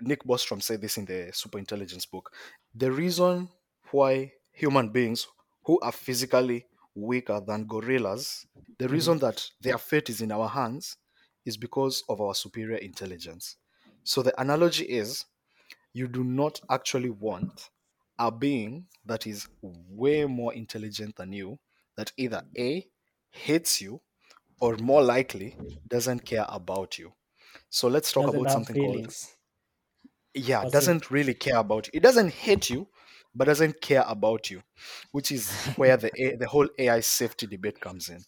Nick 0.00 0.24
Bostrom 0.24 0.62
said 0.62 0.80
this 0.80 0.98
in 0.98 1.04
the 1.04 1.30
Super 1.32 1.58
Intelligence 1.58 2.06
book. 2.06 2.34
The 2.74 2.90
reason 2.92 3.50
why 3.90 4.32
human 4.52 4.90
beings 4.90 5.26
who 5.64 5.80
are 5.80 5.92
physically 5.92 6.66
weaker 6.94 7.40
than 7.40 7.66
gorillas, 7.66 8.46
the 8.78 8.88
Mm-hmm. 8.88 8.88
reason 8.88 9.18
that 9.20 9.50
their 9.60 9.78
fate 9.78 10.10
is 10.10 10.20
in 10.20 10.32
our 10.32 10.48
hands 10.48 10.96
is 11.44 11.56
because 11.56 12.02
of 12.08 12.20
our 12.20 12.34
superior 12.34 12.78
intelligence. 12.78 13.56
So 14.04 14.22
the 14.22 14.38
analogy 14.40 14.84
is 14.84 15.24
you 15.92 16.08
do 16.08 16.24
not 16.24 16.60
actually 16.70 17.10
want 17.10 17.70
a 18.18 18.30
being 18.30 18.88
that 19.04 19.26
is 19.26 19.48
way 19.62 20.24
more 20.24 20.54
intelligent 20.54 21.16
than 21.16 21.32
you, 21.32 21.58
that 21.96 22.12
either 22.16 22.44
A, 22.58 22.90
hates 23.30 23.80
you, 23.80 24.00
or 24.60 24.76
more 24.78 25.02
likely, 25.02 25.56
doesn't 25.88 26.20
care 26.26 26.46
about 26.48 26.98
you. 26.98 27.14
So 27.70 27.88
let's 27.88 28.12
talk 28.12 28.26
Doesn't 28.26 28.48
about 28.48 28.50
something 28.50 28.76
called 28.76 29.08
feelings. 29.08 29.37
Yeah 30.38 30.58
Passive. 30.58 30.72
doesn't 30.72 31.10
really 31.10 31.34
care 31.34 31.56
about 31.56 31.86
you 31.86 31.92
it 31.94 32.02
doesn't 32.02 32.32
hate 32.32 32.70
you 32.70 32.86
but 33.34 33.46
doesn't 33.46 33.80
care 33.80 34.04
about 34.06 34.50
you 34.50 34.62
which 35.12 35.32
is 35.32 35.50
where 35.76 35.96
the 35.96 36.36
the 36.38 36.46
whole 36.46 36.68
ai 36.78 37.00
safety 37.00 37.46
debate 37.46 37.80
comes 37.80 38.08
in 38.08 38.24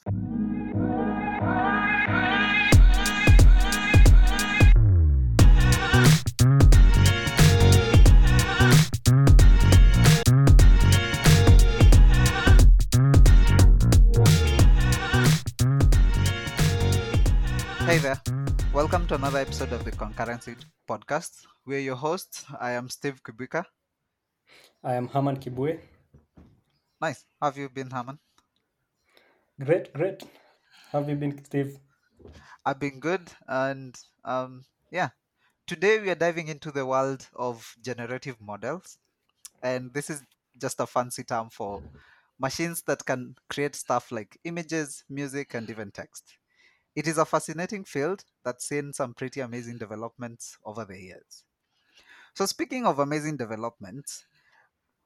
Hey 17.91 17.99
there. 17.99 18.40
Welcome 18.73 19.09
to 19.09 19.17
another 19.17 19.41
episode 19.41 19.73
of 19.73 19.85
the 19.85 19.91
Concurrency 19.91 20.57
Podcast. 20.89 21.45
We're 21.67 21.81
your 21.81 21.97
hosts. 21.97 22.45
I 22.61 22.71
am 22.73 22.89
Steve 22.89 23.21
Kibuika. 23.25 23.65
I 24.85 24.95
am 24.95 25.09
Harman 25.09 25.37
Kibue. 25.39 25.81
Nice. 27.01 27.25
How 27.41 27.49
have 27.49 27.59
you 27.59 27.69
been, 27.69 27.91
Harman? 27.91 28.21
Great, 29.59 29.93
great. 29.93 30.23
How 30.93 31.01
have 31.01 31.09
you 31.09 31.17
been, 31.17 31.45
Steve? 31.45 31.79
I've 32.65 32.79
been 32.79 33.01
good. 33.01 33.31
And 33.49 33.99
um, 34.25 34.65
yeah, 34.93 35.11
today 35.67 35.99
we 35.99 36.11
are 36.11 36.15
diving 36.15 36.47
into 36.49 36.71
the 36.71 36.87
world 36.87 37.27
of 37.35 37.75
generative 37.83 38.41
models. 38.41 38.99
And 39.63 39.93
this 39.93 40.11
is 40.11 40.23
just 40.61 40.79
a 40.81 40.87
fancy 40.87 41.25
term 41.25 41.51
for 41.51 41.83
machines 42.39 42.83
that 42.83 43.05
can 43.05 43.35
create 43.49 43.75
stuff 43.75 44.13
like 44.13 44.39
images, 44.45 45.05
music, 45.09 45.55
and 45.55 45.69
even 45.69 45.91
text. 45.91 46.37
It 46.95 47.07
is 47.09 47.19
a 47.19 47.25
fascinating 47.27 47.85
field 47.85 48.25
that's 48.45 48.67
seen 48.69 48.93
some 48.93 49.15
pretty 49.15 49.41
amazing 49.41 49.79
developments 49.79 50.59
over 50.65 50.85
the 50.85 51.01
years. 51.01 51.45
So, 52.35 52.47
speaking 52.47 52.87
of 52.87 52.99
amazing 52.99 53.37
developments, 53.37 54.27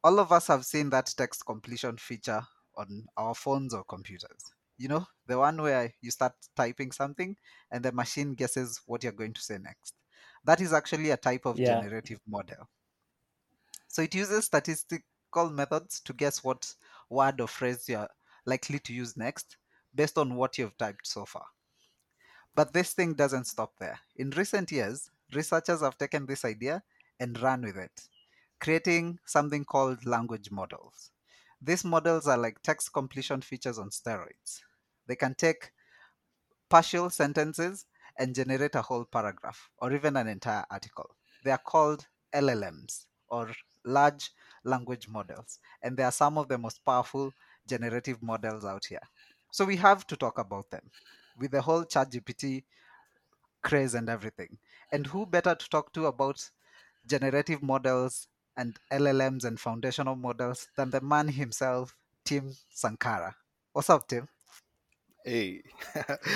all 0.05 0.21
of 0.21 0.33
us 0.33 0.49
have 0.49 0.67
seen 0.67 0.91
that 0.91 1.15
text 1.17 1.47
completion 1.47 1.99
feature 1.99 2.47
on 2.77 3.07
our 3.17 3.35
phones 3.35 3.75
or 3.75 3.85
computers. 3.85 4.55
You 4.79 4.89
know, 4.89 5.07
the 5.27 5.39
one 5.39 5.61
where 5.63 5.95
you 6.01 6.11
start 6.13 6.35
typing 6.57 6.93
something 6.93 7.37
and 7.71 7.85
the 7.85 7.93
machine 7.93 8.35
guesses 8.35 8.83
what 8.87 9.03
you're 9.05 9.13
going 9.13 9.35
to 9.35 9.43
say 9.43 9.59
next. 9.59 9.95
That 10.45 10.61
is 10.61 10.73
actually 10.73 11.11
a 11.11 11.17
type 11.19 11.47
of 11.47 11.63
Yeah. 11.63 11.65
generative 11.65 12.21
model. 12.27 12.69
So 13.89 14.03
it 14.03 14.15
uses 14.15 14.45
statistical 14.45 15.49
methods 15.49 15.99
to 16.01 16.13
guess 16.13 16.45
what 16.45 16.75
word 17.09 17.41
or 17.41 17.49
phrase 17.49 17.89
you're 17.89 18.11
likely 18.45 18.79
to 18.81 18.93
use 18.93 19.17
next 19.17 19.57
based 19.95 20.19
on 20.19 20.35
what 20.37 20.59
you've 20.59 20.77
typed 20.77 21.07
so 21.07 21.25
far. 21.25 21.47
But 22.55 22.73
this 22.73 22.93
thing 22.93 23.15
doesn't 23.15 23.47
stop 23.47 23.79
there. 23.79 24.01
In 24.17 24.31
recent 24.31 24.71
years, 24.73 25.11
researchers 25.33 25.81
have 25.81 25.99
taken 25.99 26.27
this 26.27 26.45
idea 26.45 26.83
and 27.19 27.41
run 27.41 27.63
with 27.63 27.77
it, 27.77 28.09
creating 28.61 29.19
something 29.25 29.65
called 29.65 30.07
language 30.07 30.51
models. 30.51 31.11
These 31.61 31.85
models 31.85 32.27
are 32.29 32.37
like 32.39 32.63
text 32.63 32.93
completion 32.93 33.41
features 33.41 33.79
on 33.79 33.91
steroids. 33.91 34.61
They 35.07 35.17
can 35.17 35.35
take 35.35 35.73
partial 36.69 37.11
sentences 37.11 37.87
and 38.19 38.35
generate 38.35 38.75
a 38.75 38.83
whole 38.83 39.05
paragraph 39.05 39.71
or 39.79 39.93
even 39.93 40.17
an 40.17 40.29
entire 40.29 40.65
article. 40.71 41.17
They 41.43 41.51
are 41.51 41.59
called 41.59 42.07
LLMs 42.33 43.07
or 43.29 43.51
large 43.85 44.31
language 44.65 45.09
models, 45.09 45.59
and 45.83 45.97
they 45.97 46.03
are 46.05 46.13
some 46.13 46.39
of 46.39 46.49
the 46.49 46.59
most 46.59 46.85
powerful 46.85 47.33
generative 47.67 48.23
models 48.23 48.65
out 48.65 48.85
here. 48.87 49.03
So 49.51 49.65
we 49.65 49.77
have 49.77 50.07
to 50.09 50.17
talk 50.17 50.39
about 50.39 50.71
them 50.71 50.91
with 51.39 51.51
the 51.53 51.63
whole 51.63 51.85
ChatGPT 51.85 52.65
craze 53.63 53.95
and 53.95 54.09
everything. 54.09 54.59
And 54.93 55.07
who 55.07 55.27
better 55.27 55.55
to 55.55 55.69
talk 55.69 55.93
to 55.95 56.07
about 56.07 56.51
generative 57.07 57.63
models 57.63 58.29
and 58.57 58.79
LLMs 58.93 59.45
and 59.45 59.59
foundational 59.59 60.17
models 60.17 60.69
than 60.77 60.91
the 60.91 61.01
man 61.01 61.29
himself, 61.29 61.97
Tim 62.25 62.55
Sankara? 62.71 63.35
What's 63.73 63.91
up, 63.91 64.07
Tim? 64.09 64.29
hey 65.27 65.63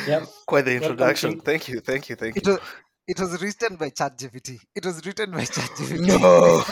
Yep. 0.06 0.22
quite 0.46 0.64
the 0.64 0.74
introduction 0.74 1.32
Tim. 1.32 1.40
thank 1.42 1.68
you 1.68 1.78
thank 1.80 2.08
you 2.08 2.16
thank 2.16 2.36
It 2.38 2.46
you 2.46 2.52
was, 2.52 2.60
it 3.06 3.20
was 3.20 3.42
written 3.42 3.76
by 3.76 3.90
ChatGPT. 3.90 4.58
It 4.74 4.86
was 4.86 5.04
written 5.04 5.30
by 5.30 5.42
ChatGPT. 5.44 6.06
no 6.08 6.62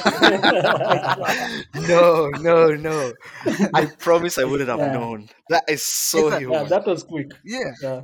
no 1.75 2.29
no 2.41 2.75
no 2.75 3.13
i 3.75 3.85
promise 3.99 4.39
i 4.39 4.45
wouldn't 4.45 4.71
have 4.71 4.79
Yeah. 4.79 4.93
known 4.93 5.29
that 5.51 5.65
is 5.69 5.83
so 5.83 6.29
It's 6.29 6.37
a- 6.37 6.41
yeah, 6.51 6.63
that 6.65 6.87
was 6.87 7.03
quick. 7.05 7.31
Yeah, 7.45 7.71
Yeah. 7.83 8.01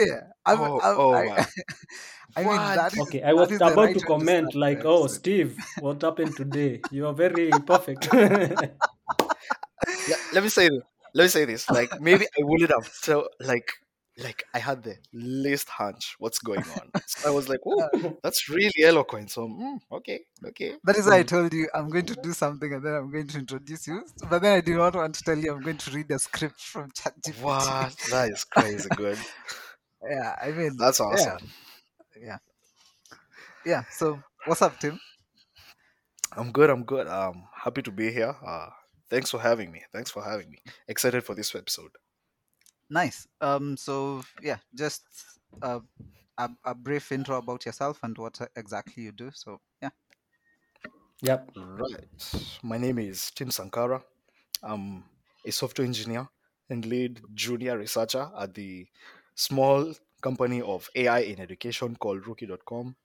Yeah. 0.00 0.20
I'm, 0.46 0.58
Oh, 0.60 0.80
I'm, 0.82 0.98
oh 0.98 1.14
I, 1.14 1.24
my. 1.26 1.46
I 2.36 2.40
mean, 2.44 2.46
What? 2.46 2.74
that 2.74 2.92
is, 2.94 3.00
Okay, 3.02 3.22
I 3.22 3.32
was 3.32 3.48
that 3.48 3.54
is 3.54 3.60
about 3.60 3.76
right 3.76 3.94
to 3.94 4.00
comment 4.00 4.52
start 4.52 4.54
like, 4.54 4.80
the 4.82 4.88
"Oh. 4.88 5.06
Steve, 5.06 5.58
what 5.78 6.02
happened 6.02 6.36
today? 6.36 6.82
You 6.90 7.06
are 7.06 7.14
very 7.14 7.60
perfect." 7.60 8.12
let, 10.06 10.18
let 10.32 10.42
me 10.42 10.48
say 10.48 10.68
this. 10.68 10.82
let 11.14 11.24
me 11.24 11.28
say 11.28 11.44
this 11.44 11.70
like 11.70 11.90
maybe 11.98 12.24
i 12.24 12.42
wouldn't 12.42 12.70
have 12.70 12.86
so 12.92 13.28
like 13.40 13.68
like 14.18 14.44
i 14.54 14.58
had 14.58 14.82
the 14.82 14.96
least 15.12 15.68
hunch 15.68 16.14
what's 16.18 16.38
going 16.38 16.68
on 16.70 16.90
so 17.06 17.28
i 17.28 17.30
was 17.30 17.48
like 17.48 17.60
oh 17.66 17.88
that's 18.22 18.48
really 18.48 18.70
eloquent 18.84 19.30
so 19.30 19.46
mm, 19.48 19.78
okay 19.90 20.20
okay 20.46 20.72
That 20.84 20.96
is 20.96 21.06
why 21.06 21.18
I 21.18 21.22
Mm. 21.22 21.28
told 21.34 21.52
you 21.54 21.68
I'm 21.74 21.88
going 21.90 22.06
to 22.06 22.16
do 22.26 22.32
something 22.32 22.72
and 22.74 22.82
then 22.84 22.94
I'm 22.94 23.10
going 23.12 23.28
to 23.28 23.38
introduce 23.38 23.86
you. 23.86 24.02
But 24.30 24.42
then 24.42 24.56
I 24.58 24.60
did 24.60 24.76
not 24.76 24.94
want 24.96 25.14
to 25.14 25.22
tell 25.22 25.38
you 25.38 25.52
I'm 25.52 25.62
going 25.62 25.78
to 25.78 25.90
read 25.96 26.10
a 26.10 26.18
script 26.18 26.60
from 26.60 26.90
ChatGPT. 26.90 27.40
what 27.42 27.94
that 28.10 28.30
is 28.34 28.42
crazy 28.44 28.90
good 28.90 29.18
Yeah, 30.08 30.36
I 30.42 30.50
mean, 30.50 30.76
that's 30.76 31.00
awesome 31.00 31.38
yeah, 32.20 32.38
yeah. 33.64 33.84
So, 33.90 34.22
what's 34.44 34.62
up, 34.62 34.78
Tim? 34.78 35.00
i'm 36.34 36.50
good 36.50 36.70
i'm 36.70 36.82
good 36.82 37.06
um 37.08 37.44
happy 37.54 37.82
to 37.82 37.90
be 37.90 38.10
here 38.10 38.34
uh 38.46 38.68
thanks 39.10 39.30
for 39.30 39.38
having 39.38 39.70
me 39.70 39.82
thanks 39.92 40.10
for 40.10 40.24
having 40.24 40.48
me 40.50 40.56
excited 40.88 41.22
for 41.22 41.34
this 41.34 41.54
episode 41.54 41.90
Nice. 42.92 43.26
Um. 43.40 43.76
So 43.78 44.22
yeah, 44.42 44.58
just 44.74 45.02
uh, 45.62 45.80
a 46.36 46.50
a 46.62 46.74
brief 46.74 47.10
intro 47.10 47.38
about 47.38 47.64
yourself 47.64 48.00
and 48.02 48.16
what 48.18 48.38
exactly 48.54 49.04
you 49.04 49.12
do. 49.12 49.30
So 49.32 49.60
yeah. 49.80 49.88
yep. 51.22 51.48
right 51.56 52.04
my 52.62 52.76
name 52.76 52.98
is 52.98 53.30
tim 53.34 53.50
sankara 53.50 54.02
i'm 54.62 55.04
a 55.46 55.52
software 55.52 55.86
engineer 55.86 56.28
and 56.68 56.84
lead 56.84 57.20
junior 57.32 57.78
researcher 57.78 58.28
at 58.38 58.52
the 58.54 58.86
small 59.34 59.94
company 60.22 60.62
of 60.62 60.88
ai 60.96 61.20
in 61.20 61.40
education 61.40 61.96
called 61.96 62.26
rookie.com 62.26 62.96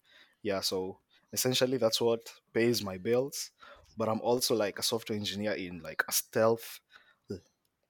yeah 0.44 0.60
so 0.62 1.00
essentially 1.34 1.78
that's 1.78 2.02
what 2.02 2.32
pays 2.54 2.84
my 2.84 2.98
bills 2.98 3.52
but 3.98 4.10
i'm 4.10 4.22
also 4.22 4.56
like 4.56 4.80
a 4.80 4.84
software 4.84 5.18
engineer 5.18 5.54
in 5.54 5.80
like 5.82 6.04
a 6.08 6.12
stealth 6.12 6.80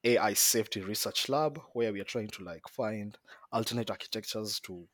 ai 0.04 0.34
safety 0.34 0.82
research 0.82 1.30
lab 1.30 1.60
where 1.74 1.94
we 1.94 2.00
are 2.02 2.12
trying 2.14 2.28
to 2.28 2.44
like 2.44 2.68
find 2.68 3.20
alternate 3.52 3.92
architectures 3.92 4.60
to 4.60 4.88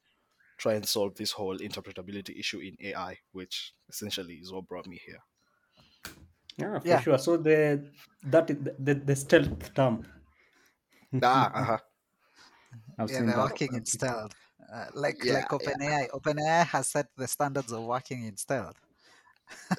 try 0.58 0.74
and 0.76 0.88
solve 0.88 1.16
this 1.16 1.34
whole 1.34 1.58
interpretability 1.60 2.40
issue 2.40 2.60
in 2.60 2.78
ai 2.82 3.20
which 3.32 3.76
essentially 3.90 4.36
is 4.36 4.52
what 4.54 4.68
brought 4.68 4.88
me 4.88 4.98
here 5.06 5.24
Yeah, 6.58 6.80
for 6.80 6.98
Yeah. 6.98 6.98
sure. 6.98 7.18
So 7.18 7.38
the 7.38 7.90
that 8.24 8.48
the, 8.48 8.76
the, 8.80 8.94
the 8.96 9.16
stealth 9.16 9.74
term. 9.74 10.06
ah, 11.24 11.52
uh-huh. 11.54 11.93
I've 12.98 13.10
Yeah, 13.10 13.24
they're 13.24 13.38
working 13.38 13.74
in 13.74 13.86
stealth. 13.86 14.34
Uh, 14.74 14.86
like 14.94 15.24
Yeah, 15.24 15.34
like 15.34 15.50
OpenAI. 15.50 16.10
OpenAI 16.12 16.66
has 16.68 16.90
set 16.90 17.08
the 17.18 17.28
standards 17.28 17.72
of 17.72 17.84
working 17.84 18.26
in 18.26 18.38
stealth. 18.38 18.80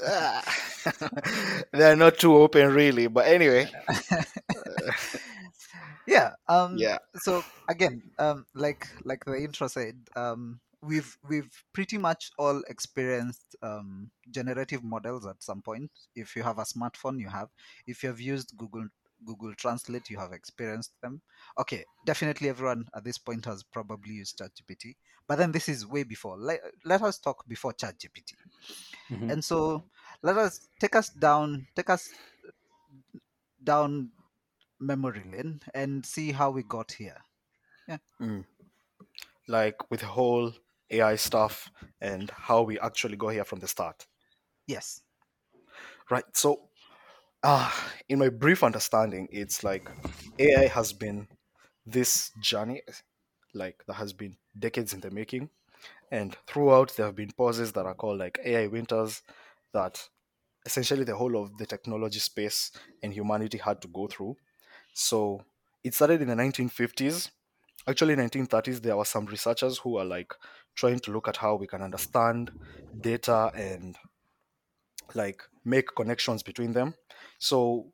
Ah. 0.06 0.42
they're 1.72 1.96
not 1.96 2.18
too 2.18 2.36
open 2.36 2.74
really 2.74 3.06
but 3.06 3.26
anyway 3.26 3.66
yeah 6.06 6.32
um 6.48 6.76
yeah 6.78 6.98
so 7.16 7.42
again 7.68 8.02
um 8.18 8.44
like 8.54 8.86
like 9.04 9.24
the 9.24 9.36
intro 9.36 9.66
said 9.66 9.96
um 10.16 10.60
we've 10.82 11.16
we've 11.28 11.64
pretty 11.72 11.96
much 11.96 12.30
all 12.38 12.62
experienced 12.68 13.56
um 13.62 14.10
generative 14.30 14.84
models 14.84 15.26
at 15.26 15.42
some 15.42 15.62
point 15.62 15.90
if 16.14 16.36
you 16.36 16.42
have 16.42 16.58
a 16.58 16.64
smartphone 16.64 17.18
you 17.18 17.28
have 17.28 17.48
if 17.86 18.02
you 18.02 18.08
have 18.08 18.20
used 18.20 18.52
google 18.56 18.86
google 19.24 19.54
translate 19.54 20.08
you 20.10 20.18
have 20.18 20.32
experienced 20.32 20.92
them 21.02 21.20
okay 21.58 21.84
definitely 22.06 22.48
everyone 22.48 22.86
at 22.94 23.04
this 23.04 23.18
point 23.18 23.44
has 23.44 23.62
probably 23.62 24.14
used 24.14 24.38
chatgpt 24.38 24.94
but 25.26 25.38
then 25.38 25.52
this 25.52 25.68
is 25.68 25.86
way 25.86 26.02
before 26.02 26.36
let, 26.36 26.60
let 26.84 27.02
us 27.02 27.18
talk 27.18 27.46
before 27.48 27.72
chatgpt 27.72 28.34
Mhm. 29.10 29.30
And 29.30 29.44
so 29.44 29.84
let 30.22 30.36
us 30.36 30.68
take 30.80 30.96
us 30.96 31.10
down, 31.10 31.66
take 31.76 31.90
us 31.90 32.08
down 33.62 34.10
memory 34.80 35.24
lane 35.30 35.60
and 35.74 36.04
see 36.04 36.32
how 36.32 36.50
we 36.50 36.62
got 36.62 36.92
here. 36.92 37.18
Mm. 38.20 38.44
Like 39.48 39.90
with 39.90 40.00
the 40.00 40.06
whole 40.06 40.52
AI 40.90 41.16
stuff 41.16 41.70
and 42.00 42.30
how 42.30 42.62
we 42.62 42.78
actually 42.80 43.16
go 43.16 43.28
here 43.28 43.44
from 43.44 43.60
the 43.60 43.68
start. 43.68 44.06
Yes. 44.66 45.02
Right. 46.10 46.24
So, 46.32 46.68
uh, 47.44 47.70
in 48.08 48.18
my 48.18 48.30
brief 48.30 48.64
understanding, 48.64 49.28
it's 49.30 49.62
like 49.62 49.88
AI 50.38 50.66
has 50.66 50.92
been 50.92 51.28
this 51.86 52.30
journey, 52.40 52.82
like 53.52 53.84
that 53.86 53.94
has 53.94 54.12
been 54.12 54.36
decades 54.58 54.94
in 54.94 55.00
the 55.00 55.10
making. 55.10 55.50
And 56.10 56.36
throughout, 56.46 56.96
there 56.96 57.06
have 57.06 57.16
been 57.16 57.32
pauses 57.36 57.72
that 57.72 57.86
are 57.86 57.94
called 57.94 58.18
like 58.18 58.40
AI 58.44 58.66
winters 58.68 59.22
that 59.74 60.08
essentially 60.64 61.04
the 61.04 61.16
whole 61.16 61.42
of 61.42 61.58
the 61.58 61.66
technology 61.66 62.18
space 62.18 62.72
and 63.02 63.12
humanity 63.12 63.58
had 63.58 63.82
to 63.82 63.88
go 63.88 64.06
through. 64.06 64.36
So 64.94 65.44
it 65.84 65.94
started 65.94 66.22
in 66.22 66.28
the 66.28 66.34
1950s. 66.36 67.30
Actually, 67.86 68.16
1930s, 68.16 68.80
there 68.80 68.96
were 68.96 69.04
some 69.04 69.26
researchers 69.26 69.78
who 69.78 69.92
were 69.92 70.04
like 70.04 70.32
trying 70.74 71.00
to 71.00 71.12
look 71.12 71.28
at 71.28 71.36
how 71.36 71.56
we 71.56 71.66
can 71.66 71.82
understand 71.82 72.52
data 72.98 73.52
and 73.54 73.96
like 75.14 75.42
make 75.64 75.94
connections 75.96 76.42
between 76.42 76.72
them. 76.72 76.94
So 77.38 77.92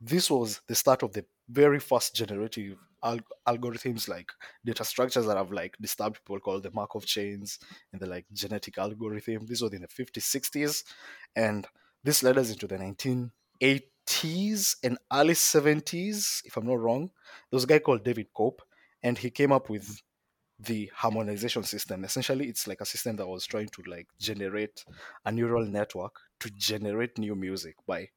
this 0.00 0.30
was 0.30 0.60
the 0.68 0.74
start 0.74 1.02
of 1.02 1.12
the 1.12 1.24
very 1.48 1.78
first 1.80 2.14
generative 2.14 2.78
al- 3.02 3.20
algorithms 3.48 4.08
like 4.08 4.30
data 4.64 4.84
structures 4.84 5.26
that 5.26 5.36
have 5.36 5.52
like 5.52 5.76
disturbed 5.80 6.16
people 6.16 6.40
called 6.40 6.62
the 6.64 6.70
Markov 6.72 7.06
chains 7.06 7.58
and 7.92 8.00
the 8.00 8.06
like 8.06 8.26
genetic 8.32 8.78
algorithm. 8.78 9.46
This 9.46 9.60
was 9.60 9.72
in 9.72 9.82
the 9.82 9.88
50s, 9.88 10.24
60s, 10.24 10.84
and 11.34 11.66
this 12.02 12.22
led 12.22 12.38
us 12.38 12.50
into 12.50 12.66
the 12.66 12.78
1980s 12.78 14.76
and 14.82 14.98
early 15.12 15.34
70s, 15.34 16.42
if 16.44 16.56
I'm 16.56 16.66
not 16.66 16.80
wrong. 16.80 17.10
There 17.50 17.56
was 17.56 17.64
a 17.64 17.68
guy 17.68 17.78
called 17.78 18.04
David 18.04 18.28
Cope, 18.34 18.62
and 19.02 19.18
he 19.18 19.30
came 19.30 19.52
up 19.52 19.70
with 19.70 20.02
the 20.58 20.90
harmonization 20.94 21.62
system. 21.62 22.04
Essentially, 22.04 22.48
it's 22.48 22.66
like 22.66 22.80
a 22.80 22.86
system 22.86 23.16
that 23.16 23.26
was 23.26 23.46
trying 23.46 23.68
to 23.68 23.82
like 23.86 24.08
generate 24.18 24.84
a 25.24 25.32
neural 25.32 25.66
network 25.66 26.20
to 26.40 26.50
generate 26.50 27.18
new 27.18 27.34
music 27.34 27.76
by 27.86 28.08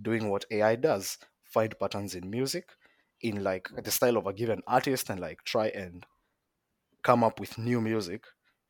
doing 0.00 0.28
what 0.28 0.44
AI 0.50 0.76
does, 0.76 1.18
find 1.44 1.78
patterns 1.78 2.14
in 2.14 2.28
music 2.28 2.68
in 3.20 3.42
like 3.42 3.68
the 3.82 3.90
style 3.90 4.16
of 4.16 4.26
a 4.26 4.32
given 4.32 4.62
artist 4.66 5.10
and 5.10 5.18
like 5.18 5.42
try 5.44 5.68
and 5.68 6.06
come 7.02 7.24
up 7.24 7.40
with 7.40 7.58
new 7.58 7.80
music 7.80 8.24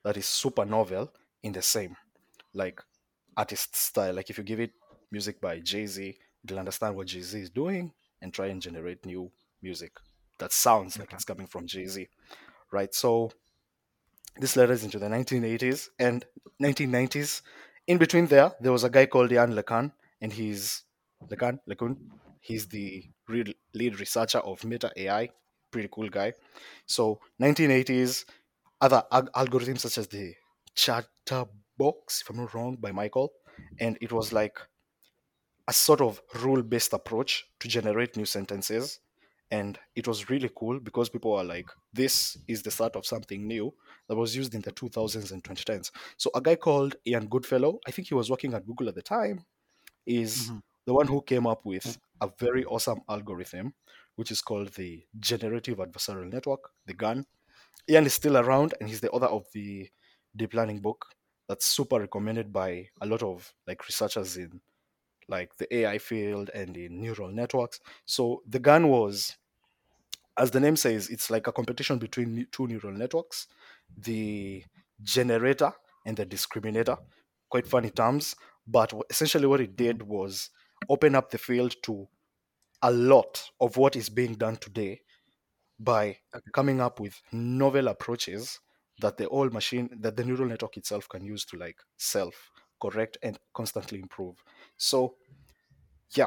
that 0.05 0.17
is 0.17 0.27
super 0.27 0.65
novel 0.65 1.13
in 1.43 1.53
the 1.53 1.63
same 1.63 1.97
like 2.55 2.81
artist 3.37 3.77
style. 3.77 4.15
Like 4.15 4.31
if 4.31 4.39
you 4.39 4.45
give 4.45 4.61
it 4.61 4.73
music 5.11 5.41
by 5.41 5.61
Jay 5.61 5.87
Z, 5.87 6.17
it'll 6.45 6.59
understand 6.59 6.95
what 6.95 7.09
Jay 7.09 7.21
Z 7.21 7.39
is 7.39 7.51
doing 7.51 7.93
and 8.23 8.33
try 8.33 8.47
and 8.47 8.63
generate 8.63 9.05
new 9.05 9.31
music 9.61 9.93
that 10.39 10.53
sounds 10.53 10.99
like 10.99 11.13
it's 11.13 11.25
coming 11.25 11.47
from 11.47 11.67
Jay 11.67 11.87
Z, 11.87 12.09
right? 12.73 12.95
So 12.95 13.31
this 14.39 14.57
led 14.57 14.71
us 14.71 14.83
into 14.85 14.99
the 14.99 15.07
1980s 15.09 15.89
and 15.99 16.25
1990s. 16.63 17.43
In 17.87 17.99
between 17.99 18.27
there, 18.27 18.53
there 18.61 18.73
was 18.73 18.85
a 18.85 18.91
guy 18.91 19.07
called 19.07 19.31
Yann 19.31 19.53
LeCun, 19.55 19.93
and 20.21 20.33
he's 20.33 20.85
LeCun, 21.29 21.59
LeCun. 21.69 21.97
He's 22.41 22.69
the 22.69 23.05
real 23.27 23.47
lead 23.75 23.99
researcher 23.99 24.39
of 24.39 24.65
Meta 24.65 24.93
AI. 24.97 25.31
Pretty 25.71 25.89
cool 25.91 26.09
guy. 26.09 26.33
So 26.87 27.21
1980s, 27.43 28.25
other 28.81 29.03
ag- 29.11 29.31
algorithms 29.35 29.81
such 29.81 29.99
as 29.99 30.07
the 30.09 30.35
Chatterbox, 30.75 32.23
if 32.23 32.31
I'm 32.31 32.37
not 32.37 32.55
wrong, 32.55 32.77
by 32.77 32.93
Michael, 32.93 33.33
and 33.81 33.99
it 34.01 34.13
was 34.13 34.33
like 34.33 34.59
a 35.67 35.73
sort 35.73 36.01
of 36.01 36.23
rule-based 36.43 36.93
approach 36.93 37.45
to 37.61 37.69
generate 37.69 38.17
new 38.17 38.25
sentences 38.25 39.01
and 39.51 39.79
it 39.95 40.07
was 40.07 40.29
really 40.31 40.51
cool 40.57 40.79
because 40.81 41.09
people 41.09 41.33
were 41.33 41.45
like 41.45 41.71
this 41.93 42.37
is 42.49 42.63
the 42.63 42.71
start 42.71 42.97
of 42.97 43.07
something 43.07 43.47
new 43.47 43.75
that 44.09 44.17
was 44.17 44.37
used 44.37 44.55
in 44.55 44.61
the 44.63 44.73
2000s 44.73 45.33
and 45.33 45.43
2010s 45.45 45.91
so 46.17 46.31
a 46.35 46.41
guy 46.41 46.55
called 46.57 46.97
ian 47.07 47.27
goodfellow 47.29 47.79
i 47.87 47.91
think 47.91 48.09
he 48.09 48.15
was 48.15 48.31
working 48.31 48.55
at 48.55 48.67
google 48.67 48.89
at 48.89 48.95
the 48.95 49.03
time 49.03 49.45
is 50.07 50.51
Mhm. 50.51 50.61
the 50.87 50.95
one 50.95 51.07
who 51.07 51.23
came 51.23 51.47
up 51.47 51.65
with 51.65 51.99
a 52.21 52.31
very 52.39 52.65
awesome 52.65 53.01
algorithm 53.09 53.75
which 54.17 54.31
is 54.31 54.43
called 54.43 54.69
the 54.75 55.07
generative 55.21 55.79
adversarial 55.79 56.31
network 56.33 56.71
the 56.87 56.95
GAN 56.95 57.27
ian 57.91 58.07
is 58.07 58.15
still 58.15 58.37
around 58.37 58.75
and 58.81 58.89
he's 58.89 59.01
the 59.01 59.11
author 59.11 59.27
of 59.27 59.47
the 59.53 59.89
deep 60.37 60.55
learning 60.55 60.81
book 60.81 61.07
that's 61.49 61.67
super 61.67 61.99
recommended 62.01 62.53
by 62.53 62.89
a 63.01 63.07
lot 63.07 63.23
of 63.23 63.55
like 63.67 63.87
researchers 63.87 64.37
in 64.37 64.61
like 65.29 65.57
the 65.57 65.73
AI 65.75 65.99
field 65.99 66.51
and 66.55 66.77
in 66.77 67.01
neural 67.01 67.29
networks. 67.29 67.81
So 68.07 68.43
the 68.47 68.59
GAN 68.59 68.89
was, 68.89 69.37
as 70.37 70.51
the 70.51 70.61
name 70.61 70.77
says, 70.77 71.09
it's 71.09 71.31
like 71.31 71.47
a 71.47 71.53
competition 71.53 71.99
between 71.99 72.47
two 72.51 72.67
neural 72.67 72.93
networks, 72.93 73.47
the 73.97 74.65
generator 75.03 75.73
and 76.07 76.17
the 76.17 76.27
discriminator. 76.27 76.99
Quite 77.51 77.67
funny 77.67 77.91
terms, 77.91 78.35
but 78.67 78.93
essentially 79.11 79.47
what 79.47 79.61
it 79.61 79.77
did 79.77 80.03
was 80.03 80.51
open 80.89 81.15
up 81.15 81.31
the 81.31 81.39
field 81.39 81.75
to 81.83 82.09
a 82.83 82.91
lot 82.91 83.43
of 83.61 83.77
what 83.77 83.97
is 83.97 84.09
being 84.09 84.35
done 84.35 84.57
today 84.57 85.01
by 85.81 86.17
coming 86.53 86.81
up 86.81 87.01
with 87.01 87.21
novel 87.33 87.89
approaches 87.89 88.61
that 89.01 89.17
the 89.17 89.29
old 89.29 89.53
machine 89.53 89.89
that 90.01 90.17
the 90.17 90.25
neural 90.25 90.47
network 90.47 90.77
itself 90.77 91.09
can 91.09 91.25
use 91.25 91.45
to 91.45 91.57
like 91.57 91.79
self 91.97 92.51
correct 92.81 93.19
and 93.23 93.39
constantly 93.55 94.01
improve 94.01 94.43
so 94.77 95.17
yeah 96.15 96.27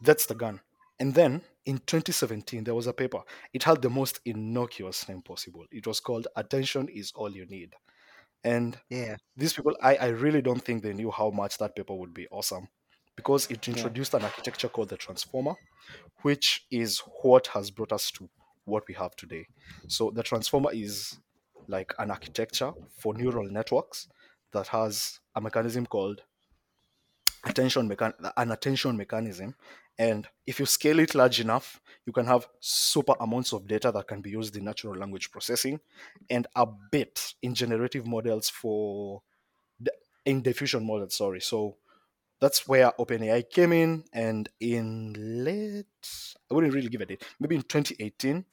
that's 0.00 0.26
the 0.26 0.34
GAN. 0.34 0.60
And 1.00 1.14
then 1.14 1.42
in 1.64 1.78
2017, 1.78 2.64
there 2.64 2.74
was 2.74 2.86
a 2.86 2.92
paper. 2.92 3.22
It 3.52 3.62
had 3.62 3.82
the 3.82 3.90
most 3.90 4.20
innocuous 4.24 5.08
name 5.08 5.22
possible. 5.22 5.64
It 5.70 5.86
was 5.86 6.00
called 6.00 6.26
Attention 6.36 6.88
is 6.88 7.12
All 7.14 7.30
You 7.30 7.46
Need. 7.46 7.74
And 8.44 8.78
Yeah. 8.90 9.16
these 9.36 9.54
people, 9.54 9.76
I, 9.82 9.96
I 9.96 10.06
really 10.08 10.42
don't 10.42 10.62
think 10.62 10.82
they 10.82 10.92
knew 10.94 11.10
how 11.10 11.30
much 11.30 11.58
that 11.58 11.76
paper 11.76 11.94
would 11.94 12.14
be 12.14 12.28
awesome 12.28 12.68
because 13.16 13.46
it 13.50 13.68
Yeah. 13.72 13.92
introduced 13.92 14.14
an 14.14 14.24
architecture 14.24 14.68
called 14.68 14.90
the 14.90 14.96
transformer, 14.96 15.56
which 16.22 16.66
is 16.70 17.00
what 17.22 17.48
has 17.48 17.70
brought 17.70 17.92
us 17.92 18.10
to 18.12 18.28
what 18.64 18.84
we 18.88 18.94
have 18.94 19.16
today. 19.16 19.46
So 19.86 20.10
the 20.10 20.22
transformer 20.22 20.70
is 20.72 21.18
like 21.68 21.94
an 21.98 22.10
architecture 22.10 22.72
for 22.88 23.14
neural 23.14 23.48
networks 23.50 24.08
that 24.52 24.68
has 24.68 25.20
a 25.38 25.40
mechanism 25.40 25.86
called 25.86 26.22
attention 27.44 27.88
mechan- 27.88 28.32
an 28.36 28.50
attention 28.50 28.96
mechanism 28.96 29.54
and 29.98 30.28
if 30.46 30.58
you 30.60 30.66
scale 30.66 30.98
it 30.98 31.14
large 31.14 31.40
enough 31.40 31.80
you 32.04 32.12
can 32.12 32.26
have 32.26 32.48
super 32.60 33.14
amounts 33.20 33.52
of 33.52 33.66
data 33.66 33.92
that 33.92 34.06
can 34.08 34.20
be 34.20 34.30
used 34.30 34.56
in 34.56 34.64
natural 34.64 34.96
language 34.96 35.30
processing 35.30 35.80
and 36.28 36.46
a 36.56 36.66
bit 36.90 37.34
in 37.42 37.54
generative 37.54 38.06
models 38.06 38.48
for 38.48 39.22
in 40.24 40.42
diffusion 40.42 40.84
models 40.84 41.14
sorry 41.14 41.40
so 41.40 41.76
that's 42.40 42.68
where 42.68 42.92
OpenAI 42.98 43.50
came 43.50 43.72
in, 43.72 44.04
and 44.12 44.48
in 44.60 45.44
late, 45.44 45.86
I 46.50 46.54
wouldn't 46.54 46.72
really 46.72 46.88
give 46.88 47.00
a 47.00 47.06
date, 47.06 47.24
maybe 47.40 47.56
in 47.56 47.62
2018, 47.62 48.44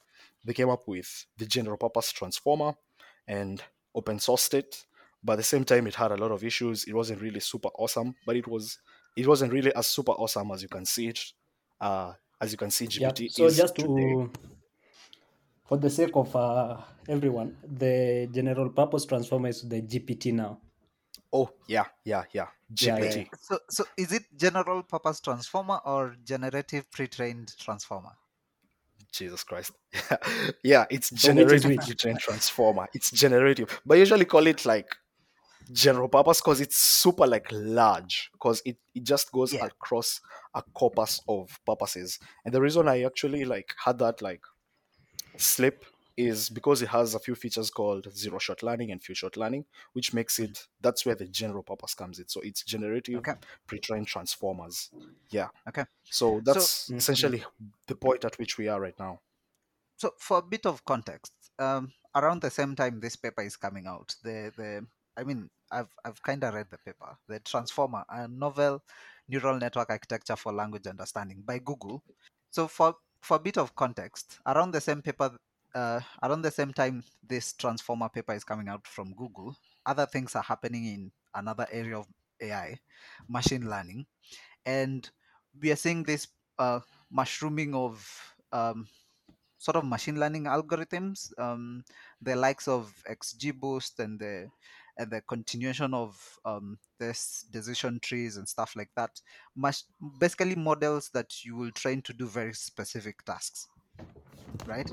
they 0.43 0.53
came 0.53 0.69
up 0.69 0.88
with 0.88 1.25
the 1.38 1.45
general 1.45 1.77
purpose 1.77 2.12
transformer 2.12 2.74
and 3.27 3.62
open 3.93 4.17
sourced 4.17 4.53
it. 4.53 4.86
But 5.25 5.34
at 5.34 5.38
the 5.38 5.44
same 5.44 5.65
time, 5.65 5.88
it 5.88 5.96
had 5.96 6.12
a 6.12 6.17
lot 6.17 6.32
of 6.32 6.44
issues. 6.44 6.86
It 6.86 6.94
wasn't 6.94 7.22
really 7.22 7.41
super 7.41 7.70
awesome, 7.70 8.15
but 8.27 8.36
it 8.38 8.48
was 8.48 8.79
it 9.17 9.27
wasn't 9.27 9.53
really 9.53 9.74
as 9.75 9.88
super 9.88 10.12
awesome 10.13 10.51
as 10.51 10.62
you 10.62 10.70
can 10.70 10.86
see 10.86 11.08
it, 11.10 11.20
uh, 11.82 12.13
as 12.41 12.51
you 12.53 12.58
can 12.58 12.72
see 12.72 12.88
Yeah. 12.98 13.12
GPT 13.12 13.29
So 13.29 13.50
is 13.50 13.58
just 13.58 13.77
today. 13.77 14.17
to, 14.20 14.32
for 15.65 15.77
the 15.77 15.89
sake 15.89 16.15
of 16.15 16.36
uh, 16.36 16.77
everyone, 17.08 17.58
the 17.63 18.27
general 18.32 18.70
purpose 18.70 19.05
transformer 19.05 19.50
is 19.50 19.62
the 19.67 19.82
GPT 19.82 20.32
now. 20.32 20.60
Oh 21.32 21.51
yeah, 21.67 21.86
yeah, 22.03 22.24
yeah, 22.34 22.48
Yeah, 22.79 22.98
yeah, 22.98 23.03
GPT. 23.03 23.15
yeah. 23.15 23.25
So, 23.39 23.60
so 23.70 23.84
is 23.98 24.12
it 24.13 24.24
general 24.36 24.84
purpose 24.84 25.20
transformer 25.22 25.79
or 25.86 26.15
generative 26.24 26.89
pre-trained 26.91 27.55
transformer? 27.58 28.13
Jesus 29.12 29.44
Christ. 29.44 29.72
yeah, 30.63 30.86
it's 30.89 31.10
So 31.15 31.32
generative 31.32 31.63
which? 31.65 31.82
pre-trained 31.84 32.20
transformer. 32.20 32.88
It's 32.94 33.12
generative. 33.12 33.82
But 33.86 33.98
usually 33.98 34.25
call 34.25 34.46
it 34.48 34.65
like 34.65 34.96
general 35.72 36.10
purpose 36.10 36.41
because 36.41 36.62
it's 36.62 36.77
super 36.77 37.27
like 37.27 37.48
large 37.51 38.29
because 38.34 38.62
it, 38.65 38.77
it 38.93 39.03
just 39.03 39.31
goes 39.31 39.53
Yeah. 39.53 39.62
across 39.62 40.22
a 40.53 40.62
corpus 40.62 41.22
of 41.27 41.60
purposes. 41.65 42.19
And 42.45 42.53
the 42.53 42.62
reason 42.62 42.88
I 42.88 43.03
actually 43.03 43.45
like 43.45 43.74
had 43.84 44.00
that 44.00 44.22
like 44.22 44.43
slip 45.38 45.86
is 46.17 46.50
because 46.50 46.81
it 46.81 46.89
has 46.89 47.13
a 47.13 47.19
few 47.19 47.36
features 47.36 47.69
called 47.69 48.07
zero 48.15 48.39
shot 48.39 48.63
learning 48.63 48.91
and 48.91 49.03
few 49.03 49.15
shot 49.15 49.36
learning, 49.36 49.65
which 49.93 50.13
makes 50.13 50.39
it 50.39 50.67
that's 50.81 51.05
where 51.05 51.15
the 51.15 51.27
general 51.27 51.63
purpose 51.63 51.93
comes 51.93 52.19
in. 52.19 52.27
So 52.29 52.41
it's 52.41 52.63
generative 52.63 53.24
Okay. 53.24 53.36
pre-trained 53.67 54.07
transformers. 54.07 54.91
Yeah. 55.29 55.50
Okay. 55.67 55.86
So 56.10 56.41
that's 56.45 56.93
Mhm. 56.93 56.98
essentially 56.98 57.43
the 57.88 57.95
point 57.95 58.24
at 58.25 58.38
which 58.39 58.57
we 58.57 58.67
are 58.69 58.79
right 58.79 58.98
now. 58.98 59.22
So, 59.98 60.13
for 60.19 60.38
a 60.39 60.41
bit 60.41 60.65
of 60.65 60.86
context, 60.86 61.34
um, 61.60 61.93
around 62.15 62.41
the 62.41 62.50
same 62.50 62.75
time 62.75 63.00
this 63.00 63.15
paper 63.15 63.41
is 63.41 63.57
coming 63.57 63.88
out, 63.88 64.15
the 64.24 64.51
the 64.55 64.88
I 65.17 65.24
mean, 65.24 65.50
I've 65.72 65.93
I've 66.03 66.22
kind 66.22 66.43
of 66.43 66.53
read 66.53 66.67
the 66.69 66.77
paper, 66.77 67.17
the 67.27 67.39
Transformer, 67.39 68.03
a 68.10 68.27
novel 68.27 68.81
neural 69.27 69.57
network 69.57 69.89
architecture 69.89 70.36
for 70.36 70.53
language 70.53 70.88
understanding 70.88 71.41
by 71.45 71.60
Google. 71.60 72.03
So 72.51 72.67
for 72.67 72.95
for 73.22 73.38
a 73.38 73.39
bit 73.39 73.57
of 73.57 73.75
context, 73.75 74.39
around 74.45 74.72
the 74.72 74.81
same 74.81 75.01
paper, 75.01 75.38
uh, 75.74 76.00
around 76.22 76.43
the 76.43 76.51
same 76.51 76.74
time 76.74 77.03
this 77.27 77.53
Transformer 77.53 78.10
paper 78.10 78.34
is 78.34 78.43
coming 78.43 78.67
out 78.67 78.88
from 78.88 79.13
Google, 79.13 79.55
other 79.86 80.05
things 80.05 80.36
are 80.36 80.43
happening 80.43 80.86
in 80.86 81.12
another 81.34 81.67
area 81.72 81.98
of 81.98 82.07
AI, 82.41 82.79
machine 83.27 83.69
learning, 83.69 84.05
and 84.65 85.10
we 85.60 85.72
are 85.72 85.75
seeing 85.75 86.03
this 86.03 86.27
uh, 86.60 86.79
mushrooming 87.10 87.74
of 87.74 88.36
um, 88.51 88.88
sort 89.57 89.77
of 89.77 89.86
machine 89.86 90.19
learning 90.19 90.43
algorithms, 90.43 91.31
um, 91.39 91.84
the 92.22 92.36
likes 92.36 92.67
of 92.67 92.93
XGBoost 93.10 94.00
and 94.00 94.19
the 94.19 94.48
and 94.97 95.11
the 95.11 95.21
continuation 95.21 95.93
of 95.93 96.39
um, 96.45 96.79
this 96.99 97.45
decision 97.51 97.99
trees 97.99 98.37
and 98.37 98.47
stuff 98.47 98.75
like 98.75 98.91
that. 98.95 99.21
Much, 99.55 99.83
basically, 100.19 100.55
models 100.55 101.09
that 101.13 101.43
you 101.45 101.55
will 101.55 101.71
train 101.71 102.01
to 102.03 102.13
do 102.13 102.27
very 102.27 102.53
specific 102.53 103.23
tasks, 103.23 103.67
right? 104.65 104.91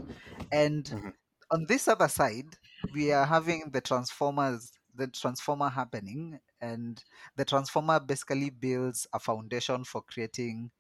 And 0.51 0.93
Mhm. 0.93 1.13
on 1.51 1.67
this 1.67 1.89
other 1.89 2.09
side, 2.09 2.59
we 2.93 3.13
are 3.13 3.27
having 3.27 3.71
the 3.73 3.81
transformers, 3.81 4.73
the 4.95 5.09
transformer 5.09 5.71
happening, 5.71 6.41
and 6.61 7.03
the 7.37 7.45
transformer 7.45 8.01
basically 8.01 8.51
builds 8.51 9.07
a 9.13 9.21
foundation 9.21 9.85
for 9.85 10.03
creating 10.03 10.71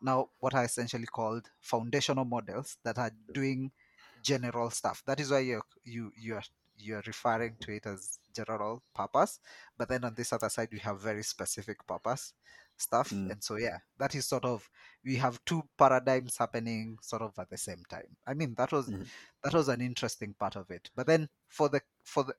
now 0.00 0.30
what 0.40 0.54
are 0.54 0.64
essentially 0.64 1.06
called 1.06 1.50
foundational 1.60 2.24
models 2.24 2.78
that 2.84 2.98
are 2.98 3.12
doing 3.32 3.72
general 4.20 4.70
stuff. 4.70 5.02
That 5.06 5.20
is 5.20 5.30
why 5.30 5.40
you're 5.40 5.64
you 5.84 6.12
you're 6.16 6.42
you're 6.76 7.02
referring 7.06 7.58
to 7.62 7.72
it 7.76 7.86
as 7.86 8.18
general 8.34 8.82
purpose. 8.94 9.38
But 9.76 9.88
then 9.88 10.04
on 10.04 10.14
this 10.14 10.32
other 10.32 10.48
side 10.48 10.68
we 10.72 10.78
have 10.80 11.00
very 11.00 11.22
specific 11.22 11.86
purpose 11.86 12.32
stuff. 12.76 13.10
Mm. 13.10 13.30
And 13.32 13.44
so 13.44 13.56
yeah, 13.56 13.78
that 13.98 14.14
is 14.14 14.26
sort 14.26 14.44
of 14.44 14.68
we 15.04 15.16
have 15.16 15.38
two 15.44 15.62
paradigms 15.78 16.36
happening 16.36 16.98
sort 17.02 17.22
of 17.22 17.32
at 17.38 17.48
the 17.50 17.56
same 17.58 17.82
time. 17.88 18.16
I 18.26 18.34
mean 18.34 18.54
that 18.56 18.72
was 18.72 18.88
Mhm. 18.88 19.06
that 19.42 19.54
was 19.54 19.68
an 19.68 19.80
interesting 19.80 20.34
part 20.34 20.56
of 20.56 20.70
it. 20.70 20.90
But 20.96 21.06
then 21.06 21.28
for 21.48 21.68
the 21.68 21.80
for 22.02 22.24
the 22.24 22.34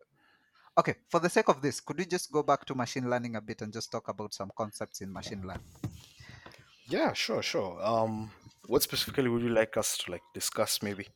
okay, 0.77 0.95
for 1.09 1.19
the 1.21 1.29
sake 1.29 1.47
of 1.47 1.61
this, 1.61 1.79
could 1.79 1.97
we 1.97 2.05
just 2.05 2.31
go 2.31 2.43
back 2.43 2.65
to 2.65 2.75
machine 2.75 3.09
learning 3.09 3.35
a 3.37 3.41
bit 3.41 3.61
and 3.61 3.71
just 3.71 3.91
talk 3.91 4.09
about 4.09 4.33
some 4.33 4.51
concepts 4.57 5.01
in 5.01 5.11
machine 5.11 5.41
learning? 5.41 5.63
Yeah, 6.87 7.13
sure, 7.13 7.41
sure. 7.41 7.79
Um, 7.83 8.29
what 8.67 8.83
specifically 8.83 9.29
would 9.29 9.41
you 9.41 9.49
like 9.49 9.77
us 9.77 9.97
to 9.99 10.11
like 10.11 10.21
discuss? 10.33 10.81
Maybe. 10.83 11.07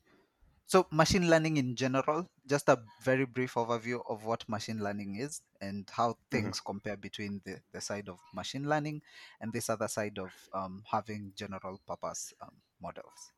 So, 0.69 0.85
machine 0.91 1.27
learning 1.27 1.57
in 1.57 1.75
general, 1.75 2.27
just 2.45 2.69
a 2.69 2.77
very 3.01 3.25
brief 3.25 3.55
overview 3.55 4.01
of 4.07 4.25
what 4.25 4.47
machine 4.47 4.83
learning 4.83 5.15
is 5.15 5.41
and 5.59 5.89
how 5.91 6.15
things 6.29 6.59
compare 6.59 6.95
between 6.95 7.41
the, 7.43 7.55
the 7.71 7.81
side 7.81 8.07
of 8.07 8.19
machine 8.35 8.69
learning 8.69 9.01
and 9.41 9.51
this 9.51 9.67
other 9.71 9.88
side 9.88 10.19
of 10.19 10.29
um, 10.53 10.83
having 10.85 11.33
general 11.35 11.81
purpose 11.88 12.35
um, 12.43 12.51
models. 12.79 13.31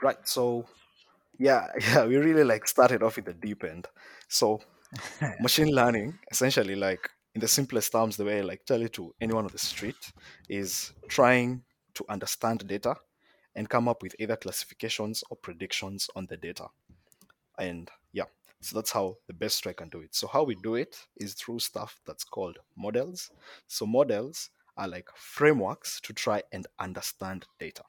Right. 0.00 0.16
So, 0.24 0.64
yeah, 1.38 1.66
yeah, 1.78 2.06
we 2.06 2.16
really 2.16 2.44
like 2.44 2.66
started 2.66 3.02
off 3.02 3.18
in 3.18 3.24
the 3.24 3.34
deep 3.34 3.62
end. 3.62 3.86
So, 4.26 4.62
machine 5.40 5.68
learning, 5.68 6.20
essentially, 6.30 6.74
like 6.74 7.10
in 7.34 7.42
the 7.42 7.48
simplest 7.48 7.92
terms, 7.92 8.16
the 8.16 8.24
way 8.24 8.38
I 8.38 8.40
like 8.40 8.64
tell 8.64 8.80
it 8.80 8.94
to 8.94 9.14
anyone 9.20 9.44
on 9.44 9.52
the 9.52 9.58
street 9.58 10.10
is 10.48 10.94
trying 11.06 11.64
to 11.96 12.04
understand 12.08 12.66
data 12.66 12.96
and 13.54 13.68
come 13.68 13.88
up 13.88 14.02
with 14.02 14.14
either 14.18 14.36
classifications 14.36 15.24
or 15.30 15.36
predictions 15.36 16.08
on 16.16 16.26
the 16.26 16.36
data. 16.36 16.68
And 17.58 17.90
yeah, 18.12 18.24
so 18.60 18.76
that's 18.76 18.92
how 18.92 19.16
the 19.26 19.32
best 19.34 19.64
way 19.66 19.72
can 19.72 19.88
do 19.88 20.00
it. 20.00 20.14
So 20.14 20.26
how 20.26 20.44
we 20.44 20.54
do 20.54 20.74
it 20.74 20.96
is 21.16 21.34
through 21.34 21.58
stuff 21.60 22.00
that's 22.06 22.24
called 22.24 22.58
models. 22.76 23.30
So 23.66 23.86
models 23.86 24.50
are 24.76 24.88
like 24.88 25.08
frameworks 25.14 26.00
to 26.02 26.12
try 26.12 26.42
and 26.52 26.66
understand 26.78 27.46
data 27.58 27.82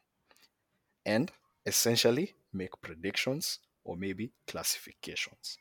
and 1.06 1.32
essentially 1.66 2.34
make 2.54 2.80
predictions 2.82 3.60
or 3.84 3.96
maybe 3.96 4.32
classifications. 4.48 5.58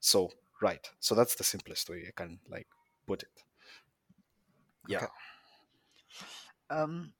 So 0.00 0.30
right, 0.60 0.88
so 1.00 1.14
that's 1.14 1.34
the 1.34 1.44
simplest 1.44 1.88
way 1.88 2.04
I 2.08 2.12
can 2.14 2.38
like 2.48 2.66
put 3.06 3.22
it. 3.22 3.42
Yeah. 4.88 4.98
Okay. 4.98 5.06
Um, 6.70 7.12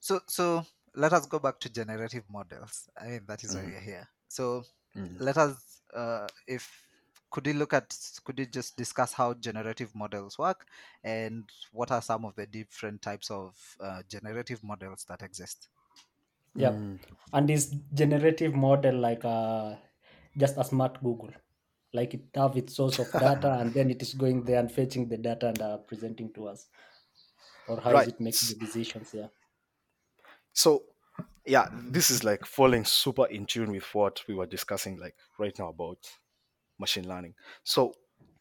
so, 0.00 0.20
so 0.26 0.66
let 0.94 1.12
us 1.12 1.26
go 1.26 1.38
back 1.38 1.60
to 1.60 1.70
generative 1.70 2.24
models. 2.30 2.88
I 3.00 3.06
mean, 3.08 3.26
that 3.26 3.44
is 3.44 3.54
why 3.54 3.62
Mhm. 3.62 3.72
we're 3.72 3.80
here. 3.80 4.08
So, 4.28 4.64
Mhm. 4.94 5.20
let 5.20 5.36
us, 5.38 5.82
uh, 5.94 6.28
if 6.46 6.88
could 7.30 7.46
you 7.46 7.54
look 7.54 7.72
at, 7.72 7.96
could 8.24 8.38
you 8.38 8.46
just 8.46 8.76
discuss 8.76 9.12
how 9.12 9.34
generative 9.34 9.94
models 9.94 10.38
work 10.38 10.66
and 11.04 11.48
what 11.72 11.90
are 11.92 12.02
some 12.02 12.24
of 12.24 12.34
the 12.36 12.46
different 12.46 13.02
types 13.02 13.30
of 13.30 13.76
uh, 13.80 14.02
generative 14.08 14.64
models 14.64 15.04
that 15.08 15.22
exist? 15.22 15.68
Yeah. 16.54 16.78
Mm. 16.78 16.98
And 17.32 17.48
this 17.48 17.74
generative 17.94 18.54
model 18.54 18.96
like 18.98 19.24
uh, 19.24 19.76
just 20.36 20.56
a 20.58 20.64
smart 20.64 21.02
Google. 21.02 21.30
Like 21.92 22.14
it 22.14 22.28
have 22.34 22.56
its 22.56 22.74
source 22.76 22.98
of 22.98 23.16
data 23.18 23.52
and 23.60 23.74
then 23.74 23.90
it 23.90 24.02
is 24.02 24.14
going 24.14 24.44
there 24.44 24.60
and 24.60 24.70
fetching 24.70 25.08
the 25.08 25.16
data 25.16 25.48
and 25.48 25.60
uh, 25.60 25.78
presenting 25.78 26.32
to 26.34 26.46
us. 26.48 26.68
Or 27.66 27.80
how 27.80 27.92
Right. 27.92 28.10
it 28.10 28.20
making 28.20 28.48
the 28.48 28.56
decisions? 28.56 29.14
Yeah. 29.14 29.28
So, 30.52 30.82
yeah, 31.46 31.64
mm-hmm. 31.64 31.92
this 31.92 32.10
is 32.10 32.24
like 32.24 32.44
falling 32.44 32.84
super 32.84 33.26
in 33.26 33.46
tune 33.46 33.72
with 33.72 33.94
what 33.94 34.22
we 34.28 34.34
were 34.34 34.46
discussing 34.46 34.98
like 34.98 35.14
right 35.38 35.56
now 35.58 35.68
about 35.68 35.98
machine 36.78 37.08
learning. 37.08 37.34
So, 37.64 37.94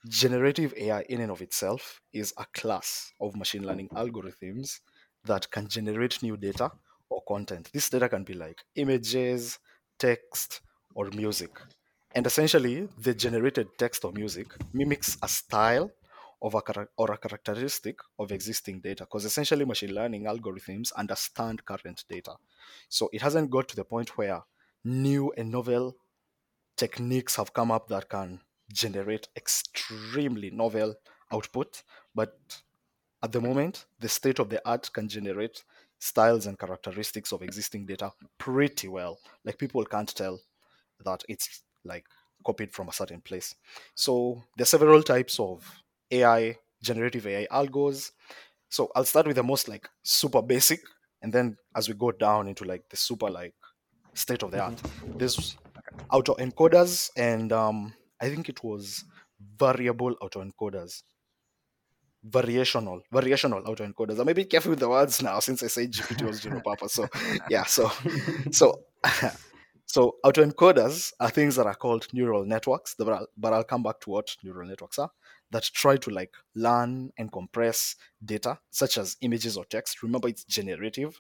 generative 0.07 0.73
AI 0.77 1.01
in 1.09 1.21
and 1.21 1.31
of 1.31 1.41
itself 1.41 1.99
is 2.13 2.33
a 2.37 2.45
class 2.53 3.11
of 3.19 3.35
machine 3.35 3.65
learning 3.65 3.89
algorithms 3.89 4.79
that 5.25 5.49
can 5.51 5.67
generate 5.67 6.21
new 6.23 6.37
data 6.37 6.71
or 7.09 7.21
content. 7.27 7.69
This 7.73 7.89
data 7.89 8.07
can 8.07 8.23
be 8.23 8.33
like 8.33 8.63
images, 8.75 9.59
text, 9.97 10.61
or 10.95 11.09
music. 11.09 11.59
And 12.15 12.25
essentially, 12.25 12.87
the 12.97 13.13
generated 13.13 13.67
text 13.77 14.03
or 14.05 14.11
music 14.11 14.47
mimics 14.73 15.17
a 15.21 15.27
style 15.27 15.91
of 16.41 16.55
a 16.55 16.87
or 16.97 17.11
a 17.11 17.17
characteristic 17.17 17.99
of 18.17 18.31
existing 18.31 18.79
data 18.79 19.03
because 19.03 19.25
essentially 19.25 19.65
machine 19.65 19.93
learning 19.93 20.23
algorithms 20.23 20.93
understand 20.93 21.65
current 21.65 22.05
data. 22.09 22.35
So 22.87 23.09
it 23.11 23.21
hasn't 23.21 23.49
got 23.49 23.67
to 23.69 23.75
the 23.75 23.83
point 23.83 24.17
where 24.17 24.43
new 24.83 25.33
and 25.37 25.51
novel 25.51 25.95
techniques 26.77 27.35
have 27.35 27.53
come 27.53 27.71
up 27.71 27.89
that 27.89 28.09
can 28.09 28.39
generate 28.71 29.27
extremely 29.35 30.49
novel 30.49 30.95
output, 31.31 31.83
but 32.15 32.37
at 33.21 33.31
the 33.31 33.41
moment, 33.41 33.85
the 33.99 34.07
state 34.07 34.39
of 34.39 34.49
the 34.49 34.61
art 34.65 34.89
can 34.93 35.09
generate 35.09 35.63
styles 35.99 36.45
and 36.45 36.57
characteristics 36.57 37.33
of 37.33 37.41
existing 37.41 37.85
data 37.85 38.11
pretty 38.37 38.87
well. 38.87 39.19
Like 39.43 39.57
people 39.57 39.83
can't 39.83 40.13
tell 40.15 40.39
that 41.03 41.23
it's 41.27 41.63
like 41.83 42.05
copied 42.45 42.71
from 42.71 42.87
a 42.87 42.93
certain 42.93 43.21
place. 43.21 43.55
So 43.95 44.43
there 44.55 44.63
are 44.63 44.65
several 44.65 45.03
types 45.03 45.39
of 45.39 45.69
AI, 46.11 46.57
generative 46.81 47.27
AI 47.27 47.47
algos. 47.51 48.11
So 48.69 48.91
I'll 48.95 49.05
start 49.05 49.27
with 49.27 49.35
the 49.35 49.43
most 49.43 49.67
like 49.67 49.89
super 50.03 50.41
basic, 50.41 50.81
and 51.21 51.33
then 51.33 51.57
as 51.75 51.87
we 51.87 51.95
go 51.95 52.11
down 52.11 52.47
into 52.47 52.65
like 52.65 52.83
the 52.89 52.97
super 52.97 53.29
like 53.29 53.53
state 54.13 54.43
of 54.43 54.51
the 54.51 54.59
art, 54.59 54.81
there's 55.17 55.57
autoencoders 56.11 57.09
and 57.17 57.51
um, 57.51 57.93
I 58.21 58.29
think 58.29 58.49
it 58.49 58.63
was 58.63 59.03
variable 59.57 60.15
auto 60.21 60.43
encoders, 60.43 61.03
variational 62.27 63.01
variational 63.13 63.67
auto 63.67 63.85
encoders. 63.87 64.19
I 64.19 64.23
may 64.23 64.33
be 64.33 64.45
careful 64.45 64.71
with 64.71 64.79
the 64.79 64.89
words 64.89 65.21
now 65.21 65.39
since 65.39 65.63
I 65.63 65.67
say 65.67 65.87
GPT 65.87 66.25
was 66.27 66.41
general 66.41 66.61
purpose. 66.61 66.93
So 66.93 67.07
yeah, 67.49 67.63
so 67.63 67.91
so 68.51 68.81
so 69.85 70.15
autoencoders 70.25 71.13
are 71.19 71.29
things 71.29 71.55
that 71.55 71.65
are 71.65 71.75
called 71.75 72.07
neural 72.13 72.45
networks, 72.45 72.95
but 72.97 73.09
I'll, 73.09 73.27
but 73.37 73.53
I'll 73.53 73.63
come 73.63 73.83
back 73.83 73.99
to 74.01 74.11
what 74.11 74.35
neural 74.43 74.67
networks 74.67 74.99
are 74.99 75.11
that 75.51 75.63
try 75.63 75.97
to 75.97 76.09
like 76.09 76.33
learn 76.55 77.11
and 77.17 77.31
compress 77.31 77.95
data 78.23 78.59
such 78.69 78.97
as 78.97 79.17
images 79.21 79.57
or 79.57 79.65
text. 79.65 80.03
Remember, 80.03 80.27
it's 80.27 80.43
generative, 80.43 81.19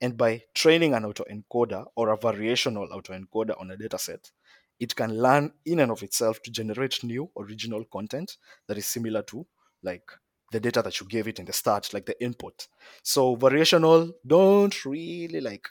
and 0.00 0.16
by 0.16 0.42
training 0.54 0.94
an 0.94 1.04
autoencoder 1.04 1.84
or 1.96 2.12
a 2.12 2.18
variational 2.18 2.90
autoencoder 2.90 3.60
on 3.60 3.70
a 3.70 3.76
data 3.76 3.98
set, 3.98 4.30
it 4.78 4.96
can 4.96 5.20
learn 5.20 5.52
in 5.66 5.80
and 5.80 5.92
of 5.92 6.02
itself 6.02 6.40
to 6.42 6.50
generate 6.50 7.04
new 7.04 7.30
original 7.38 7.84
content 7.92 8.36
that 8.66 8.78
is 8.78 8.86
similar 8.86 9.22
to 9.22 9.46
like 9.82 10.10
the 10.52 10.60
data 10.60 10.82
that 10.82 10.98
you 11.00 11.06
gave 11.06 11.28
it 11.28 11.38
in 11.38 11.44
the 11.44 11.52
start, 11.52 11.92
like 11.94 12.06
the 12.06 12.22
input. 12.22 12.66
So 13.02 13.36
variational 13.36 14.10
don't 14.26 14.84
really 14.84 15.40
like 15.40 15.68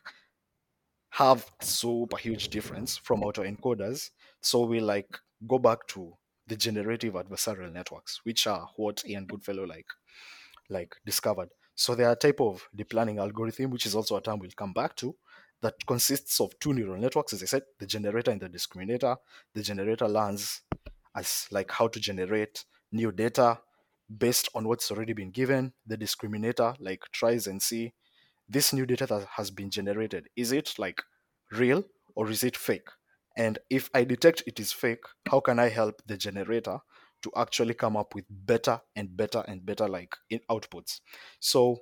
have 1.11 1.49
super 1.59 2.17
huge 2.17 2.49
difference 2.49 2.97
from 2.97 3.21
autoencoders. 3.21 4.11
So 4.41 4.63
we 4.63 4.79
like 4.79 5.17
go 5.47 5.59
back 5.59 5.85
to 5.87 6.13
the 6.49 6.57
generative 6.57 7.13
adversarial 7.13 7.71
networks, 7.71 8.21
which 8.23 8.47
are 8.47 8.69
what 8.75 9.03
Ian 9.07 9.25
Goodfellow 9.25 9.63
like 9.65 9.87
like 10.69 10.95
discovered. 11.05 11.49
So 11.75 11.95
they 11.95 12.03
are 12.03 12.11
a 12.11 12.15
type 12.15 12.41
of 12.41 12.67
deep 12.75 12.93
learning 12.93 13.19
algorithm, 13.19 13.71
which 13.71 13.85
is 13.85 13.95
also 13.95 14.17
a 14.17 14.21
term 14.21 14.39
we'll 14.39 14.51
come 14.55 14.73
back 14.73 14.95
to, 14.97 15.15
that 15.61 15.85
consists 15.85 16.39
of 16.41 16.57
two 16.59 16.73
neural 16.73 16.99
networks, 16.99 17.33
as 17.33 17.41
I 17.41 17.45
said, 17.45 17.63
the 17.79 17.85
generator 17.85 18.31
and 18.31 18.41
the 18.41 18.49
discriminator. 18.49 19.17
The 19.53 19.63
generator 19.63 20.07
learns 20.07 20.61
as 21.15 21.47
like 21.51 21.71
how 21.71 21.87
to 21.87 21.99
generate 21.99 22.65
new 22.91 23.11
data 23.11 23.59
based 24.17 24.49
on 24.55 24.67
what's 24.67 24.91
already 24.91 25.13
been 25.13 25.31
given. 25.31 25.73
The 25.85 25.97
discriminator 25.97 26.75
like 26.79 27.03
tries 27.11 27.47
and 27.47 27.61
see 27.61 27.93
this 28.47 28.73
new 28.73 28.85
data 28.85 29.05
that 29.05 29.27
has 29.37 29.51
been 29.51 29.69
generated 29.69 30.27
is 30.35 30.51
it 30.51 30.73
like 30.77 31.01
real 31.51 31.83
or 32.15 32.29
is 32.29 32.43
it 32.43 32.57
fake? 32.57 32.89
And 33.39 33.57
if 33.69 33.89
I 33.95 34.03
detect 34.03 34.43
it 34.47 34.59
is 34.59 34.73
fake, 34.73 35.05
how 35.31 35.39
can 35.39 35.59
I 35.59 35.69
help 35.69 36.01
the 36.05 36.17
generator 36.17 36.79
to 37.23 37.31
actually 37.35 37.73
come 37.73 37.97
up 37.97 38.13
with 38.13 38.25
better 38.29 38.81
and 38.95 39.15
better 39.15 39.43
and 39.47 39.65
better 39.65 39.87
like 39.87 40.13
in 40.29 40.41
outputs? 40.51 40.99
So 41.39 41.79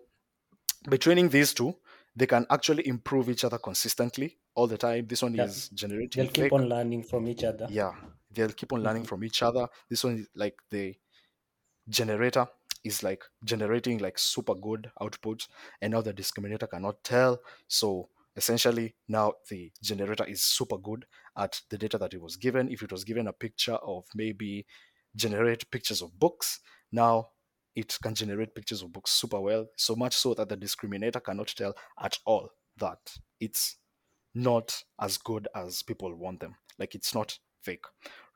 by 0.89 0.97
training 0.97 1.29
these 1.29 1.53
two, 1.53 1.75
they 2.15 2.27
can 2.27 2.45
actually 2.49 2.87
improve 2.87 3.29
each 3.29 3.43
other 3.43 3.57
consistently 3.57 4.37
all 4.55 4.67
the 4.67 4.77
time. 4.77 5.07
This 5.07 5.23
one 5.23 5.35
Yeah. 5.35 5.45
is 5.45 5.69
generating 5.69 6.23
They'll 6.23 6.33
keep 6.33 6.43
fake. 6.43 6.53
on 6.53 6.69
learning 6.69 7.03
from 7.03 7.27
each 7.27 7.43
other. 7.43 7.67
Yeah, 7.69 7.93
they'll 8.31 8.53
keep 8.53 8.73
on 8.73 8.83
learning 8.83 9.03
Mhm. 9.03 9.07
from 9.07 9.23
each 9.23 9.43
other. 9.43 9.67
This 9.89 10.03
one 10.03 10.19
is 10.19 10.29
like 10.35 10.55
the 10.69 10.95
generator 11.89 12.47
is 12.83 13.03
like 13.03 13.23
generating 13.43 13.97
like 13.99 14.19
super 14.19 14.55
good 14.55 14.91
output, 15.01 15.47
and 15.81 15.91
now 15.93 16.01
the 16.01 16.13
discriminator 16.13 16.69
cannot 16.69 17.03
tell. 17.03 17.39
So 17.67 18.09
essentially, 18.37 18.95
now 19.09 19.33
the 19.49 19.71
generator 19.83 20.25
is 20.25 20.43
super 20.43 20.77
good 20.77 21.05
at 21.37 21.61
the 21.69 21.77
data 21.77 21.97
that 21.97 22.13
it 22.13 22.21
was 22.21 22.37
given. 22.37 22.69
If 22.71 22.83
it 22.83 22.91
was 22.91 23.03
given 23.03 23.27
a 23.27 23.33
picture 23.33 23.75
of 23.75 24.05
maybe 24.15 24.65
generate 25.15 25.69
pictures 25.71 26.01
of 26.01 26.17
books, 26.19 26.61
now 26.91 27.31
it 27.75 27.97
can 28.01 28.15
generate 28.15 28.55
pictures 28.55 28.81
of 28.83 28.93
books 28.93 29.11
super 29.11 29.41
well, 29.41 29.67
so 29.77 29.95
much 29.95 30.15
so 30.15 30.33
that 30.35 30.49
the 30.49 30.57
discriminator 30.57 31.23
cannot 31.23 31.47
tell 31.49 31.75
at 32.01 32.19
all 32.25 32.49
that 32.77 32.99
it's 33.39 33.77
not 34.35 34.83
as 35.01 35.17
good 35.17 35.47
as 35.55 35.83
people 35.83 36.13
want 36.15 36.39
them. 36.39 36.55
Like 36.79 36.95
it's 36.95 37.15
not 37.15 37.37
fake, 37.61 37.85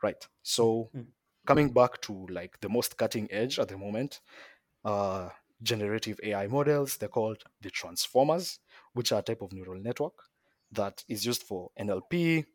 right? 0.03 0.27
So 0.43 0.91
Mm. 0.96 1.08
coming 1.46 1.74
back 1.74 2.01
to 2.01 2.27
like 2.27 2.60
the 2.62 2.70
most 2.70 2.98
cutting 2.98 3.31
edge 3.31 3.60
at 3.60 3.70
the 3.70 3.77
moment, 3.77 4.22
uh, 4.86 5.29
generative 5.63 6.20
AI 6.24 6.48
models. 6.48 6.98
They're 6.98 7.10
called 7.10 7.43
the 7.62 7.70
transformers, 7.70 8.60
which 8.93 9.12
are 9.12 9.19
a 9.19 9.24
type 9.24 9.41
of 9.41 9.53
neural 9.53 9.79
network 9.79 10.13
that 10.71 11.03
is 11.07 11.25
used 11.25 11.43
for 11.43 11.69
NLP, 11.79 12.45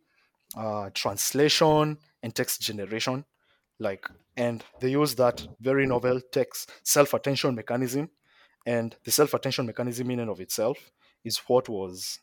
uh, 0.56 0.90
translation, 0.94 1.98
and 2.22 2.34
text 2.34 2.62
generation. 2.62 3.24
Like, 3.78 4.06
and 4.36 4.64
they 4.80 4.90
use 4.90 5.14
that 5.16 5.46
very 5.60 5.86
novel 5.86 6.20
text 6.32 6.70
self-attention 6.82 7.54
mechanism, 7.54 8.10
and 8.64 8.96
the 9.04 9.10
self-attention 9.10 9.66
mechanism 9.66 10.10
in 10.10 10.20
and 10.20 10.30
of 10.30 10.40
itself 10.40 10.90
is 11.24 11.38
what 11.46 11.68
was 11.68 12.20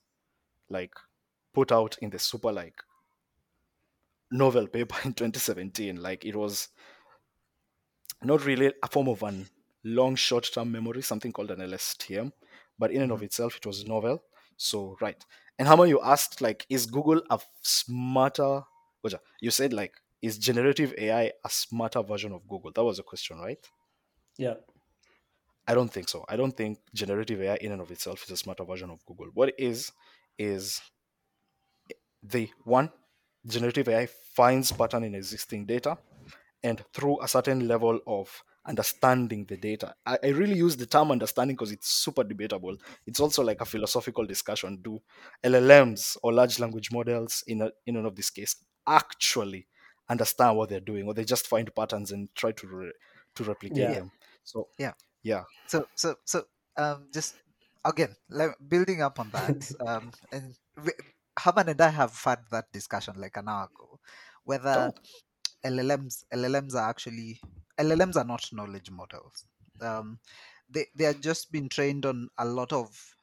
like 0.70 0.94
put 1.54 1.72
out 1.72 1.98
in 2.02 2.10
the 2.10 2.20
super 2.20 2.52
like 2.52 2.82
novel 4.32 4.68
paper 4.68 4.96
in 5.06 5.14
2017 5.14 6.02
like 6.02 6.26
it 6.26 6.36
was 6.36 6.70
not 8.24 8.46
really 8.46 8.74
a 8.82 8.88
form 8.88 9.08
of 9.08 9.22
an 9.24 9.48
long 9.84 10.16
short-term 10.16 10.72
memory 10.72 11.02
something 11.02 11.32
called 11.32 11.52
an 11.52 11.60
lstm 11.60 12.32
but 12.84 12.92
in 12.92 13.02
and 13.02 13.12
of 13.12 13.20
mm-hmm. 13.20 13.26
itself 13.26 13.58
it 13.62 13.66
was 13.72 13.86
novel 13.96 14.22
so 14.58 14.98
right 15.06 15.26
and 15.58 15.68
Hammer, 15.68 15.86
you 15.86 16.00
asked 16.14 16.42
like 16.42 16.66
is 16.70 16.86
google 16.86 17.22
a 17.30 17.40
smarter 17.62 18.54
you 19.46 19.52
said 19.52 19.74
like 19.82 19.94
is 20.22 20.38
generative 20.38 20.94
ai 20.98 21.32
a 21.50 21.50
smarter 21.50 22.04
version 22.12 22.32
of 22.38 22.48
google 22.48 22.72
that 22.76 22.84
was 22.92 23.00
a 23.00 23.04
question 23.12 23.38
right 23.40 23.64
Yeah. 24.38 24.56
I 25.68 25.74
don't 25.76 25.92
think 25.96 26.10
so. 26.10 26.26
I 26.28 26.36
don't 26.36 26.56
think 26.56 26.80
generative 26.94 27.42
AI 27.42 27.56
in 27.56 27.72
and 27.72 27.82
of 27.82 27.92
itself 27.92 28.24
is 28.26 28.32
a 28.32 28.38
smarter 28.38 28.66
version 28.66 28.90
of 28.90 29.06
Google. 29.06 29.28
What 29.34 29.50
it 29.50 29.56
is 29.58 29.92
is 30.38 30.82
the 32.22 32.50
one 32.66 32.92
generative 33.46 33.88
AI 33.88 34.08
finds 34.36 34.72
pattern 34.72 35.04
in 35.04 35.16
existing 35.16 35.66
data, 35.66 35.98
and 36.64 36.84
through 36.94 37.22
a 37.22 37.28
certain 37.28 37.68
level 37.68 38.00
of 38.08 38.44
understanding 38.66 39.46
the 39.46 39.58
data. 39.58 39.94
I, 40.06 40.18
I 40.24 40.28
really 40.30 40.56
use 40.58 40.76
the 40.78 40.86
term 40.86 41.12
understanding 41.12 41.56
because 41.56 41.72
it's 41.72 41.90
super 41.90 42.24
debatable. 42.24 42.78
It's 43.06 43.20
also 43.20 43.44
like 43.44 43.62
a 43.62 43.66
philosophical 43.66 44.26
discussion. 44.26 44.80
Do 44.82 45.02
LLMs 45.44 46.18
or 46.24 46.34
large 46.34 46.60
language 46.60 46.92
models 46.92 47.44
in 47.48 47.62
a, 47.62 47.72
in 47.86 47.98
and 47.98 48.06
of 48.08 48.16
this 48.16 48.30
case 48.30 48.56
actually 48.88 49.68
understand 50.10 50.58
what 50.58 50.70
they're 50.70 50.80
doing, 50.80 51.06
or 51.08 51.14
they 51.14 51.26
just 51.26 51.48
find 51.48 51.74
patterns 51.76 52.12
and 52.12 52.30
try 52.36 52.52
to 52.52 52.68
re, 52.68 52.92
to 53.36 53.44
replicate 53.44 53.90
Yeah. 53.90 53.94
them? 53.94 54.12
So 54.44 54.68
Yeah. 54.78 54.94
yeah, 55.24 55.44
so 55.68 55.88
so 55.96 56.16
so 56.26 56.44
um 56.78 57.10
just 57.14 57.36
again 57.86 58.16
building 58.68 59.02
up 59.02 59.20
on 59.20 59.32
that 59.32 59.56
um 59.88 60.12
and 60.32 60.56
we, 60.84 60.92
Harman 61.40 61.70
and 61.70 61.82
I 61.82 61.90
have 61.90 62.14
had 62.24 62.40
that 62.52 62.72
discussion 62.72 63.16
like 63.20 63.38
an 63.38 63.48
hour 63.50 63.66
ago 63.66 64.00
whether 64.44 64.76
Oh. 64.76 64.94
LLMs 65.66 66.26
LLMs 66.34 66.76
are 66.76 66.90
actually 66.90 67.40
LLMs 67.80 68.18
are 68.18 68.24
not 68.26 68.48
knowledge 68.52 68.92
models 68.92 69.46
um 69.82 70.20
they 70.70 70.86
they 70.96 71.06
are 71.06 71.14
just 71.14 71.52
been 71.52 71.70
trained 71.70 72.06
on 72.06 72.30
a 72.38 72.46
lot 72.46 72.72
of 72.74 73.16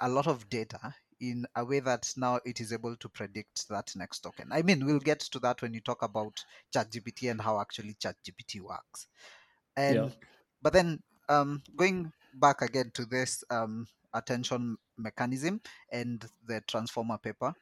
a 0.00 0.08
lot 0.08 0.26
of 0.26 0.48
data 0.48 0.94
in 1.20 1.46
a 1.54 1.64
way 1.64 1.80
that 1.80 2.12
now 2.16 2.40
it 2.44 2.60
is 2.60 2.72
able 2.72 2.96
to 2.96 3.08
predict 3.08 3.68
that 3.68 3.92
next 3.94 4.20
token. 4.20 4.48
I 4.52 4.62
mean, 4.62 4.84
we'll 4.86 4.98
get 5.00 5.20
to 5.20 5.38
that 5.40 5.60
when 5.60 5.74
you 5.74 5.80
talk 5.80 6.02
about 6.02 6.42
ChatGPT 6.74 7.30
and 7.30 7.40
how 7.40 7.60
actually 7.60 7.94
ChatGPT 7.94 8.60
works. 8.62 9.06
And 9.76 10.06
Yeah. 10.06 10.10
but 10.62 10.72
then 10.72 11.02
um, 11.28 11.62
going 11.76 12.12
back 12.34 12.62
again 12.62 12.90
to 12.94 13.04
this 13.04 13.44
um, 13.50 13.86
attention 14.14 14.78
mechanism 14.96 15.60
and 15.92 16.24
the 16.46 16.62
transformer 16.62 17.18
paper, 17.18 17.54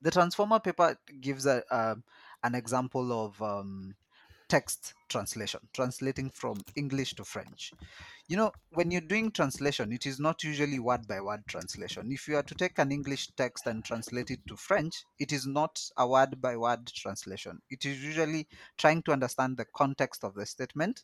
the 0.00 0.10
transformer 0.10 0.60
paper 0.60 0.98
gives 1.20 1.46
a, 1.46 1.62
um 1.70 2.02
an 2.44 2.54
example 2.54 3.12
of 3.12 3.40
um, 3.42 3.94
text 4.48 4.94
translation, 5.08 5.60
translating 5.72 6.30
from 6.30 6.58
English 6.76 7.14
to 7.14 7.24
French. 7.24 7.72
You 8.28 8.36
know, 8.36 8.52
when 8.70 8.90
you're 8.90 9.00
doing 9.00 9.30
translation, 9.30 9.92
it 9.92 10.06
is 10.06 10.20
not 10.20 10.44
usually 10.44 10.78
word 10.78 11.06
by 11.08 11.20
word 11.20 11.42
translation. 11.48 12.10
If 12.12 12.28
you 12.28 12.36
are 12.36 12.42
to 12.42 12.54
take 12.54 12.78
an 12.78 12.92
English 12.92 13.28
text 13.36 13.66
and 13.66 13.84
translate 13.84 14.30
it 14.30 14.40
to 14.48 14.56
French, 14.56 15.04
it 15.18 15.32
is 15.32 15.46
not 15.46 15.80
a 15.96 16.06
word 16.06 16.40
by 16.40 16.56
word 16.56 16.86
translation. 16.86 17.60
It 17.70 17.84
is 17.84 18.02
usually 18.02 18.46
trying 18.78 19.02
to 19.02 19.12
understand 19.12 19.56
the 19.56 19.66
context 19.74 20.24
of 20.24 20.34
the 20.34 20.46
statement 20.46 21.02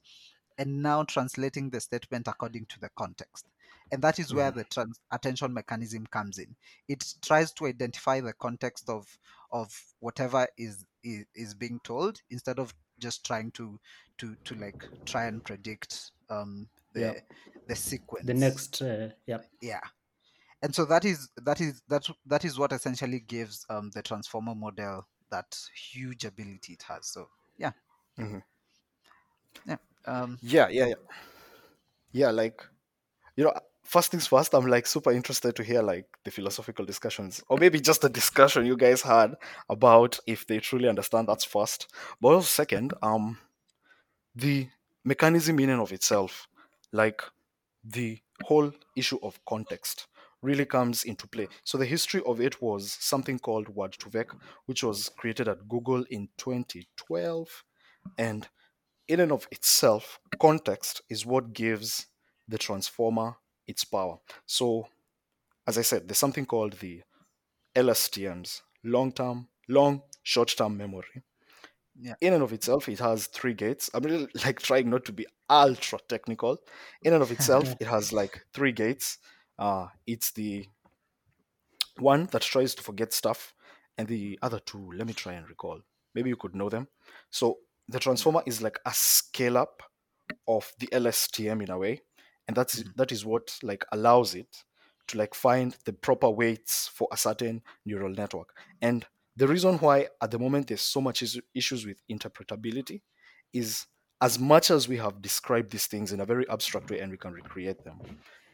and 0.58 0.82
now 0.82 1.02
translating 1.04 1.70
the 1.70 1.80
statement 1.80 2.28
according 2.28 2.66
to 2.66 2.80
the 2.80 2.90
context. 2.96 3.46
And 3.90 4.02
that 4.02 4.18
is 4.18 4.32
where 4.32 4.50
the 4.50 4.64
trans- 4.64 5.00
attention 5.10 5.52
mechanism 5.52 6.06
comes 6.06 6.38
in. 6.38 6.54
It 6.88 7.04
tries 7.22 7.52
to 7.54 7.66
identify 7.66 8.20
the 8.20 8.32
context 8.32 8.88
of 8.88 9.06
of 9.52 9.70
whatever 10.00 10.46
is, 10.56 10.84
is 11.02 11.24
is 11.34 11.54
being 11.54 11.80
told 11.84 12.20
instead 12.30 12.58
of 12.58 12.74
just 12.98 13.24
trying 13.26 13.50
to 13.52 13.78
to 14.18 14.36
to 14.44 14.54
like 14.54 14.84
try 15.04 15.26
and 15.26 15.44
predict 15.44 16.12
um 16.30 16.68
the 16.92 17.00
Yeah. 17.00 17.20
the 17.68 17.76
sequence. 17.76 18.26
The 18.26 18.34
next, 18.34 18.82
uh, 18.82 19.10
yeah. 19.26 19.38
yeah. 19.60 19.80
And 20.62 20.74
so 20.74 20.84
that 20.86 21.04
is 21.04 21.30
that 21.36 21.60
is 21.60 21.82
that 21.88 22.06
that 22.26 22.44
is 22.44 22.58
what 22.58 22.72
essentially 22.72 23.20
gives 23.20 23.66
um 23.68 23.90
the 23.90 24.02
transformer 24.02 24.54
model 24.54 25.06
that 25.30 25.58
huge 25.92 26.24
ability 26.24 26.74
it 26.74 26.82
has. 26.82 27.06
So 27.08 27.28
yeah. 27.56 27.72
Mhm. 28.18 28.42
Yeah. 29.66 29.76
Um 30.06 30.38
yeah, 30.42 30.68
yeah, 30.68 30.86
yeah, 30.86 30.94
yeah. 32.12 32.30
Like 32.30 32.62
you 33.36 33.44
know, 33.44 33.54
first 33.92 34.10
things 34.10 34.26
first. 34.26 34.54
I'm 34.54 34.66
like 34.66 34.86
super 34.86 35.12
interested 35.12 35.54
to 35.56 35.62
hear 35.62 35.82
like 35.82 36.06
the 36.24 36.30
philosophical 36.30 36.86
discussions, 36.86 37.42
or 37.50 37.58
maybe 37.58 37.78
just 37.78 38.00
the 38.00 38.08
discussion 38.08 38.64
you 38.64 38.76
guys 38.76 39.02
had 39.02 39.34
about 39.68 40.18
if 40.26 40.46
they 40.46 40.60
truly 40.60 40.88
understand. 40.88 41.28
That's 41.28 41.44
first. 41.44 41.88
But 42.18 42.28
also 42.28 42.46
second, 42.46 42.94
um, 43.02 43.36
the 44.34 44.68
mechanism 45.04 45.58
in 45.60 45.68
and 45.68 45.82
of 45.82 45.92
itself, 45.92 46.48
like 46.90 47.20
the 47.84 48.18
whole 48.44 48.72
issue 48.96 49.18
of 49.22 49.38
context 49.44 50.06
really 50.40 50.64
comes 50.64 51.04
into 51.04 51.28
play. 51.28 51.48
So 51.62 51.76
the 51.76 51.84
history 51.84 52.22
of 52.24 52.40
it 52.40 52.62
was 52.62 52.96
something 52.98 53.38
called 53.38 53.76
Word2Vec, 53.76 54.28
which 54.64 54.82
was 54.82 55.10
created 55.10 55.48
at 55.48 55.68
Google 55.68 56.04
in 56.08 56.30
2012. 56.38 57.64
And 58.16 58.48
in 59.06 59.20
and 59.20 59.32
of 59.32 59.46
itself, 59.50 60.18
context 60.40 61.02
is 61.10 61.26
what 61.26 61.52
gives 61.52 62.06
the 62.48 62.58
transformer 62.58 63.36
its 63.66 63.84
power. 63.84 64.18
So, 64.46 64.88
as 65.66 65.78
I 65.78 65.82
said, 65.82 66.08
there's 66.08 66.18
something 66.18 66.46
called 66.46 66.74
the 66.74 67.02
LSTMs, 67.74 68.62
long 68.84 69.12
term, 69.12 69.48
long 69.68 70.02
short 70.22 70.54
term 70.56 70.76
memory. 70.76 71.22
Yeah. 71.98 72.14
In 72.20 72.32
and 72.32 72.42
of 72.42 72.52
itself, 72.52 72.88
it 72.88 72.98
has 73.00 73.26
three 73.26 73.54
gates. 73.54 73.90
I'm 73.92 74.02
really 74.02 74.28
like 74.44 74.60
trying 74.60 74.90
not 74.90 75.04
to 75.06 75.12
be 75.12 75.26
ultra 75.48 75.98
technical. 76.08 76.58
In 77.02 77.12
and 77.12 77.22
of 77.22 77.30
itself, 77.30 77.74
it 77.80 77.86
has 77.86 78.12
like 78.12 78.44
three 78.52 78.72
gates. 78.72 79.18
Uh, 79.58 79.88
it's 80.06 80.32
the 80.32 80.66
one 81.98 82.26
that 82.32 82.42
tries 82.42 82.74
to 82.74 82.82
forget 82.82 83.12
stuff, 83.12 83.54
and 83.98 84.08
the 84.08 84.38
other 84.42 84.58
two, 84.58 84.90
let 84.96 85.06
me 85.06 85.12
try 85.12 85.34
and 85.34 85.48
recall. 85.48 85.80
Maybe 86.14 86.30
you 86.30 86.36
could 86.36 86.54
know 86.54 86.68
them. 86.68 86.88
So 87.30 87.58
the 87.88 87.98
transformer 87.98 88.42
is 88.46 88.62
like 88.62 88.78
a 88.86 88.92
scale 88.92 89.58
up 89.58 89.82
of 90.48 90.72
the 90.78 90.86
LSTM 90.88 91.62
in 91.62 91.70
a 91.70 91.78
way, 91.78 92.02
and 92.48 92.56
that's 92.56 92.82
Mhm. 92.82 92.94
that 92.96 93.12
is 93.12 93.24
what 93.24 93.58
like 93.62 93.84
allows 93.92 94.34
it 94.34 94.64
to 95.08 95.18
like 95.18 95.34
find 95.34 95.76
the 95.84 95.92
proper 95.92 96.30
weights 96.30 96.88
for 96.88 97.08
a 97.12 97.16
certain 97.16 97.62
neural 97.84 98.10
network. 98.10 98.56
And 98.80 99.06
the 99.36 99.48
reason 99.48 99.78
why 99.78 100.08
at 100.20 100.30
the 100.30 100.38
moment 100.38 100.68
there's 100.68 100.82
so 100.82 101.00
much 101.00 101.22
is- 101.22 101.40
issues 101.54 101.86
with 101.86 102.02
interpretability 102.08 103.02
is 103.52 103.86
as 104.20 104.38
much 104.38 104.70
as 104.70 104.88
we 104.88 104.98
have 104.98 105.20
described 105.20 105.72
these 105.72 105.86
things 105.86 106.12
in 106.12 106.20
a 106.20 106.24
very 106.26 106.48
abstract 106.48 106.90
way 106.90 107.00
and 107.00 107.10
we 107.10 107.18
can 107.18 107.32
recreate 107.32 107.82
them, 107.84 108.00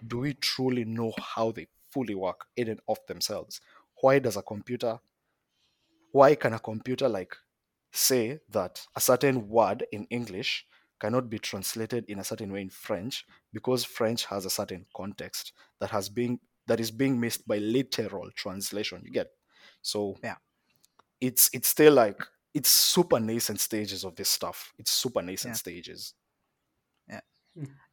do 0.06 0.18
we 0.18 0.34
truly 0.34 0.84
know 0.84 1.12
how 1.18 1.52
they 1.52 1.66
fully 1.90 2.14
work 2.14 2.46
in 2.56 2.68
and 2.68 2.80
of 2.88 2.98
themselves? 3.06 3.60
Why 4.00 4.18
does 4.18 4.36
a 4.36 4.42
computer, 4.42 5.00
why 6.12 6.34
can 6.34 6.54
a 6.54 6.58
computer 6.58 7.08
like 7.08 7.36
say 7.92 8.40
that 8.48 8.86
a 8.96 9.00
certain 9.00 9.48
word 9.48 9.86
in 9.92 10.04
English 10.06 10.66
cannot 11.00 11.28
be 11.30 11.38
translated 11.38 12.04
in 12.08 12.18
a 12.18 12.24
certain 12.24 12.52
way 12.52 12.60
in 12.62 12.70
French 12.70 13.24
because 13.52 13.84
French 13.84 14.24
has 14.26 14.44
a 14.44 14.50
certain 14.50 14.86
context 14.96 15.52
that 15.80 15.90
has 15.90 16.08
been 16.08 16.40
that 16.66 16.80
is 16.80 16.90
being 16.90 17.18
missed 17.18 17.46
by 17.48 17.58
literal 17.58 18.30
translation. 18.36 19.02
You 19.04 19.10
get 19.12 19.28
so 19.82 20.16
Yeah. 20.22 20.36
it's 21.20 21.50
it's 21.52 21.68
still 21.68 21.94
like 21.94 22.20
it's 22.54 22.68
super 22.70 23.20
nascent 23.20 23.60
stages 23.60 24.04
of 24.04 24.16
this 24.16 24.28
stuff. 24.28 24.72
It's 24.78 24.90
super 24.90 25.22
nascent 25.22 25.52
Yeah. 25.54 25.56
stages. 25.58 26.14
yeah 27.08 27.20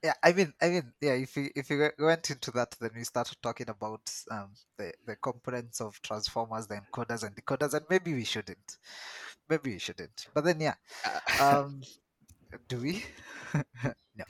yeah. 0.04 0.14
i 0.24 0.32
mean 0.34 0.54
i 0.62 0.70
mean 0.70 0.94
yeah 1.02 1.14
if 1.14 1.36
you 1.38 1.50
if 1.56 1.70
you 1.70 1.90
went 1.98 2.30
into 2.30 2.52
that 2.52 2.76
then 2.80 2.92
we 2.96 3.04
started 3.04 3.38
talking 3.42 3.70
about 3.70 4.02
um 4.30 4.52
the 4.78 4.94
the 5.08 5.16
components 5.16 5.82
of 5.82 6.00
transformers 6.02 6.68
the 6.68 6.76
encoders 6.76 7.24
and 7.24 7.36
decoders 7.36 7.74
and 7.74 7.86
maybe 7.90 8.14
we 8.14 8.24
shouldn't 8.24 8.78
maybe 9.50 9.72
we 9.74 9.80
shouldn't 9.80 10.28
but 10.34 10.44
then 10.44 10.60
yeah 10.60 10.76
um 11.42 11.82
do 12.68 12.80
we 12.82 13.04
no 14.16 14.26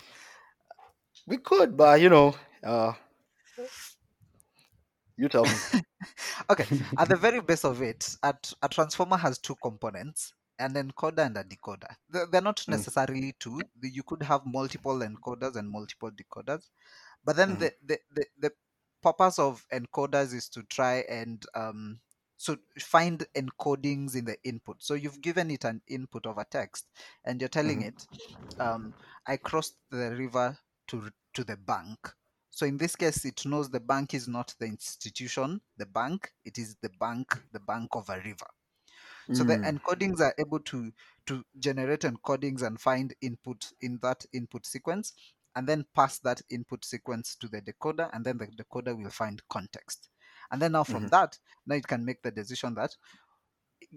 we 1.27 1.37
could, 1.37 1.77
but 1.77 2.01
you 2.01 2.09
know, 2.09 2.35
uh, 2.63 2.93
you 5.17 5.29
tell 5.29 5.47
me. 5.47 5.59
okay 6.49 6.67
at 6.97 7.09
the 7.09 7.15
very 7.17 7.41
base 7.41 7.63
of 7.65 7.81
it 7.81 8.15
a, 8.23 8.33
a 8.61 8.69
transformer 8.69 9.17
has 9.17 9.37
two 9.39 9.55
components 9.55 10.33
an 10.59 10.73
encoder 10.73 11.25
and 11.25 11.37
a 11.37 11.43
decoder 11.43 11.95
they're, 12.09 12.41
not 12.41 12.65
Mm. 12.67 12.85
necessarily 12.85 13.33
two 13.39 13.67
you 13.81 14.03
could 14.03 14.23
have 14.23 14.45
multiple 14.45 14.99
encoders 14.99 15.55
and 15.55 15.69
multiple 15.69 16.11
decoders 16.11 16.69
but 17.23 17.35
then 17.35 17.57
Mhm. 17.57 17.57
the, 17.57 17.73
the, 17.83 17.99
the, 18.11 18.25
the 18.39 18.51
purpose 19.01 19.39
of 19.39 19.65
encoders 19.73 20.33
is 20.33 20.49
to 20.49 20.63
try 20.63 20.97
and 21.09 21.45
um 21.55 21.99
so 22.37 22.57
find 22.79 23.25
encodings 23.35 24.15
in 24.15 24.25
the 24.25 24.37
input. 24.43 24.83
So 24.83 24.93
you've 24.93 25.21
given 25.21 25.51
it 25.51 25.63
an 25.63 25.81
input 25.87 26.25
of 26.25 26.37
a 26.37 26.45
text 26.45 26.87
and 27.23 27.41
you're 27.41 27.49
telling 27.49 27.81
Mhm. 27.81 27.83
it 27.83 28.07
um 28.59 28.93
i 29.27 29.37
crossed 29.37 29.77
the 29.89 30.11
river 30.15 30.57
to 30.87 31.11
to 31.33 31.43
the 31.43 31.57
bank. 31.57 32.13
So 32.51 32.65
in 32.65 32.77
this 32.77 32.95
case 32.95 33.25
it 33.25 33.45
knows 33.45 33.69
the 33.69 33.79
bank 33.81 34.13
is 34.13 34.27
not 34.27 34.55
the 34.59 34.65
institution 34.65 35.61
the 35.77 35.85
bank. 35.85 36.33
It 36.45 36.57
is 36.57 36.75
the 36.81 36.89
bank 36.89 37.41
the 37.51 37.59
bank 37.59 37.89
of 37.95 38.09
a 38.09 38.19
river. 38.21 38.47
So 39.31 39.43
the 39.43 39.57
Mm. 39.57 39.71
encodings 39.71 40.19
are 40.19 40.33
able 40.39 40.59
to 40.61 40.91
to 41.27 41.45
generate 41.59 42.01
encodings 42.01 42.61
and 42.63 42.79
find 42.81 43.13
input 43.21 43.71
in 43.81 43.99
that 44.01 44.25
input 44.33 44.65
sequence 44.65 45.13
and 45.55 45.67
then 45.67 45.85
pass 45.95 46.19
that 46.19 46.41
input 46.49 46.83
sequence 46.85 47.35
to 47.37 47.47
the 47.47 47.61
decoder 47.61 48.09
and 48.13 48.25
then 48.25 48.37
the 48.37 48.47
decoder 48.47 48.97
will 48.97 49.09
find 49.11 49.47
context 49.49 50.09
and 50.51 50.61
then 50.61 50.71
now 50.73 50.83
from 50.83 51.07
Mhm. 51.07 51.09
that 51.09 51.37
now 51.65 51.75
it 51.75 51.87
can 51.87 52.03
make 52.05 52.21
the 52.21 52.31
decision 52.31 52.73
that 52.75 52.95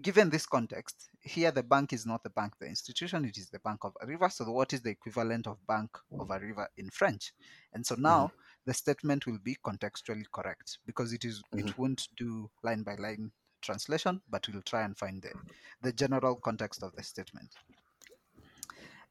given 0.01 0.29
this 0.29 0.45
context 0.45 1.09
here 1.21 1.51
the 1.51 1.63
bank 1.63 1.93
is 1.93 2.05
not 2.05 2.23
the 2.23 2.29
bank 2.29 2.53
the 2.59 2.65
institution 2.67 3.25
it 3.25 3.37
is 3.37 3.49
the 3.49 3.59
bank 3.59 3.83
of 3.83 3.95
a 4.01 4.07
river 4.07 4.29
so 4.29 4.49
what 4.51 4.73
is 4.73 4.81
the 4.81 4.89
equivalent 4.89 5.47
of 5.47 5.65
bank 5.67 5.89
of 6.19 6.29
a 6.29 6.39
river 6.39 6.67
in 6.77 6.89
french 6.89 7.33
and 7.73 7.85
so 7.85 7.95
now 7.95 8.31
the 8.65 8.73
statement 8.73 9.25
will 9.25 9.39
be 9.39 9.55
contextually 9.65 10.25
correct 10.33 10.79
because 10.85 11.11
it 11.13 11.25
is 11.25 11.41
it 11.55 11.67
Mhm. 11.67 11.75
won't 11.77 12.07
do 12.17 12.49
line 12.63 12.83
by 12.83 12.95
line 12.95 13.31
translation 13.61 14.21
but 14.29 14.47
we'll 14.49 14.61
try 14.61 14.83
and 14.83 14.97
find 14.97 15.21
the, 15.21 15.33
the 15.81 15.91
general 15.91 16.35
context 16.35 16.83
of 16.83 16.95
the 16.95 17.03
statement 17.03 17.49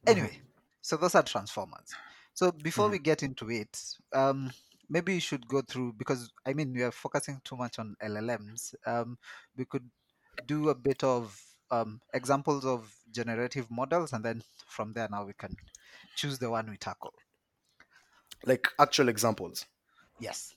anyway 0.07 0.39
so 0.81 0.97
those 0.97 1.15
are 1.15 1.23
transformers 1.23 1.95
so 2.33 2.53
before 2.53 2.89
Mhm. 2.89 2.91
we 2.91 2.99
get 2.99 3.23
into 3.23 3.51
it 3.51 3.79
um 4.13 4.51
maybe 4.89 5.15
you 5.15 5.21
should 5.21 5.47
go 5.49 5.61
through 5.63 5.93
because 5.93 6.33
i 6.47 6.53
mean 6.53 6.73
we 6.73 6.83
are 6.83 6.93
focusing 6.93 7.41
too 7.45 7.57
much 7.57 7.79
on 7.79 7.97
llms 8.03 8.75
um 8.87 9.19
we 9.57 9.65
could 9.65 9.91
do 10.47 10.69
a 10.71 10.75
bit 10.75 11.05
of 11.05 11.43
um 11.71 12.01
examples 12.15 12.65
of 12.65 12.95
generative 13.11 13.71
models 13.71 14.13
and 14.13 14.25
then 14.25 14.43
from 14.67 14.93
there 14.93 15.09
now 15.11 15.25
we 15.25 15.33
can 15.35 15.57
choose 16.17 16.39
the 16.39 16.51
one 16.51 16.71
we 16.71 16.77
tackle 16.77 17.15
Like 18.45 18.67
actual 18.81 19.09
examples. 19.09 19.67
yes 20.19 20.55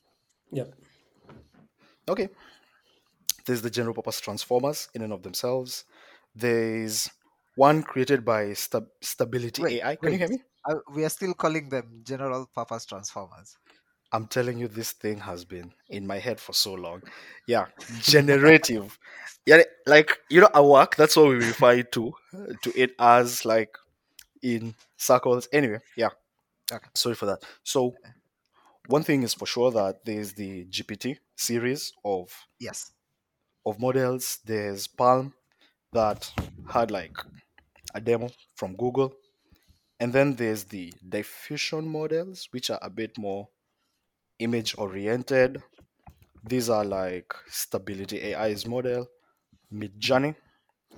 Yep. 0.52 0.76
Okay. 2.08 2.30
There's 3.46 3.62
the 3.62 3.70
general 3.70 3.94
purpose 3.94 4.20
transformers 4.20 4.89
in 4.96 5.02
and 5.04 5.13
of 5.13 5.22
themselves. 5.24 5.86
There's 6.36 7.10
one 7.56 7.84
created 7.84 8.24
by 8.26 8.54
Stab- 8.54 8.89
Stability 9.02 9.63
Wait, 9.63 9.78
AI. 9.82 9.96
Can 9.96 10.13
you 10.13 10.20
hear 10.20 10.28
me? 10.30 10.44
uh, 10.70 10.76
we 10.94 11.04
are 11.06 11.10
still 11.10 11.34
calling 11.34 11.70
them 11.70 12.02
general 12.04 12.48
purpose 12.48 12.86
transformers 12.86 13.58
I'm 14.13 14.28
telling 14.28 14.58
you, 14.58 14.67
this 14.67 14.91
thing 14.91 15.19
has 15.19 15.45
been 15.45 15.74
in 15.89 16.06
my 16.06 16.19
head 16.19 16.39
for 16.39 16.54
so 16.54 16.74
long. 16.74 17.02
Yeah, 17.47 17.67
generative. 18.02 18.97
yeah, 19.45 19.63
like 19.86 20.17
you 20.30 20.41
know, 20.41 20.50
at 20.54 20.63
work, 20.65 20.95
that's 20.95 21.15
what 21.15 21.30
we 21.30 21.36
refer 21.36 21.82
to 21.82 22.13
to 22.62 22.74
it 22.76 22.91
as 23.00 23.45
like 23.45 23.76
in 24.41 24.76
circles. 24.97 25.47
Anyway, 25.52 25.80
yeah. 25.95 26.10
Okay. 26.71 26.89
Sorry 26.95 27.15
for 27.15 27.26
that. 27.26 27.43
So, 27.63 27.95
one 28.88 29.04
thing 29.04 29.24
is 29.24 29.34
for 29.34 29.45
sure 29.45 29.71
that 29.71 30.06
there's 30.06 30.34
the 30.34 30.65
GPT 30.65 31.17
series 31.36 31.93
of 32.04 32.32
yes 32.60 32.91
of 33.65 33.80
models. 33.80 34.39
There's 34.45 34.88
PaLM 34.88 35.34
that 35.93 36.32
had 36.69 36.91
like 36.91 37.17
a 37.93 38.02
demo 38.02 38.30
from 38.56 38.76
Google. 38.76 39.13
And 40.00 40.12
then 40.12 40.36
there's 40.36 40.63
the 40.63 40.93
diffusion 41.08 41.88
models, 41.88 42.47
which 42.52 42.69
are 42.71 42.80
a 42.82 42.89
bit 42.89 43.17
more 43.17 43.50
image 44.41 44.75
oriented. 44.77 45.62
These 46.43 46.69
are 46.69 46.84
like 46.84 47.34
Stability 47.47 48.34
AI's 48.34 48.65
model, 48.67 49.08
Midjourney. 49.73 50.36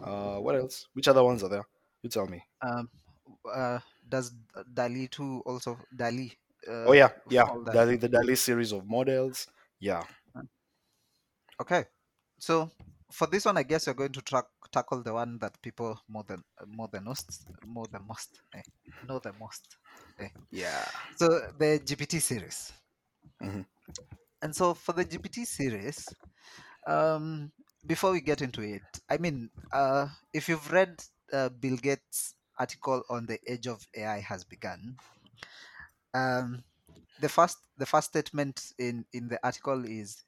Uh, 0.02 0.38
what 0.38 0.56
else? 0.56 0.88
Which 0.94 1.08
other 1.08 1.24
ones 1.24 1.44
are 1.44 1.50
there? 1.50 1.66
You 2.02 2.10
tell 2.10 2.28
me. 2.28 2.44
um 2.62 2.90
uh 3.54 3.80
does 4.08 4.32
DALL-E 4.74 5.08
2 5.08 5.44
also 5.46 5.78
DALL-E 5.96 6.32
uh, 6.68 6.86
Oh 6.88 6.94
yeah, 6.94 7.10
yeah. 7.30 7.46
DALL-E, 7.72 7.98
the 7.98 8.10
DALL-E 8.10 8.36
series 8.36 8.72
of 8.72 8.88
models. 8.88 9.48
Yeah. 9.80 10.04
Okay, 11.62 11.86
so 12.40 12.70
for 13.12 13.28
this 13.28 13.46
one, 13.46 13.58
I 13.58 13.64
guess 13.64 13.86
you're 13.86 13.96
going 13.96 14.12
to 14.14 14.22
track, 14.22 14.46
tackle 14.72 15.04
the 15.04 15.14
one 15.14 15.38
that 15.40 15.62
people 15.62 16.00
more 16.08 16.24
than 16.28 16.44
more 16.68 16.90
than 16.92 17.04
most 17.06 17.44
more 17.66 17.86
than 17.92 18.02
most 18.08 18.42
eh, 18.56 18.62
know 19.08 19.20
the 19.20 19.34
most. 19.40 19.78
Yeah. 20.52 20.86
So 21.16 21.28
the 21.58 21.80
GPT 21.86 22.22
series, 22.22 22.74
Mhm. 23.42 23.66
and 24.42 24.56
so 24.56 24.74
for 24.74 24.94
the 24.94 25.06
GPT 25.06 25.46
series, 25.46 26.16
um, 26.88 27.52
before 27.86 28.12
we 28.12 28.22
get 28.22 28.42
into 28.42 28.62
it, 28.62 28.84
I 29.10 29.18
mean, 29.18 29.52
uh, 29.74 30.10
if 30.34 30.50
you've 30.50 30.72
read 30.72 31.04
uh, 31.34 31.50
Bill 31.50 31.78
Gates' 31.78 32.36
article 32.60 33.04
on 33.10 33.26
the 33.28 33.40
age 33.52 33.68
of 33.68 33.88
AI 33.96 34.20
has 34.22 34.44
begun, 34.44 34.98
um, 36.14 36.64
the 37.20 37.30
first 37.30 37.58
the 37.78 37.86
first 37.86 38.10
statement 38.10 38.74
in 38.78 39.06
in 39.14 39.28
the 39.28 39.40
article 39.46 39.86
is 39.86 40.24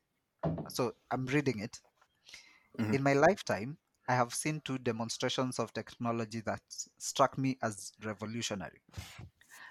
so 0.70 0.94
I'm 1.12 1.26
reading 1.28 1.60
it. 1.60 1.82
Mhm. 2.78 2.96
In 2.96 3.04
my 3.04 3.14
lifetime, 3.14 3.78
I 4.08 4.16
have 4.16 4.34
seen 4.34 4.60
two 4.62 4.80
demonstrations 4.80 5.60
of 5.60 5.72
technology 5.74 6.40
that 6.42 6.64
struck 6.98 7.38
me 7.38 7.58
as 7.62 7.94
revolutionary. 8.04 8.82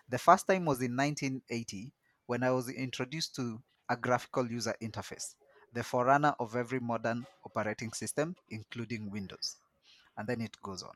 The 0.09 0.19
first 0.19 0.47
time 0.47 0.65
was 0.65 0.81
in 0.83 0.97
1980 0.97 1.93
when 2.27 2.43
I 2.43 2.51
was 2.51 2.69
introduced 2.69 3.35
to 3.37 3.61
a 3.89 3.97
graphical 3.97 4.51
user 4.51 4.75
interface, 4.83 5.35
the 5.73 5.83
forerunner 5.83 6.35
of 6.41 6.57
every 6.57 6.81
modern 6.81 7.27
operating 7.45 7.93
system, 7.93 8.37
including 8.49 9.11
Windows. 9.11 9.57
And 10.17 10.29
then 10.29 10.41
it 10.41 10.57
goes 10.63 10.83
on. 10.83 10.95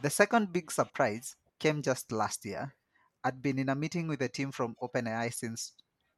The 0.00 0.10
second 0.10 0.52
big 0.52 0.70
surprise 0.70 1.36
came 1.58 1.82
just 1.82 2.12
last 2.12 2.44
year. 2.44 2.74
I'd 3.24 3.42
been 3.42 3.58
in 3.58 3.68
a 3.68 3.74
meeting 3.74 4.06
with 4.06 4.22
a 4.22 4.28
team 4.28 4.52
from 4.52 4.76
OpenAI 4.82 5.34
since 5.34 5.72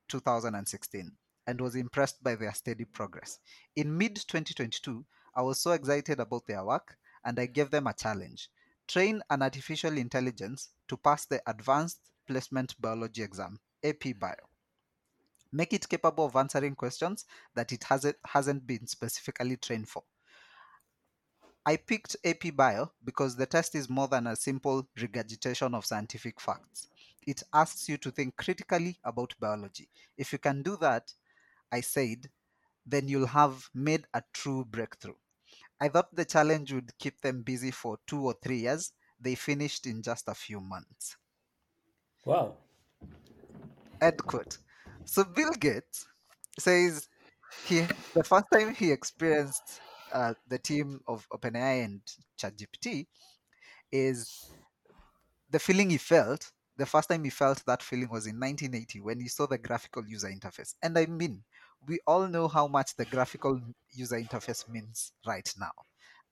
2016 0.08 1.12
and 1.46 1.60
was 1.60 1.74
impressed 1.74 2.22
by 2.22 2.34
their 2.34 2.52
steady 2.52 2.84
progress. 2.84 3.38
In 3.74 3.96
mid 3.96 4.16
2022, 4.16 5.04
I 5.34 5.42
was 5.42 5.60
so 5.60 5.72
excited 5.72 6.20
about 6.20 6.46
their 6.46 6.64
work 6.64 6.96
and 7.24 7.38
I 7.38 7.46
gave 7.46 7.70
them 7.70 7.86
a 7.86 7.94
challenge 7.94 8.50
train 8.90 9.22
an 9.30 9.40
artificial 9.40 9.96
intelligence 9.96 10.70
to 10.88 10.96
pass 10.96 11.24
the 11.24 11.40
Advanced 11.46 12.00
Placement 12.26 12.74
Biology 12.80 13.22
exam, 13.22 13.60
AP 13.84 14.18
Bio. 14.18 14.34
Make 15.52 15.72
it 15.72 15.88
capable 15.88 16.26
of 16.26 16.36
answering 16.36 16.76
questions 16.76 17.24
that 17.54 17.72
it 17.72 17.84
hasn't, 17.84 18.16
hasn't 18.24 18.66
been 18.66 18.86
specifically 18.86 19.56
trained 19.56 19.88
for. 19.88 20.04
I 21.66 21.76
picked 21.76 22.16
AP 22.24 22.56
Bio 22.56 22.90
because 23.04 23.36
the 23.36 23.46
test 23.46 23.74
is 23.74 23.90
more 23.90 24.08
than 24.08 24.26
a 24.26 24.36
simple 24.36 24.88
regurgitation 25.00 25.74
of 25.74 25.84
scientific 25.84 26.40
facts. 26.40 26.88
It 27.26 27.42
asks 27.52 27.88
you 27.88 27.98
to 27.98 28.10
think 28.10 28.36
critically 28.36 28.98
about 29.04 29.34
biology. 29.38 29.88
If 30.16 30.32
you 30.32 30.38
can 30.38 30.62
do 30.62 30.76
that, 30.80 31.12
I 31.70 31.82
said, 31.82 32.30
then 32.86 33.08
you'll 33.08 33.26
have 33.26 33.68
made 33.74 34.06
a 34.14 34.22
true 34.32 34.64
breakthrough. 34.64 35.14
I 35.80 35.88
thought 35.88 36.14
the 36.14 36.24
challenge 36.24 36.72
would 36.72 36.96
keep 36.98 37.20
them 37.20 37.42
busy 37.42 37.70
for 37.70 37.98
two 38.06 38.24
or 38.24 38.34
three 38.42 38.60
years. 38.60 38.92
They 39.20 39.34
finished 39.34 39.86
in 39.86 40.02
just 40.02 40.28
a 40.28 40.34
few 40.34 40.60
months. 40.60 41.16
Wow. 42.24 42.54
End 44.00 44.18
quote. 44.26 44.58
So 45.04 45.24
Bill 45.24 45.52
Gates 45.52 46.06
says 46.58 47.08
he 47.62 47.88
the 48.14 48.24
first 48.24 48.46
time 48.52 48.74
he 48.74 48.92
experienced 48.92 49.82
uh, 50.12 50.34
the 50.48 50.58
team 50.58 51.02
of 51.06 51.28
OpenAI 51.30 51.84
and 51.84 52.02
ChatGPT 52.38 53.06
is 53.92 54.56
the 55.48 55.58
feeling 55.58 55.90
he 55.90 55.98
felt. 55.98 56.52
The 56.76 56.86
first 56.86 57.08
time 57.10 57.24
he 57.24 57.30
felt 57.30 57.64
that 57.66 57.82
feeling 57.82 58.08
was 58.08 58.26
in 58.26 58.38
1980 58.38 59.00
when 59.00 59.20
he 59.20 59.28
saw 59.28 59.46
the 59.46 59.58
graphical 59.58 60.06
user 60.06 60.28
interface. 60.28 60.74
And 60.82 60.96
I 60.98 61.06
mean, 61.06 61.44
we 61.86 62.00
all 62.06 62.26
know 62.26 62.48
how 62.48 62.66
much 62.68 62.96
the 62.96 63.04
graphical 63.04 63.60
user 63.90 64.16
interface 64.16 64.66
means 64.68 65.12
right 65.26 65.52
now. 65.58 65.72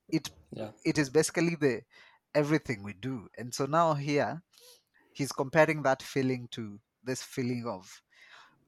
It 0.08 0.30
Yeah. 0.50 0.72
it 0.84 0.98
is 0.98 1.10
basically 1.10 1.56
the 1.56 1.82
everything 2.34 2.82
we 2.82 2.94
do. 2.94 3.28
And 3.38 3.54
so 3.54 3.66
now 3.66 3.94
here 3.94 4.42
he's 5.12 5.32
comparing 5.32 5.82
that 5.82 6.02
feeling 6.02 6.48
to 6.52 6.80
this 7.08 7.22
feeling 7.24 7.66
of 7.68 8.02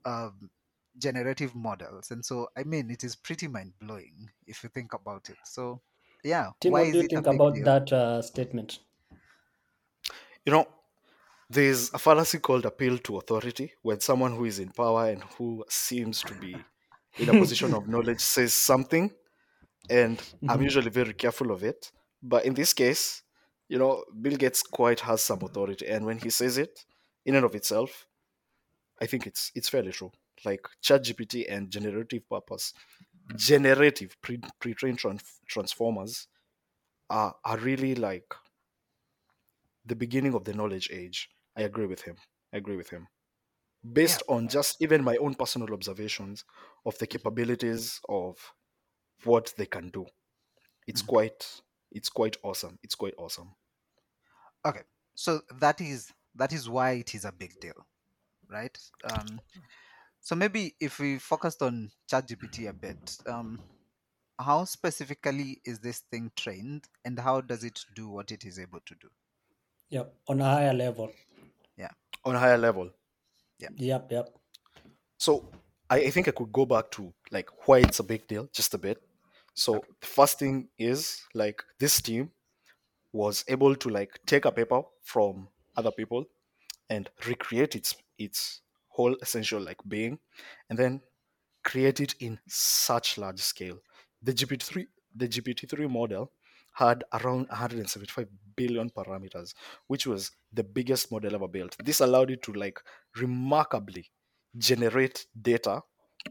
um, 0.05 0.51
generative 0.99 1.55
models. 1.55 2.11
And 2.11 2.25
so 2.25 2.49
I 2.57 2.65
mean 2.65 2.91
it 2.91 3.05
is 3.05 3.17
pretty 3.17 3.49
mind 3.49 3.75
blowing 3.81 4.31
if 4.47 4.63
you 4.65 4.71
think 4.71 4.95
about 4.95 5.31
it. 5.31 5.39
So 5.45 5.83
yeah, 6.25 6.51
Tim, 6.61 6.75
why 6.75 6.83
what 6.83 6.93
is 6.93 6.97
do 6.97 6.99
you 6.99 7.09
think 7.09 7.27
about 7.27 7.55
deal? 7.55 7.65
that 7.65 7.93
uh, 7.93 8.23
statement? 8.23 8.79
You 10.47 10.53
know, 10.53 10.69
there's 11.51 11.93
a 11.95 11.99
fallacy 11.99 12.41
called 12.41 12.67
appeal 12.67 12.99
to 12.99 13.19
authority 13.19 13.75
when 13.83 14.01
someone 14.01 14.37
who 14.37 14.47
is 14.47 14.61
in 14.61 14.71
power 14.71 15.09
and 15.11 15.25
who 15.39 15.65
seems 15.69 16.25
to 16.25 16.35
be 16.35 16.67
in 17.19 17.29
a 17.31 17.35
position 17.35 17.75
of 17.75 17.89
knowledge 17.89 18.21
says 18.23 18.55
something, 18.55 19.13
and 19.91 20.23
I'm 20.49 20.63
Mhm. 20.63 20.63
usually 20.63 20.91
very 20.91 21.15
careful 21.15 21.53
of 21.53 21.65
it. 21.65 21.93
But 22.23 22.47
in 22.47 22.55
this 22.55 22.75
case, 22.75 23.23
you 23.69 23.79
know, 23.79 24.05
Bill 24.21 24.37
Gates 24.37 24.63
quite 24.63 25.01
has 25.01 25.23
some 25.23 25.43
authority, 25.43 25.89
and 25.89 26.07
when 26.07 26.19
he 26.19 26.31
says 26.31 26.59
it, 26.59 26.87
in 27.27 27.37
and 27.37 27.45
of 27.47 27.55
itself, 27.57 28.07
I 29.01 29.07
think 29.07 29.27
it's 29.27 29.51
it's 29.55 29.69
fairly 29.69 29.93
true. 29.93 30.13
Like 30.45 30.67
ChatGPT 30.83 31.47
and 31.49 31.71
generative 31.71 32.29
purpose, 32.29 32.73
mm. 33.31 33.37
generative 33.37 34.17
pre 34.23 34.41
pre-trained 34.61 34.99
tran- 34.99 35.23
transformers 35.47 36.29
are 37.09 37.35
are 37.45 37.59
really 37.59 37.95
like 37.95 38.35
the 39.85 39.97
beginning 39.97 40.35
of 40.35 40.45
the 40.45 40.55
knowledge 40.55 40.91
age. 40.93 41.29
I 41.57 41.63
agree 41.63 41.87
with 41.87 42.03
him. 42.03 42.17
I 42.53 42.59
agree 42.59 42.77
with 42.77 42.91
him. 42.91 43.09
Based 43.93 44.23
on 44.29 44.49
just 44.49 44.77
even 44.83 45.03
my 45.03 45.17
own 45.17 45.35
personal 45.35 45.73
observations 45.73 46.45
of 46.85 46.99
the 46.99 47.07
capabilities 47.07 48.01
of 48.09 48.37
what 49.25 49.55
they 49.57 49.67
can 49.67 49.91
do. 49.91 50.07
It's 50.87 51.03
mm. 51.03 51.07
quite 51.07 51.63
it's 51.93 52.09
quite 52.09 52.37
awesome. 52.43 52.79
It's 52.83 52.95
quite 52.95 53.15
awesome. 53.19 53.55
Okay, 54.65 54.83
so 55.15 55.41
that 55.59 55.81
is 55.81 56.13
that 56.35 56.53
is 56.53 56.69
why 56.69 56.93
it 56.93 57.15
is 57.15 57.25
a 57.25 57.33
big 57.33 57.59
deal, 57.61 57.87
right? 58.51 58.77
Um, 59.05 59.41
so 60.21 60.35
maybe 60.35 60.75
if 60.81 60.99
we 60.99 61.19
focused 61.19 61.63
on 61.63 61.91
ChatGPT 62.11 62.69
a 62.69 62.73
bit, 62.73 63.17
um, 63.27 63.61
how 64.39 64.65
specifically 64.65 65.61
is 65.65 65.81
this 65.81 66.01
thing 66.11 66.31
trained, 66.37 66.89
and 67.05 67.19
how 67.19 67.41
does 67.41 67.65
it 67.65 67.81
do 67.95 68.09
what 68.09 68.31
it 68.31 68.45
is 68.45 68.59
able 68.59 68.81
to 68.87 68.95
do? 69.01 69.09
Yep. 69.91 70.15
On 70.29 70.41
a 70.41 70.45
higher 70.45 70.73
level. 70.73 71.11
Yeah. 71.77 71.91
On 72.25 72.35
a 72.35 72.39
higher 72.39 72.59
level. 72.59 72.91
Yeah. 73.59 73.69
Yep. 73.77 74.13
Yep. 74.13 74.29
So 75.19 75.51
I, 75.91 75.97
I 75.97 76.11
think 76.11 76.29
I 76.29 76.31
could 76.31 76.53
go 76.53 76.65
back 76.65 76.91
to 76.93 77.13
like 77.31 77.51
why 77.67 77.79
it's 77.79 77.99
a 77.99 78.05
big 78.05 78.27
deal 78.27 78.49
just 78.53 78.73
a 78.75 78.79
bit. 78.79 79.03
So 79.55 79.85
the 80.01 80.07
first 80.07 80.39
thing 80.39 80.69
is 80.79 81.23
like 81.35 81.63
this 81.79 82.01
team 82.01 82.31
was 83.13 83.45
able 83.49 83.75
to 83.75 83.89
like 83.89 84.21
take 84.27 84.45
a 84.45 84.53
paper 84.53 84.83
from 85.03 85.49
other 85.77 85.91
people 85.91 86.25
and 86.91 87.09
recreate 87.27 87.75
its 87.75 87.97
its 88.19 88.61
whole 88.89 89.17
essential 89.23 89.61
like 89.61 89.79
being 89.89 90.19
and 90.69 90.79
then 90.79 91.01
create 91.65 92.01
it 92.01 92.15
in 92.21 92.39
such 92.47 93.17
large 93.17 93.41
scale. 93.41 93.79
The 94.23 94.33
GPT-3 94.35 94.87
the 95.17 95.29
GPT-3 95.29 95.91
model 95.91 96.33
had 96.75 97.05
around 97.13 97.49
175 97.49 98.29
billion 98.57 98.91
parameters, 98.91 99.55
which 99.89 100.07
was 100.07 100.31
the 100.53 100.63
biggest 100.63 101.11
model 101.11 101.35
ever 101.35 101.49
built. 101.49 101.77
This 101.83 102.01
allowed 102.01 102.31
it 102.31 102.43
to 102.43 102.53
like 102.53 102.81
remarkably 103.17 104.07
generate 104.57 105.27
data 105.41 105.83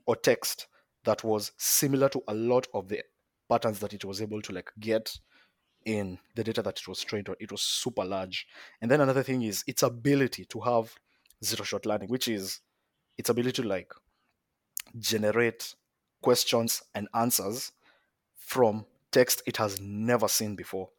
or 0.06 0.15
text 0.15 0.67
that 1.04 1.24
was 1.24 1.52
similar 1.58 2.10
to 2.10 2.22
a 2.28 2.34
lot 2.34 2.67
of 2.74 2.88
the 2.88 3.02
patterns 3.50 3.80
that 3.80 3.93
it 3.93 4.06
was 4.06 4.22
able 4.22 4.41
to 4.41 4.54
like 4.54 4.72
get 4.80 5.12
in 5.89 6.19
the 6.36 6.43
data 6.43 6.62
that 6.62 6.80
it 6.80 6.88
was 6.88 7.02
trained 7.02 7.30
on. 7.30 7.36
It 7.39 7.52
was 7.52 7.62
super 7.62 8.06
large. 8.06 8.47
And 8.80 8.91
then 8.91 9.02
another 9.02 9.23
thing 9.23 9.41
is 9.41 9.63
its 9.65 9.82
ability 9.82 10.45
to 10.45 10.60
have 10.60 10.93
zero 11.43 11.63
shot 11.63 11.88
learning, 11.88 12.10
which 12.10 12.28
is 12.28 12.60
its 13.17 13.30
ability 13.30 13.63
to 13.63 13.67
like 13.67 13.91
generate 14.99 15.73
questions 16.21 16.84
and 16.93 17.08
answers 17.15 17.71
from 18.38 18.86
text 19.12 19.41
it 19.47 19.58
has 19.58 19.82
never 19.82 20.28
seen 20.28 20.56
before 20.56 20.89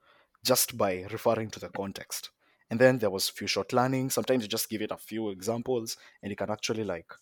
just 0.45 0.77
by 0.77 1.05
referring 1.13 1.51
to 1.51 1.61
the 1.61 1.69
context 1.69 2.31
and 2.71 2.81
then 2.81 2.99
there 2.99 3.11
was 3.11 3.29
few 3.29 3.47
shot 3.47 3.73
learning 3.73 4.09
sometimes 4.09 4.43
you 4.43 4.49
just 4.49 4.71
give 4.71 4.81
it 4.81 4.91
a 4.91 4.97
few 4.97 5.31
examples 5.31 5.97
and 6.23 6.33
it 6.33 6.39
can 6.39 6.51
actually 6.51 6.85
like 6.85 7.13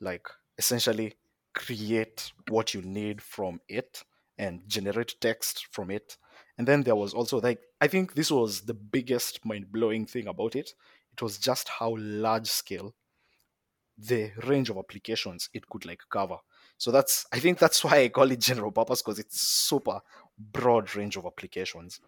like 0.00 0.26
essentially 0.58 1.14
create 1.54 2.32
what 2.48 2.74
you 2.74 2.82
need 2.82 3.22
from 3.22 3.60
it 3.68 4.02
and 4.38 4.60
generate 4.66 5.14
text 5.20 5.66
from 5.70 5.90
it 5.90 6.16
and 6.58 6.66
then 6.68 6.82
there 6.82 6.96
was 6.96 7.14
also 7.14 7.40
like 7.40 7.60
i 7.80 7.88
think 7.88 8.14
this 8.14 8.30
was 8.30 8.62
the 8.62 8.74
biggest 8.74 9.44
mind-blowing 9.44 10.06
thing 10.06 10.26
about 10.28 10.56
it. 10.56 10.74
It 11.12 11.22
was 11.22 11.38
just 11.38 11.68
how 11.68 11.96
large 11.98 12.46
scale 12.48 12.94
the 13.98 14.30
range 14.46 14.70
of 14.70 14.78
applications 14.78 15.50
it 15.52 15.68
could 15.68 15.84
like 15.84 16.00
cover. 16.10 16.38
So 16.78 16.90
that's 16.90 17.26
i 17.32 17.38
think 17.38 17.58
that's 17.58 17.84
why 17.84 18.02
i 18.02 18.08
call 18.08 18.30
it 18.30 18.40
general 18.40 18.72
purpose 18.72 19.02
because 19.02 19.18
it's 19.18 19.40
super 19.40 20.00
broad 20.38 20.94
range 20.96 21.16
of 21.16 21.26
applications. 21.26 22.00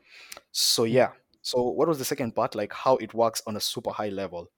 So 0.52 0.84
yeah. 0.84 1.10
So 1.42 1.62
what 1.62 1.88
was 1.88 1.98
the 1.98 2.04
second 2.06 2.34
part? 2.34 2.54
Like 2.54 2.72
how 2.72 2.96
it 2.96 3.12
works 3.14 3.42
on 3.46 3.56
a 3.56 3.60
super 3.60 3.90
high 3.90 4.08
level. 4.08 4.50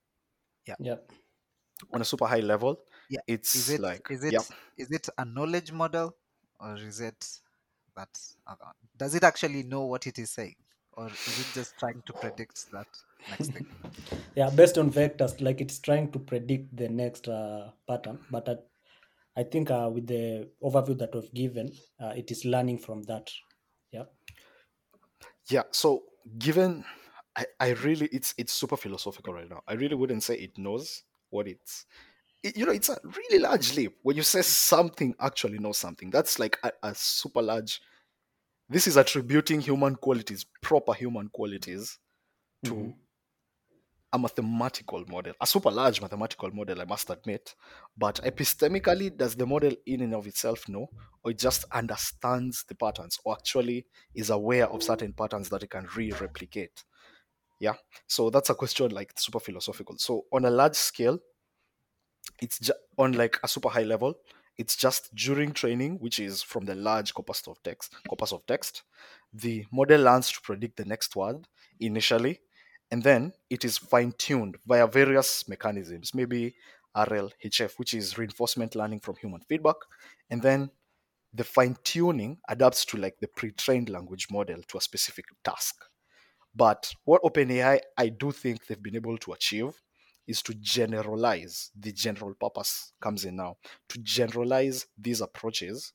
Yeah. 0.67 0.77
Yeah. 0.79 0.97
on 1.93 2.01
a 2.01 2.05
super 2.05 2.27
high 2.27 2.41
level 2.41 2.79
Yeah, 3.09 3.21
it's 3.27 3.55
Is 3.55 3.71
it 3.71 3.81
like 3.81 4.07
is 4.11 4.25
it 4.25 4.33
yep. 4.33 4.43
is 4.77 4.91
it 4.91 5.09
a 5.19 5.25
knowledge 5.25 5.73
model, 5.73 6.17
or 6.61 6.77
is 6.77 7.01
it 7.01 7.41
that 7.97 8.09
other 8.47 8.65
one? 8.65 8.75
Does 8.97 9.15
it 9.15 9.25
actually 9.25 9.63
know 9.63 9.85
what 9.87 10.07
it 10.07 10.19
is 10.19 10.31
saying, 10.31 10.57
or 10.93 11.09
is 11.09 11.41
it 11.41 11.47
just 11.55 11.79
trying 11.79 12.03
to 12.07 12.13
predict 12.13 12.71
that 12.73 12.87
next 13.31 13.53
thing? 13.53 13.67
Yeah. 14.35 14.51
Based 14.51 14.79
on 14.79 14.93
vectors, 14.93 15.41
like 15.41 15.61
it's 15.61 15.79
trying 15.79 16.13
to 16.13 16.19
predict 16.19 16.77
the 16.77 16.89
next 16.89 17.29
uh, 17.29 17.71
pattern, 17.89 18.19
but 18.31 18.49
I, 18.49 18.57
I 19.41 19.43
think 19.45 19.71
uh, 19.71 19.91
with 19.93 20.07
the 20.07 20.49
overview 20.63 20.97
that 20.99 21.15
we've 21.15 21.33
given, 21.33 21.73
uh, 22.01 22.13
it 22.17 22.31
is 22.31 22.45
learning 22.45 22.79
from 22.79 23.03
that. 23.05 23.31
Yeah. 23.93 24.05
yeah 25.51 25.63
so 25.71 26.03
given 26.39 26.85
I, 27.37 27.47
I 27.61 27.69
really 27.71 28.07
it's 28.13 28.35
it's 28.37 28.53
super 28.53 28.77
philosophical 28.77 29.33
right 29.33 29.49
now 29.49 29.63
i 29.67 29.75
really 29.75 29.95
wouldn't 29.95 30.23
say 30.23 30.35
it 30.35 30.59
knows 30.59 31.03
what 31.31 31.47
it's 31.47 31.87
it, 31.87 31.87
you 32.55 32.67
know 32.67 32.73
it's 32.73 32.89
a 32.89 32.99
really 33.05 33.39
large 33.43 33.75
leap 33.77 33.97
when 34.03 34.17
you 34.17 34.23
say 34.23 34.43
something 34.43 35.15
actually 35.21 35.59
knows 35.59 35.79
something. 35.79 36.11
That's 36.11 36.39
like 36.39 36.59
a, 36.63 36.73
a 36.83 36.95
super 36.95 37.43
large 37.43 37.81
this 38.69 38.87
is 38.87 38.97
attributing 38.97 39.61
human 39.61 39.97
qualities 39.97 40.45
proper 40.63 40.93
human 40.95 41.29
qualities 41.29 41.99
to 42.65 42.75
Mhm. 42.75 42.95
a 44.13 44.19
mathematical 44.19 45.05
model 45.09 45.35
a 45.41 45.47
super 45.47 45.71
large 45.71 46.01
mathematical 46.01 46.51
model 46.53 46.81
i 46.81 46.85
must 46.85 47.11
admit. 47.11 47.55
But 47.97 48.21
epistemically 48.25 49.17
does 49.17 49.35
the 49.35 49.47
model 49.47 49.73
in 49.87 50.01
and 50.03 50.15
of 50.15 50.27
itself 50.27 50.69
know 50.69 50.89
or 51.25 51.33
it 51.33 51.39
just 51.39 51.65
understands 51.73 52.65
the 52.69 52.75
patterns 52.75 53.19
or 53.25 53.35
actually 53.35 53.87
is 54.15 54.31
aware 54.31 54.69
of 54.69 54.83
certain 54.83 55.13
patterns 55.13 55.49
that 55.51 55.63
it 55.63 55.71
can 55.71 55.87
re-replicate? 55.97 56.85
Yeah. 57.61 57.75
So 58.07 58.31
that's 58.31 58.51
a 58.51 58.55
question 58.55 58.91
like 58.91 59.13
super 59.19 59.41
philosophical. 59.41 59.97
So 59.99 60.25
on 60.33 60.45
a 60.45 60.51
large 60.51 60.77
scale 60.77 61.19
it's 62.41 62.59
just 62.59 62.79
on 62.99 63.13
like 63.13 63.39
a 63.43 63.49
super 63.49 63.69
high 63.69 63.83
level. 63.83 64.15
It's 64.59 64.77
just 64.77 65.15
during 65.15 65.53
training 65.53 65.99
which 66.01 66.19
is 66.19 66.43
from 66.43 66.65
the 66.65 66.75
large 66.75 67.13
corpus 67.13 67.47
of 67.47 67.63
text 67.63 67.95
corpus 68.09 68.33
of 68.33 68.47
text 68.47 68.85
the 69.35 69.67
model 69.71 70.01
learns 70.01 70.33
to 70.33 70.41
predict 70.41 70.79
the 70.79 70.85
next 70.87 71.15
word 71.15 71.47
initially 71.79 72.41
and 72.91 73.03
then 73.03 73.33
it 73.51 73.67
is 73.67 73.77
fine-tuned 73.77 74.57
via 74.67 74.87
various 74.87 75.47
mechanisms 75.47 76.15
maybe 76.15 76.55
rlhf 76.97 77.73
which 77.77 77.93
is 77.93 78.17
reinforcement 78.17 78.75
learning 78.75 78.99
from 78.99 79.15
human 79.17 79.43
feedback 79.43 79.77
and 80.31 80.41
then 80.41 80.71
the 81.37 81.45
fine-tuning 81.45 82.39
adapts 82.49 82.85
to 82.87 82.97
like 82.97 83.19
the 83.21 83.29
pre-trained 83.29 83.91
language 83.91 84.29
model 84.31 84.63
to 84.69 84.79
a 84.79 84.81
specific 84.81 85.27
task. 85.45 85.85
But 86.55 86.95
what 87.05 87.23
OpenAI 87.23 87.81
I 87.99 88.09
do 88.09 88.33
think 88.33 88.67
they've 88.67 88.83
been 88.83 88.97
able 88.97 89.19
to 89.19 89.33
achieve 89.33 89.83
is 90.27 90.43
to 90.43 90.55
generalize 90.55 91.71
the 91.79 91.93
general 91.93 92.35
purpose 92.35 92.93
comes 93.01 93.25
in 93.25 93.37
now 93.37 93.57
to 93.89 93.99
generalize 93.99 94.87
these 94.99 95.21
approaches 95.21 95.93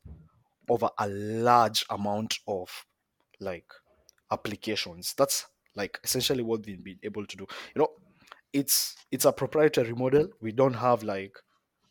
over 0.70 0.90
a 0.98 1.08
large 1.08 1.86
amount 1.90 2.40
of 2.48 2.86
like 3.40 3.72
applications. 4.32 5.14
That's 5.18 5.48
like 5.76 6.00
essentially 6.04 6.44
what 6.44 6.64
they've 6.64 6.84
been 6.84 7.00
able 7.04 7.26
to 7.26 7.38
do. 7.38 7.46
You 7.76 7.82
know, 7.82 7.90
it's 8.54 8.96
it's 9.12 9.26
a 9.26 9.32
proprietary 9.32 9.94
model. 9.94 10.30
We 10.42 10.52
don't 10.52 10.74
have 10.74 11.04
like 11.04 11.38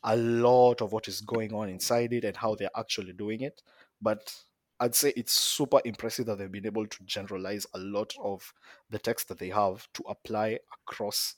a 0.02 0.16
lot 0.16 0.80
of 0.80 0.92
what 0.92 1.08
is 1.08 1.20
going 1.20 1.52
on 1.52 1.68
inside 1.68 2.12
it 2.12 2.24
and 2.24 2.36
how 2.36 2.54
they're 2.54 2.70
actually 2.76 3.12
doing 3.12 3.42
it. 3.42 3.62
But 4.00 4.34
I'd 4.78 4.94
say 4.94 5.12
it's 5.14 5.32
super 5.32 5.80
impressive 5.84 6.26
that 6.26 6.38
they've 6.38 6.50
been 6.50 6.64
able 6.64 6.86
to 6.86 7.04
generalize 7.04 7.66
a 7.74 7.78
lot 7.78 8.14
of 8.22 8.54
the 8.88 8.98
text 8.98 9.28
that 9.28 9.38
they 9.38 9.50
have 9.50 9.86
to 9.92 10.02
apply 10.08 10.58
across 10.72 11.34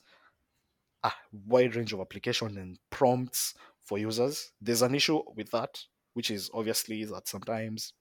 a 1.03 1.11
wide 1.45 1.75
range 1.75 1.93
of 1.93 1.99
application 1.99 2.57
and 2.57 2.79
prompts 2.89 3.55
for 3.81 3.97
users. 3.97 4.51
There's 4.61 4.81
an 4.81 4.95
issue 4.95 5.21
with 5.35 5.51
that, 5.51 5.79
which 6.13 6.31
is 6.31 6.49
obviously 6.53 7.03
that 7.05 7.27
sometimes 7.27 7.93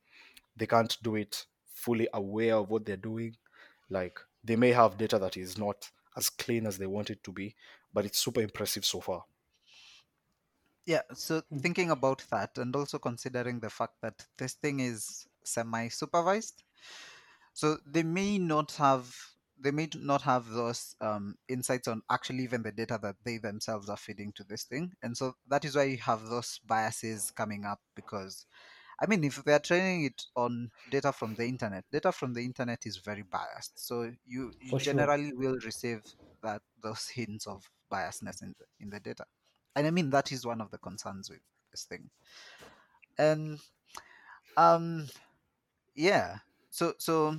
they 0.57 0.67
can't 0.67 0.97
do 1.03 1.17
it 1.17 1.47
fully 1.75 2.09
aware 2.15 2.57
of 2.57 2.71
what 2.71 2.85
they're 2.85 2.97
doing. 2.97 3.37
Like 3.91 4.19
they 4.45 4.57
may 4.57 4.71
have 4.71 4.99
data 4.99 5.19
that 5.19 5.37
is 5.37 5.59
not 5.59 5.91
as 6.17 6.31
clean 6.31 6.67
as 6.67 6.79
they 6.79 6.87
want 6.87 7.11
it 7.11 7.25
to 7.25 7.33
be, 7.33 7.55
but 7.93 8.05
it's 8.05 8.19
super 8.19 8.41
impressive 8.41 8.85
so 8.85 9.01
far. 9.01 9.25
Yeah, 10.85 11.03
so 11.15 11.43
hmm. 11.49 11.59
thinking 11.59 11.91
about 11.91 12.25
that 12.31 12.59
and 12.59 12.75
also 12.75 12.99
considering 12.99 13.61
the 13.61 13.71
fact 13.71 13.95
that 14.03 14.27
this 14.37 14.55
thing 14.55 14.81
is 14.81 15.27
semi 15.45 15.89
supervised, 15.89 16.63
so 17.53 17.79
they 17.87 18.03
may 18.03 18.39
not 18.39 18.73
have 18.73 19.15
they 19.63 19.71
may 19.71 19.89
not 19.97 20.23
have 20.23 20.49
those 20.49 20.97
um, 21.01 21.37
insights 21.49 21.89
on 21.89 22.03
actually 22.11 22.45
even 22.45 22.63
the 22.63 22.73
data 22.73 22.99
that 23.03 23.17
they 23.25 23.39
themselves 23.39 23.89
are 23.89 23.97
feeding 23.97 24.33
to 24.33 24.45
this 24.45 24.65
thing. 24.65 24.93
And 25.03 25.17
so 25.17 25.37
that 25.49 25.65
is 25.65 25.77
why 25.77 25.85
you 25.85 25.99
have 25.99 26.27
those 26.29 26.61
biases 26.67 27.31
coming 27.31 27.65
up 27.65 27.81
because 27.95 28.47
i 29.01 29.07
mean 29.07 29.25
if 29.25 29.43
they're 29.45 29.59
training 29.59 30.05
it 30.05 30.23
on 30.37 30.71
data 30.91 31.13
from 31.13 31.35
the 31.35 31.45
internet 31.45 31.85
data 31.91 32.13
from 32.13 32.35
the 32.35 32.41
internet 32.45 32.81
is 32.87 32.99
very 32.99 33.23
biased. 33.23 33.79
So 33.87 34.13
you, 34.27 34.53
you 34.61 34.71
For 34.71 34.81
sure. 34.81 34.95
generally 34.95 35.33
will 35.35 35.57
receive 35.65 36.03
that 36.43 36.63
those 36.83 37.09
hints 37.09 37.47
of 37.47 37.69
biasness 37.93 38.43
in 38.43 38.55
the, 38.59 38.67
in 38.81 38.91
the 38.91 39.01
data. 39.01 39.25
And 39.77 39.87
i 39.87 39.91
mean 39.91 40.11
that 40.11 40.33
is 40.33 40.47
one 40.47 40.61
of 40.61 40.71
the 40.71 40.79
concerns 40.79 41.31
with 41.31 41.41
this 41.71 41.85
thing. 41.85 42.11
And 43.19 43.59
um 44.57 45.09
yeah. 45.95 46.39
So 46.71 46.95
so 46.99 47.37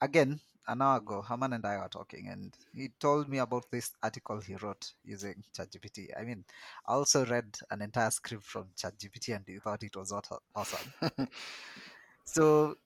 again 0.00 0.40
an 0.66 0.82
hour 0.82 0.98
ago, 0.98 1.22
Harman 1.22 1.52
and 1.52 1.64
I 1.64 1.78
were 1.78 1.88
talking, 1.88 2.28
and 2.28 2.54
he 2.74 2.90
told 3.00 3.28
me 3.28 3.38
about 3.38 3.64
this 3.70 3.92
article 4.02 4.40
he 4.40 4.54
wrote 4.56 4.92
using 5.04 5.42
ChatGPT. 5.56 6.08
I 6.18 6.24
mean, 6.24 6.44
I 6.86 6.94
also 6.94 7.24
read 7.26 7.56
an 7.70 7.82
entire 7.82 8.10
script 8.10 8.44
from 8.44 8.66
ChatGPT, 8.76 9.34
and 9.36 9.44
he 9.46 9.58
thought 9.58 9.82
it 9.82 9.96
was 9.96 10.12
awesome. 10.54 10.92
so, 12.24 12.76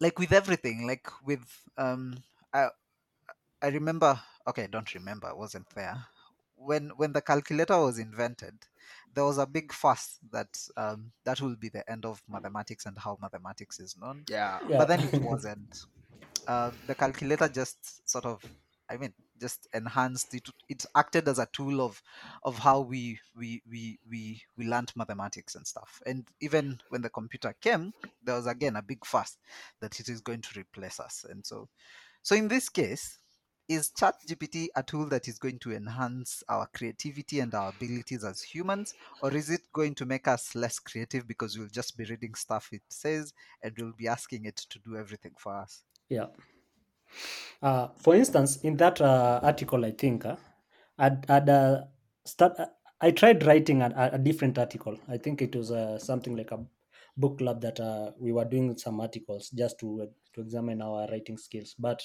like 0.00 0.18
with 0.18 0.32
everything, 0.32 0.86
like 0.86 1.08
with 1.24 1.44
um, 1.78 2.16
I 2.52 2.68
I 3.62 3.68
remember. 3.68 4.18
Okay, 4.48 4.64
I 4.64 4.68
don't 4.68 4.94
remember. 4.94 5.26
I 5.28 5.32
wasn't 5.32 5.68
there 5.74 6.06
when 6.56 6.90
when 6.96 7.12
the 7.12 7.20
calculator 7.20 7.78
was 7.78 7.98
invented. 7.98 8.54
There 9.14 9.24
was 9.24 9.38
a 9.38 9.46
big 9.46 9.72
fuss 9.72 10.18
that 10.30 10.48
um, 10.76 11.12
that 11.24 11.40
will 11.40 11.56
be 11.56 11.68
the 11.68 11.88
end 11.90 12.04
of 12.04 12.22
mathematics 12.28 12.86
and 12.86 12.98
how 12.98 13.18
mathematics 13.20 13.80
is 13.80 13.96
known 13.98 14.24
Yeah. 14.28 14.58
Yeah. 14.68 14.78
but 14.78 14.88
then 14.88 15.00
it 15.00 15.22
wasn't. 15.22 15.84
Uh, 16.46 16.70
the 16.86 16.94
calculator 16.94 17.48
just 17.48 18.08
sort 18.08 18.24
of, 18.24 18.42
I 18.88 18.96
mean, 18.96 19.12
just 19.40 19.66
enhanced 19.74 20.34
it. 20.34 20.48
It 20.68 20.86
acted 20.94 21.28
as 21.28 21.38
a 21.38 21.48
tool 21.52 21.80
of 21.80 22.02
of 22.42 22.58
how 22.58 22.80
we 22.80 23.18
we 23.36 23.62
we 23.68 23.98
we 24.08 24.42
we 24.56 24.66
learned 24.66 24.92
mathematics 24.96 25.54
and 25.54 25.66
stuff. 25.66 26.00
And 26.06 26.26
even 26.40 26.80
when 26.88 27.02
the 27.02 27.10
computer 27.10 27.54
came, 27.60 27.92
there 28.22 28.36
was 28.36 28.46
again 28.46 28.76
a 28.76 28.82
big 28.82 29.04
fuss 29.04 29.36
that 29.80 29.98
it 30.00 30.08
is 30.08 30.20
going 30.20 30.42
to 30.42 30.58
replace 30.60 31.00
us. 31.00 31.24
And 31.28 31.44
so, 31.44 31.68
so 32.22 32.36
in 32.36 32.48
this 32.48 32.68
case, 32.68 33.18
is 33.68 33.90
ChatGPT 33.90 34.68
a 34.76 34.82
tool 34.82 35.08
that 35.08 35.26
is 35.26 35.38
going 35.38 35.58
to 35.58 35.72
enhance 35.72 36.44
our 36.48 36.68
creativity 36.72 37.40
and 37.40 37.52
our 37.54 37.70
abilities 37.70 38.22
as 38.22 38.40
humans, 38.40 38.94
or 39.22 39.34
is 39.34 39.50
it 39.50 39.62
going 39.72 39.94
to 39.96 40.06
make 40.06 40.28
us 40.28 40.54
less 40.54 40.78
creative 40.78 41.26
because 41.26 41.58
we'll 41.58 41.68
just 41.68 41.96
be 41.96 42.04
reading 42.04 42.34
stuff 42.34 42.68
it 42.72 42.82
says 42.88 43.32
and 43.62 43.74
we'll 43.76 43.92
be 43.92 44.06
asking 44.06 44.44
it 44.44 44.56
to 44.56 44.78
do 44.78 44.96
everything 44.96 45.32
for 45.36 45.56
us? 45.56 45.82
Yeah. 46.08 46.28
Uh, 47.62 47.88
for 47.96 48.14
instance, 48.14 48.56
in 48.62 48.76
that 48.76 49.00
uh, 49.00 49.40
article, 49.42 49.84
I 49.84 49.90
think 49.92 50.24
uh, 50.24 50.36
I'd, 50.98 51.28
I'd 51.30 51.48
uh, 51.48 51.84
start. 52.24 52.58
uh, 52.58 52.66
I 53.00 53.10
tried 53.10 53.44
writing 53.44 53.82
a, 53.82 53.92
a- 54.14 54.18
different 54.18 54.58
article. 54.58 54.98
I 55.08 55.18
think 55.18 55.42
it 55.42 55.54
was 55.54 55.70
uh, 55.70 55.98
something 55.98 56.34
like 56.36 56.50
a 56.50 56.64
book 57.16 57.38
club 57.38 57.60
that 57.60 57.78
uh, 57.78 58.12
we 58.18 58.32
were 58.32 58.44
doing 58.44 58.76
some 58.78 59.00
articles 59.00 59.50
just 59.50 59.78
to 59.80 60.10
to 60.34 60.40
examine 60.40 60.80
our 60.82 61.06
writing 61.08 61.36
skills. 61.38 61.74
But 61.78 62.02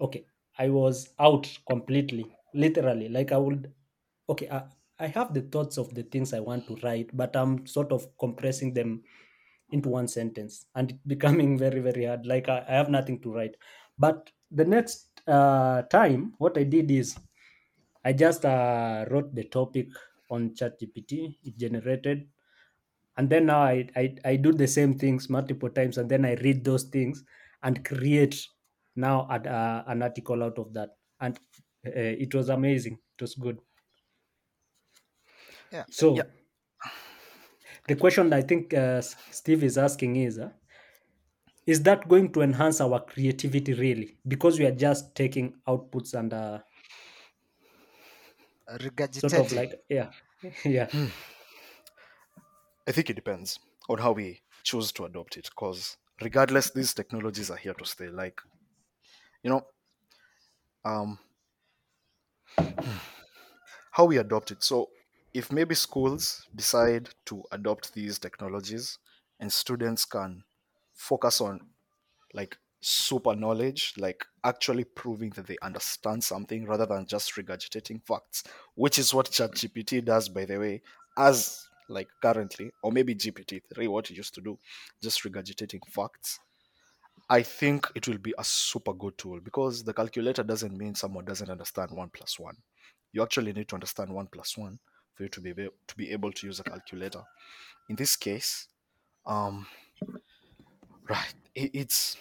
okay, 0.00 0.24
I 0.58 0.68
was 0.70 1.10
out 1.18 1.48
completely, 1.68 2.26
literally. 2.54 3.08
Like 3.08 3.32
I 3.32 3.36
would, 3.36 3.72
okay, 4.28 4.48
I, 4.48 4.64
I 4.98 5.06
have 5.08 5.34
the 5.34 5.42
thoughts 5.42 5.78
of 5.78 5.94
the 5.94 6.02
things 6.02 6.32
I 6.32 6.40
want 6.40 6.66
to 6.68 6.76
write, 6.82 7.10
but 7.16 7.36
I'm 7.36 7.66
sort 7.66 7.92
of 7.92 8.16
compressing 8.18 8.72
them 8.74 9.04
into 9.70 9.88
one 9.88 10.08
sentence 10.08 10.66
and 10.74 10.92
it 10.92 11.08
becoming 11.08 11.58
very 11.66 11.80
very 11.80 12.04
hard 12.04 12.26
like 12.26 12.48
i, 12.48 12.58
I 12.68 12.72
have 12.72 12.88
nothing 12.90 13.20
to 13.22 13.32
write 13.32 13.56
but 13.98 14.30
the 14.50 14.64
next 14.64 15.20
uh, 15.26 15.82
time 15.82 16.34
what 16.38 16.56
i 16.58 16.62
did 16.64 16.90
is 16.90 17.18
i 18.04 18.12
just 18.12 18.44
uh, 18.44 19.06
wrote 19.10 19.34
the 19.34 19.44
topic 19.44 19.88
on 20.30 20.54
ChatGPT. 20.54 21.38
it 21.44 21.56
generated 21.56 22.28
and 23.16 23.30
then 23.30 23.46
now 23.46 23.62
I, 23.62 23.88
I 23.96 24.16
i 24.24 24.36
do 24.36 24.52
the 24.52 24.66
same 24.68 24.98
things 24.98 25.28
multiple 25.30 25.70
times 25.70 25.98
and 25.98 26.10
then 26.10 26.24
i 26.24 26.34
read 26.36 26.64
those 26.64 26.84
things 26.84 27.24
and 27.62 27.84
create 27.84 28.46
now 28.96 29.26
ad, 29.30 29.46
uh, 29.46 29.84
an 29.86 30.02
article 30.02 30.42
out 30.42 30.58
of 30.58 30.72
that 30.74 30.90
and 31.20 31.38
uh, 31.86 31.90
it 32.24 32.34
was 32.34 32.48
amazing 32.48 32.98
it 33.18 33.22
was 33.22 33.34
good 33.34 33.58
Yeah. 35.70 35.84
so 35.90 36.08
Yeah. 36.12 36.24
The 37.88 37.96
question 37.96 38.32
I 38.32 38.42
think 38.42 38.74
uh, 38.74 39.00
Steve 39.02 39.64
is 39.64 39.78
asking 39.78 40.16
is 40.16 40.38
uh, 40.38 40.50
is 41.66 41.82
that 41.84 42.08
going 42.08 42.32
to 42.32 42.40
enhance 42.42 42.80
our 42.80 42.98
creativity 43.04 43.72
really? 43.74 44.18
Because 44.26 44.58
we 44.58 44.66
are 44.66 44.74
just 44.74 45.14
taking 45.14 45.60
outputs 45.68 46.14
and 46.14 46.32
uh, 46.32 46.60
sort 49.10 49.38
of 49.38 49.52
like 49.52 49.72
yeah, 49.88 50.10
yeah, 50.64 50.90
I 52.86 52.92
think 52.92 53.10
it 53.10 53.14
depends 53.14 53.58
on 53.88 53.98
how 53.98 54.12
we 54.12 54.40
choose 54.64 54.90
to 54.92 55.04
adopt 55.04 55.36
it 55.36 55.44
because 55.50 55.96
regardless 56.20 56.70
these 56.70 56.94
technologies 56.94 57.50
are 57.50 57.56
here 57.56 57.74
to 57.74 57.84
stay. 57.84 58.08
Like 58.08 58.40
you 59.42 59.50
know 59.50 59.66
um 60.84 61.18
how 63.92 64.04
we 64.04 64.18
adopt 64.18 64.50
it. 64.50 64.62
So 64.62 64.90
if 65.36 65.52
maybe 65.52 65.74
schools 65.74 66.48
decide 66.54 67.10
to 67.26 67.42
adopt 67.52 67.92
these 67.92 68.18
technologies 68.18 68.98
and 69.38 69.52
students 69.52 70.06
can 70.06 70.42
focus 70.94 71.42
on 71.42 71.60
like 72.32 72.56
super 72.80 73.36
knowledge 73.36 73.92
like 73.98 74.24
actually 74.44 74.84
proving 74.84 75.28
that 75.36 75.46
they 75.46 75.58
understand 75.60 76.24
something 76.24 76.64
rather 76.64 76.86
than 76.86 77.04
just 77.04 77.34
regurgitating 77.34 78.00
facts 78.06 78.44
which 78.76 78.98
is 78.98 79.12
what 79.12 79.26
ChatGPT 79.26 80.02
does 80.02 80.30
by 80.30 80.46
the 80.46 80.58
way 80.58 80.80
as 81.18 81.68
like 81.90 82.08
currently 82.22 82.70
or 82.82 82.90
maybe 82.90 83.14
GPT-3 83.14 83.88
what 83.88 84.10
it 84.10 84.16
used 84.16 84.34
to 84.36 84.40
do 84.40 84.58
just 85.02 85.22
regurgitating 85.22 85.84
facts 85.90 86.40
I 87.28 87.42
think 87.42 87.88
it 87.94 88.08
will 88.08 88.18
be 88.18 88.32
a 88.38 88.44
super 88.44 88.94
good 88.94 89.18
tool 89.18 89.40
because 89.40 89.84
the 89.84 89.92
calculator 89.92 90.44
doesn't 90.44 90.78
mean 90.78 90.94
someone 90.94 91.26
doesn't 91.26 91.50
understand 91.50 91.90
one 91.90 92.08
plus 92.10 92.38
one. 92.38 92.56
You 93.12 93.22
actually 93.22 93.52
need 93.52 93.66
to 93.68 93.74
understand 93.74 94.14
one 94.14 94.28
plus 94.28 94.56
one 94.56 94.78
for 95.16 95.24
you 95.24 95.28
to 95.30 95.40
be 95.40 95.50
able 95.50 95.72
to 95.86 95.96
be 95.96 96.10
able 96.12 96.32
to 96.32 96.46
use 96.46 96.60
a 96.60 96.64
calculator. 96.64 97.22
In 97.88 97.96
this 97.96 98.16
case, 98.16 98.68
um, 99.24 99.66
right, 101.08 101.34
it, 101.54 101.70
it's 101.72 102.16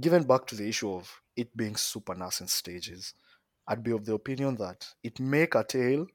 given 0.00 0.22
back 0.22 0.46
to 0.46 0.54
the 0.54 0.68
issue 0.68 0.92
of 0.92 1.20
it 1.36 1.54
being 1.56 1.76
super 1.76 2.14
nascent 2.14 2.50
stages. 2.50 3.14
I'd 3.66 3.82
be 3.82 3.92
of 3.92 4.04
the 4.04 4.14
opinion 4.14 4.56
that 4.56 4.86
it 5.02 5.18
may 5.18 5.46
curtail 5.46 6.06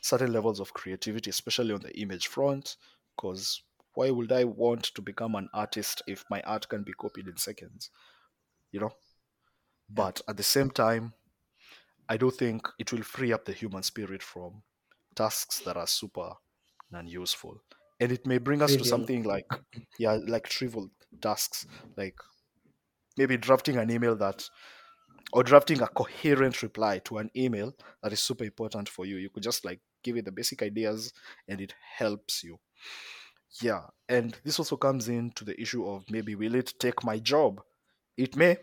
certain 0.00 0.32
levels 0.32 0.60
of 0.60 0.72
creativity, 0.72 1.30
especially 1.30 1.74
on 1.74 1.80
the 1.80 1.96
image 1.98 2.28
front, 2.28 2.76
because 3.16 3.62
why 3.94 4.10
would 4.10 4.32
I 4.32 4.44
want 4.44 4.84
to 4.84 5.02
become 5.02 5.34
an 5.34 5.48
artist 5.52 6.02
if 6.06 6.24
my 6.30 6.40
art 6.42 6.68
can 6.68 6.84
be 6.84 6.92
copied 6.92 7.26
in 7.26 7.36
seconds? 7.36 7.90
You 8.72 8.80
know? 8.80 8.92
But 9.88 10.20
at 10.28 10.36
the 10.36 10.44
same 10.44 10.70
time, 10.70 11.12
I 12.08 12.16
do 12.16 12.30
think 12.30 12.68
it 12.78 12.92
will 12.92 13.02
free 13.02 13.32
up 13.32 13.44
the 13.44 13.52
human 13.52 13.82
spirit 13.82 14.22
from 14.22 14.62
tasks 15.14 15.60
that 15.60 15.76
are 15.76 15.86
super 15.86 16.30
non 16.90 17.06
useful. 17.06 17.62
And 18.00 18.12
it 18.12 18.26
may 18.26 18.38
bring 18.38 18.62
us 18.62 18.74
to 18.76 18.84
something 18.84 19.24
like, 19.24 19.46
yeah, 19.98 20.18
like 20.26 20.48
trivial 20.48 20.90
tasks, 21.20 21.66
like 21.96 22.14
maybe 23.18 23.36
drafting 23.36 23.76
an 23.76 23.90
email 23.90 24.16
that, 24.16 24.48
or 25.32 25.42
drafting 25.42 25.82
a 25.82 25.86
coherent 25.86 26.62
reply 26.62 26.98
to 27.00 27.18
an 27.18 27.30
email 27.36 27.74
that 28.02 28.12
is 28.12 28.20
super 28.20 28.44
important 28.44 28.88
for 28.88 29.04
you. 29.04 29.16
You 29.16 29.28
could 29.28 29.42
just 29.42 29.64
like 29.64 29.80
give 30.02 30.16
it 30.16 30.24
the 30.24 30.32
basic 30.32 30.62
ideas 30.62 31.12
and 31.46 31.60
it 31.60 31.74
helps 31.98 32.42
you. 32.42 32.58
Yeah, 33.60 33.82
and 34.08 34.36
this 34.44 34.58
also 34.58 34.76
comes 34.76 35.08
into 35.08 35.44
the 35.44 35.60
issue 35.60 35.86
of 35.86 36.04
maybe 36.08 36.34
will 36.34 36.54
it 36.54 36.72
take 36.78 37.04
my 37.04 37.18
job? 37.18 37.60
It 38.16 38.36
may. 38.36 38.58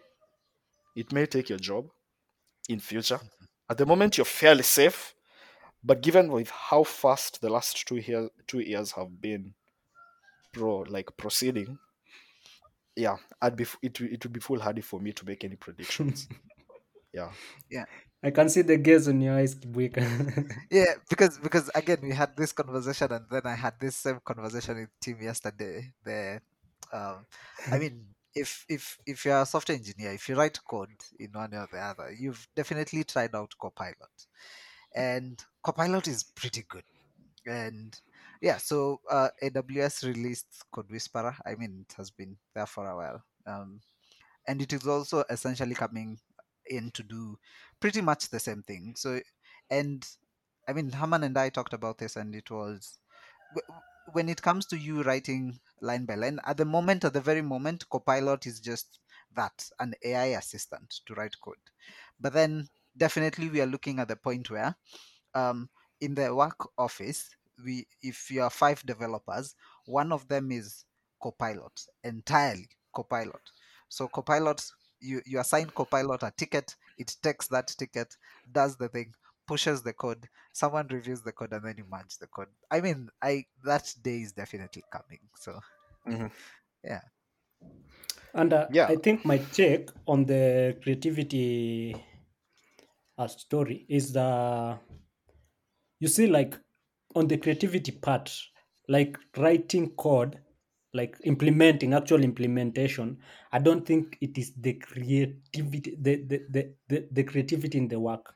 It 0.96 1.12
may 1.12 1.26
take 1.26 1.50
your 1.50 1.60
job 1.60 1.90
in 2.70 2.80
future. 2.80 3.18
Mm-hmm. 3.18 3.46
At 3.70 3.78
the 3.78 3.86
moment, 3.86 4.18
you're 4.18 4.26
fairly 4.26 4.64
safe, 4.64 5.14
but 5.88 6.02
given 6.02 6.32
with 6.32 6.50
how 6.50 6.84
fast 6.84 7.40
the 7.42 7.50
last 7.50 7.88
two 7.88 7.96
years 7.96 8.30
two 8.46 8.60
years 8.60 8.92
have 8.92 9.22
been, 9.22 9.54
pro 10.52 10.80
like 10.80 11.16
proceeding, 11.16 11.80
yeah, 12.96 13.16
I'd 13.42 13.56
be 13.56 13.66
it 13.82 14.00
it 14.02 14.24
would 14.24 14.34
be 14.34 14.42
foolhardy 14.42 14.82
for 14.82 15.00
me 15.00 15.14
to 15.14 15.26
make 15.26 15.46
any 15.46 15.56
predictions. 15.56 16.28
yeah, 17.14 17.32
yeah. 17.72 17.86
I 18.22 18.32
can 18.32 18.50
see 18.50 18.64
the 18.64 18.78
gaze 18.78 19.08
on 19.08 19.22
your 19.22 19.36
eyes, 19.36 19.56
Kibuika. 19.56 20.04
Yeah, 20.72 20.96
because 21.10 21.38
because 21.38 21.72
again 21.74 22.00
we 22.02 22.12
had 22.12 22.36
this 22.36 22.52
conversation 22.52 23.12
and 23.14 23.26
then 23.32 23.44
I 23.46 23.56
had 23.56 23.76
this 23.80 23.96
same 23.96 24.20
conversation 24.26 24.76
with 24.78 24.90
Tim 25.00 25.22
yesterday. 25.22 25.94
The 26.04 26.42
um 26.92 27.26
I 27.72 27.80
mean 27.80 28.08
if 28.36 28.66
if 28.68 28.98
if 29.06 29.24
you're 29.24 29.42
a 29.42 29.46
software 29.46 29.78
engineer, 29.78 30.12
if 30.12 30.28
you 30.28 30.36
write 30.36 30.60
code 30.70 30.90
in 31.18 31.32
one 31.32 31.52
way 31.52 31.58
or 31.60 31.70
the 31.72 31.80
other, 31.80 32.12
you've 32.12 32.46
definitely 32.56 33.06
tried 33.06 33.34
out 33.36 33.54
Copilot. 33.58 34.28
And 34.96 35.44
Copilot 35.64 36.08
is 36.08 36.24
pretty 36.24 36.66
good. 36.70 36.84
And 37.46 38.00
yeah, 38.42 38.58
so 38.58 39.00
uh, 39.10 39.30
AWS 39.42 40.04
released 40.04 40.64
CodeWhisperer. 40.74 41.36
I 41.46 41.56
mean, 41.56 41.86
it 41.88 41.94
has 41.98 42.12
been 42.12 42.38
there 42.56 42.66
for 42.66 42.88
a 42.88 42.96
while. 42.96 43.24
Um, 43.46 43.80
and 44.48 44.62
it 44.62 44.74
is 44.74 44.88
also 44.88 45.24
essentially 45.30 45.76
coming 45.76 46.20
in 46.70 46.92
to 46.92 47.04
do 47.04 47.38
pretty 47.80 48.02
much 48.02 48.30
the 48.30 48.40
same 48.40 48.64
thing. 48.64 48.94
So, 48.98 49.20
and 49.70 50.06
I 50.68 50.74
mean, 50.74 50.92
Harman 50.92 51.24
and 51.24 51.38
I 51.38 51.50
talked 51.50 51.74
about 51.74 51.98
this, 51.98 52.16
and 52.16 52.36
it 52.36 52.50
was 52.52 53.00
when 54.14 54.30
it 54.30 54.42
comes 54.42 54.66
to 54.68 54.78
you 54.78 55.04
writing 55.04 55.60
line 55.82 56.06
by 56.06 56.16
line, 56.16 56.40
at 56.46 56.58
the 56.58 56.66
moment, 56.66 57.06
at 57.06 57.14
the 57.14 57.22
very 57.22 57.42
moment, 57.42 57.88
Copilot 57.90 58.46
is 58.46 58.60
just 58.60 59.00
that 59.36 59.70
an 59.80 59.94
AI 60.04 60.28
assistant 60.28 61.02
to 61.06 61.14
write 61.14 61.36
code. 61.42 61.56
But 62.20 62.34
then, 62.34 62.70
definitely, 62.98 63.50
we 63.50 63.62
are 63.62 63.66
looking 63.68 64.00
at 64.00 64.08
the 64.08 64.16
point 64.16 64.50
where 64.50 64.76
um, 65.34 65.70
in 66.02 66.16
the 66.16 66.34
work 66.36 66.70
office, 66.78 67.36
we 67.64 67.88
if 68.02 68.30
you 68.32 68.42
are 68.44 68.50
five 68.50 68.86
developers, 68.86 69.56
one 69.86 70.12
of 70.12 70.28
them 70.28 70.52
is 70.52 70.86
Copilot 71.22 71.86
entirely 72.04 72.70
Copilot. 72.96 73.42
So 73.90 74.08
Copilot, 74.08 74.64
you 75.00 75.22
you 75.26 75.40
assign 75.40 75.70
Copilot 75.72 76.24
a 76.24 76.32
ticket, 76.32 76.76
it 76.98 77.16
takes 77.22 77.48
that 77.48 77.68
ticket, 77.68 78.18
does 78.52 78.78
the 78.78 78.90
thing, 78.90 79.14
pushes 79.48 79.84
the 79.84 79.94
code, 79.94 80.30
someone 80.54 80.88
reviews 80.88 81.22
the 81.24 81.32
code, 81.32 81.54
and 81.54 81.66
then 81.66 81.78
you 81.78 81.86
merge 81.86 82.18
the 82.18 82.28
code. 82.28 82.50
I 82.72 82.82
mean, 82.82 83.10
I 83.22 83.46
that 83.66 83.94
day 84.02 84.22
is 84.22 84.34
definitely 84.34 84.84
coming. 84.92 85.30
So 85.36 85.60
Mhm. 86.06 86.32
and 88.34 88.54
uh, 88.54 88.70
Yeah. 88.70 88.92
I 88.92 88.96
think 88.96 89.26
my 89.26 89.38
take 89.38 89.90
on 90.08 90.26
the 90.26 90.78
creativity 90.82 91.96
uh, 93.18 93.28
story 93.28 93.86
is 93.90 94.14
the 94.14 94.78
you 96.00 96.08
see 96.08 96.28
like 96.28 96.58
on 97.16 97.28
the 97.28 97.38
creativity 97.38 97.92
part 97.92 98.32
like 98.88 99.18
writing 99.38 99.90
code 99.92 100.40
like 100.94 101.18
implementing 101.24 101.94
actual 101.94 102.24
implementation 102.24 103.18
i 103.52 103.60
don't 103.60 103.86
think 103.86 104.18
it 104.22 104.38
is 104.38 104.54
the 104.56 104.74
creativity 104.74 105.98
the 106.00 106.16
the 106.28 106.42
the, 106.50 106.74
the, 106.88 107.08
the 107.12 107.24
creativity 107.24 107.78
in 107.78 107.88
the 107.88 108.00
work 108.00 108.36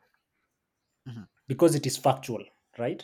Mhm. 1.07 1.27
because 1.47 1.75
it 1.75 1.85
is 1.85 1.97
factual 1.97 2.43
right 2.77 3.03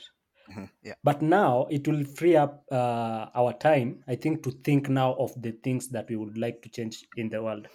Mhm. 0.49 0.69
Yeah. 0.83 0.93
but 1.03 1.21
now 1.21 1.65
it 1.69 1.87
will 1.87 2.03
free 2.05 2.35
up 2.35 2.63
uh, 2.71 3.29
our 3.35 3.53
time 3.53 4.03
i 4.07 4.15
think 4.15 4.43
to 4.43 4.51
think 4.51 4.89
now 4.89 5.13
of 5.15 5.33
the 5.41 5.51
things 5.63 5.89
that 5.89 6.09
we 6.09 6.15
would 6.15 6.37
like 6.37 6.61
to 6.61 6.69
change 6.69 7.05
in 7.17 7.29
the 7.29 7.41
world 7.41 7.67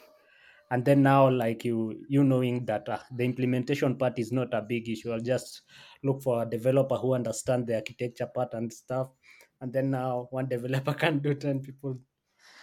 and 0.73 0.85
then 0.85 1.03
now 1.03 1.31
like 1.31 1.65
you 1.65 2.03
you 2.09 2.25
knowing 2.25 2.65
that 2.65 2.89
uh, 2.89 2.99
the 3.17 3.25
implementation 3.25 3.95
part 3.97 4.19
is 4.19 4.33
not 4.33 4.53
a 4.55 4.63
big 4.63 4.89
issue 4.89 5.13
i'll 5.13 5.21
just 5.21 5.63
look 6.03 6.23
for 6.23 6.43
a 6.43 6.47
developer 6.49 6.97
who 6.97 7.15
understand 7.15 7.67
the 7.67 7.75
architecture 7.75 8.27
part 8.35 8.55
and 8.55 8.73
stuff 8.73 9.09
and 9.61 9.73
then 9.73 9.91
now 9.91 10.27
one 10.31 10.49
developer 10.57 10.95
can 10.95 11.19
do 11.19 11.35
10 11.35 11.61
people 11.61 11.99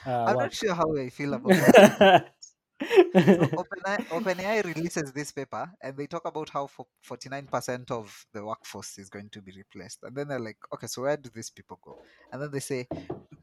uh, 0.06 0.26
I'm 0.28 0.36
work. 0.36 0.46
not 0.46 0.54
sure 0.54 0.74
how 0.74 0.96
I 0.98 1.10
feel 1.10 1.34
about 1.34 1.50
that. 1.60 2.34
So 3.32 3.44
OpenAI, 3.58 3.98
OpenAI 4.12 4.64
releases 4.64 5.12
this 5.14 5.32
paper 5.32 5.72
and 5.82 5.98
they 5.98 6.08
talk 6.08 6.26
about 6.26 6.50
how 6.50 6.68
49% 7.02 7.92
of 7.92 8.26
the 8.34 8.44
workforce 8.46 8.98
is 8.98 9.10
going 9.10 9.30
to 9.32 9.42
be 9.42 9.52
replaced. 9.56 10.04
And 10.04 10.16
then 10.16 10.28
they're 10.28 10.40
like, 10.40 10.58
okay, 10.74 10.88
so 10.88 11.04
where 11.04 11.18
do 11.18 11.30
these 11.30 11.50
people 11.50 11.80
go? 11.82 11.98
And 12.32 12.42
then 12.42 12.52
they 12.52 12.60
say, 12.60 12.88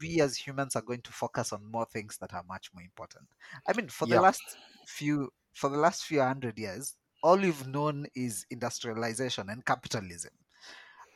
we 0.01 0.19
as 0.21 0.37
humans 0.37 0.75
are 0.75 0.81
going 0.81 1.01
to 1.03 1.11
focus 1.11 1.53
on 1.53 1.65
more 1.71 1.85
things 1.85 2.17
that 2.19 2.33
are 2.33 2.43
much 2.43 2.73
more 2.73 2.83
important. 2.83 3.29
I 3.67 3.73
mean, 3.73 3.89
for 3.89 4.05
the 4.07 4.15
Yeah. 4.15 4.19
last 4.19 4.57
few 4.85 5.31
for 5.53 5.69
the 5.69 5.77
last 5.77 6.03
few 6.05 6.21
hundred 6.21 6.59
years, 6.59 6.95
all 7.23 7.43
you've 7.43 7.67
known 7.67 8.05
is 8.15 8.45
industrialization 8.51 9.49
and 9.49 9.65
capitalism. 9.65 10.33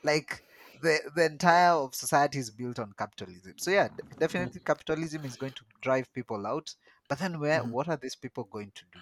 Like 0.03 0.43
the 0.73 1.11
the 1.15 1.25
entire 1.25 1.73
of 1.73 1.93
society 1.95 2.39
is 2.39 2.49
built 2.51 2.79
on 2.79 2.93
capitalism. 2.97 3.55
So 3.59 3.71
yeah, 3.71 3.89
definitely 4.19 4.61
capitalism 4.65 5.25
is 5.25 5.37
going 5.37 5.53
to 5.53 5.65
drive 5.81 6.11
people 6.13 6.47
out. 6.47 6.73
But 7.11 7.19
then 7.19 7.41
where 7.41 7.59
Mhm. 7.59 7.73
what 7.75 7.89
are 7.89 7.97
these 7.97 8.15
people 8.15 8.45
going 8.45 8.71
to 8.73 8.85
do? 8.93 9.01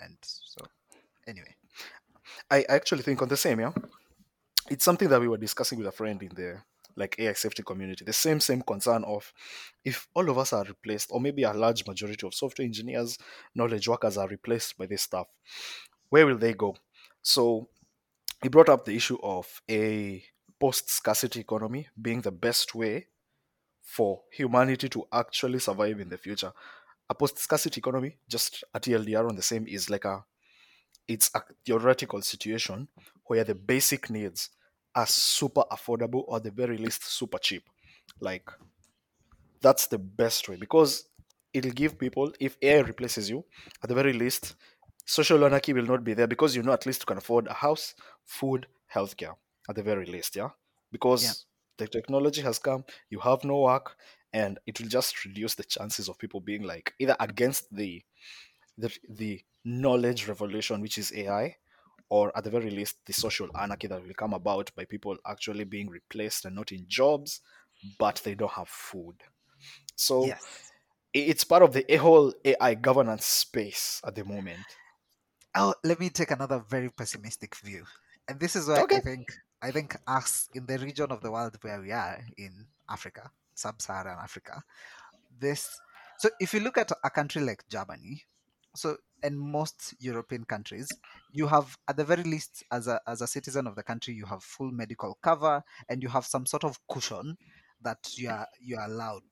And 0.00 0.16
so 0.22 0.70
anyway. 1.28 1.54
I 2.50 2.58
I 2.68 2.74
actually 2.76 3.02
think 3.02 3.20
on 3.22 3.28
the 3.28 3.36
same, 3.36 3.60
yeah. 3.60 3.72
It's 4.70 4.84
something 4.84 5.08
that 5.08 5.20
we 5.20 5.28
were 5.28 5.38
discussing 5.38 5.78
with 5.78 5.86
a 5.88 5.92
friend 5.92 6.22
in 6.22 6.30
the 6.34 6.62
like 6.96 7.16
AI 7.18 7.34
safety 7.34 7.62
community. 7.62 8.04
The 8.04 8.12
same 8.12 8.40
same 8.40 8.62
concern 8.62 9.04
of 9.04 9.32
if 9.84 10.08
all 10.14 10.30
of 10.30 10.38
us 10.38 10.52
are 10.52 10.64
replaced, 10.64 11.10
or 11.12 11.20
maybe 11.20 11.44
a 11.44 11.52
large 11.52 11.86
majority 11.86 12.26
of 12.26 12.34
software 12.34 12.66
engineers, 12.66 13.18
knowledge 13.54 13.88
workers 13.88 14.18
are 14.18 14.28
replaced 14.28 14.78
by 14.78 14.86
this 14.86 15.02
stuff, 15.02 15.28
where 16.10 16.26
will 16.26 16.38
they 16.38 16.54
go? 16.54 16.76
So 17.22 17.68
he 18.42 18.48
brought 18.50 18.70
up 18.70 18.84
the 18.86 18.96
issue 18.96 19.18
of 19.22 19.62
a 19.70 20.24
post 20.60 20.90
scarcity 20.90 21.40
economy 21.40 21.88
being 22.00 22.22
the 22.22 22.32
best 22.32 22.74
way 22.74 23.08
for 23.82 24.22
humanity 24.32 24.88
to 24.90 25.06
actually 25.12 25.60
survive 25.60 26.00
in 26.00 26.10
the 26.10 26.18
future. 26.18 26.52
A 27.12 27.14
post 27.14 27.38
scarcity 27.38 27.78
economy, 27.78 28.16
just 28.26 28.64
a 28.72 28.80
TLDR 28.80 29.28
on 29.28 29.36
the 29.36 29.42
same, 29.42 29.66
is 29.68 29.90
like 29.90 30.06
a 30.06 30.24
it's 31.06 31.30
a 31.34 31.42
theoretical 31.66 32.22
situation 32.22 32.88
where 33.26 33.44
the 33.44 33.54
basic 33.54 34.08
needs 34.08 34.48
are 34.94 35.06
super 35.06 35.64
affordable 35.70 36.24
or 36.26 36.36
at 36.36 36.44
the 36.44 36.50
very 36.50 36.78
least 36.78 37.04
super 37.04 37.36
cheap. 37.36 37.64
Like 38.18 38.48
that's 39.60 39.88
the 39.88 39.98
best 39.98 40.48
way 40.48 40.56
because 40.56 41.04
it'll 41.52 41.72
give 41.82 41.98
people 41.98 42.32
if 42.40 42.56
AI 42.62 42.80
replaces 42.80 43.28
you, 43.28 43.44
at 43.82 43.90
the 43.90 43.94
very 43.94 44.14
least, 44.14 44.54
social 45.04 45.44
anarchy 45.44 45.74
will 45.74 45.84
not 45.84 46.02
be 46.04 46.14
there 46.14 46.26
because 46.26 46.56
you 46.56 46.62
know 46.62 46.72
at 46.72 46.86
least 46.86 47.02
you 47.02 47.06
can 47.06 47.18
afford 47.18 47.46
a 47.46 47.52
house, 47.52 47.94
food, 48.24 48.66
healthcare 48.94 49.34
at 49.68 49.76
the 49.76 49.82
very 49.82 50.06
least, 50.06 50.34
yeah. 50.34 50.48
Because 50.90 51.44
the 51.76 51.86
technology 51.86 52.40
has 52.40 52.58
come, 52.58 52.84
you 53.10 53.18
have 53.18 53.44
no 53.44 53.60
work, 53.60 53.96
and 54.32 54.58
it 54.66 54.80
will 54.80 54.88
just 54.88 55.24
reduce 55.24 55.54
the 55.54 55.64
chances 55.64 56.08
of 56.08 56.18
people 56.18 56.40
being 56.40 56.62
like 56.62 56.94
either 56.98 57.16
against 57.20 57.74
the 57.74 58.02
the, 58.78 58.96
the 59.08 59.42
knowledge 59.64 60.28
revolution, 60.28 60.80
which 60.80 60.98
is 60.98 61.12
AI, 61.12 61.56
or 62.08 62.36
at 62.36 62.44
the 62.44 62.50
very 62.50 62.70
least, 62.70 63.04
the 63.06 63.12
social 63.12 63.48
anarchy 63.58 63.86
that 63.86 64.02
will 64.02 64.14
come 64.14 64.34
about 64.34 64.74
by 64.74 64.84
people 64.84 65.16
actually 65.26 65.64
being 65.64 65.88
replaced 65.88 66.44
and 66.44 66.56
not 66.56 66.72
in 66.72 66.86
jobs, 66.88 67.40
but 67.98 68.20
they 68.24 68.34
don't 68.34 68.52
have 68.52 68.68
food. 68.68 69.22
So 69.96 70.28
Yes. 70.28 70.72
it's 71.14 71.44
part 71.44 71.62
of 71.62 71.72
the 71.74 71.84
whole 71.96 72.34
AI 72.44 72.74
governance 72.74 73.26
space 73.26 74.00
at 74.04 74.14
the 74.14 74.24
moment. 74.24 74.78
Oh, 75.54 75.74
let 75.84 75.98
me 76.00 76.10
take 76.10 76.30
another 76.30 76.58
very 76.60 76.90
pessimistic 76.90 77.54
view. 77.56 77.86
And 78.28 78.38
this 78.40 78.56
is 78.56 78.68
why 78.68 78.84
I 78.90 79.00
think 79.00 79.32
I 79.60 79.70
think 79.70 79.96
us 80.06 80.48
in 80.54 80.66
the 80.66 80.78
region 80.78 81.10
of 81.12 81.20
the 81.20 81.30
world 81.30 81.56
where 81.62 81.80
we 81.80 81.92
are 81.92 82.20
in 82.36 82.68
Africa, 82.88 83.30
sub-Saharan 83.54 84.18
Africa, 84.22 84.62
this 85.38 85.78
so 86.18 86.30
if 86.38 86.54
you 86.54 86.60
look 86.60 86.78
at 86.78 86.92
a 87.02 87.10
country 87.10 87.42
like 87.42 87.64
Germany, 87.68 88.22
so 88.76 88.96
and 89.24 89.38
most 89.38 89.94
European 89.98 90.44
countries, 90.44 90.88
you 91.32 91.46
have 91.48 91.76
at 91.88 91.96
the 91.96 92.04
very 92.04 92.22
least 92.22 92.62
as 92.70 92.86
a 92.86 93.00
as 93.06 93.20
a 93.20 93.26
citizen 93.26 93.66
of 93.66 93.74
the 93.74 93.82
country, 93.82 94.14
you 94.14 94.26
have 94.26 94.42
full 94.42 94.70
medical 94.70 95.18
cover 95.22 95.64
and 95.88 96.02
you 96.02 96.08
have 96.08 96.24
some 96.24 96.46
sort 96.46 96.64
of 96.64 96.78
cushion 96.88 97.36
that 97.82 97.98
you 98.16 98.28
are 98.28 98.46
you 98.60 98.76
are 98.76 98.86
allowed, 98.86 99.22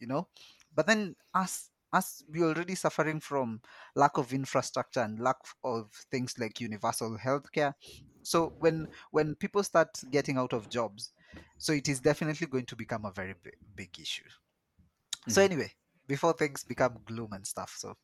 you 0.00 0.06
know. 0.08 0.26
But 0.74 0.86
then 0.88 1.14
us 1.32 1.70
us 1.92 2.24
we 2.28 2.42
already 2.42 2.74
suffering 2.74 3.20
from 3.20 3.60
lack 3.94 4.18
of 4.18 4.32
infrastructure 4.32 5.00
and 5.00 5.20
lack 5.20 5.38
of 5.62 5.90
things 6.10 6.34
like 6.38 6.60
universal 6.60 7.16
healthcare. 7.16 7.74
So 8.22 8.52
when 8.58 8.88
when 9.12 9.36
people 9.36 9.62
start 9.62 10.00
getting 10.10 10.38
out 10.38 10.52
of 10.52 10.68
jobs, 10.68 11.12
so 11.58 11.72
it 11.72 11.88
is 11.88 12.00
definitely 12.00 12.46
going 12.46 12.66
to 12.66 12.76
become 12.76 13.04
a 13.04 13.12
very 13.12 13.34
big, 13.42 13.56
big 13.74 13.98
issue. 13.98 14.28
So 15.28 15.40
Mhm. 15.40 15.44
anyway, 15.44 15.72
before 16.06 16.32
things 16.34 16.62
become 16.64 16.98
gloom 17.04 17.32
and 17.32 17.46
stuff, 17.46 17.74
so 17.76 17.96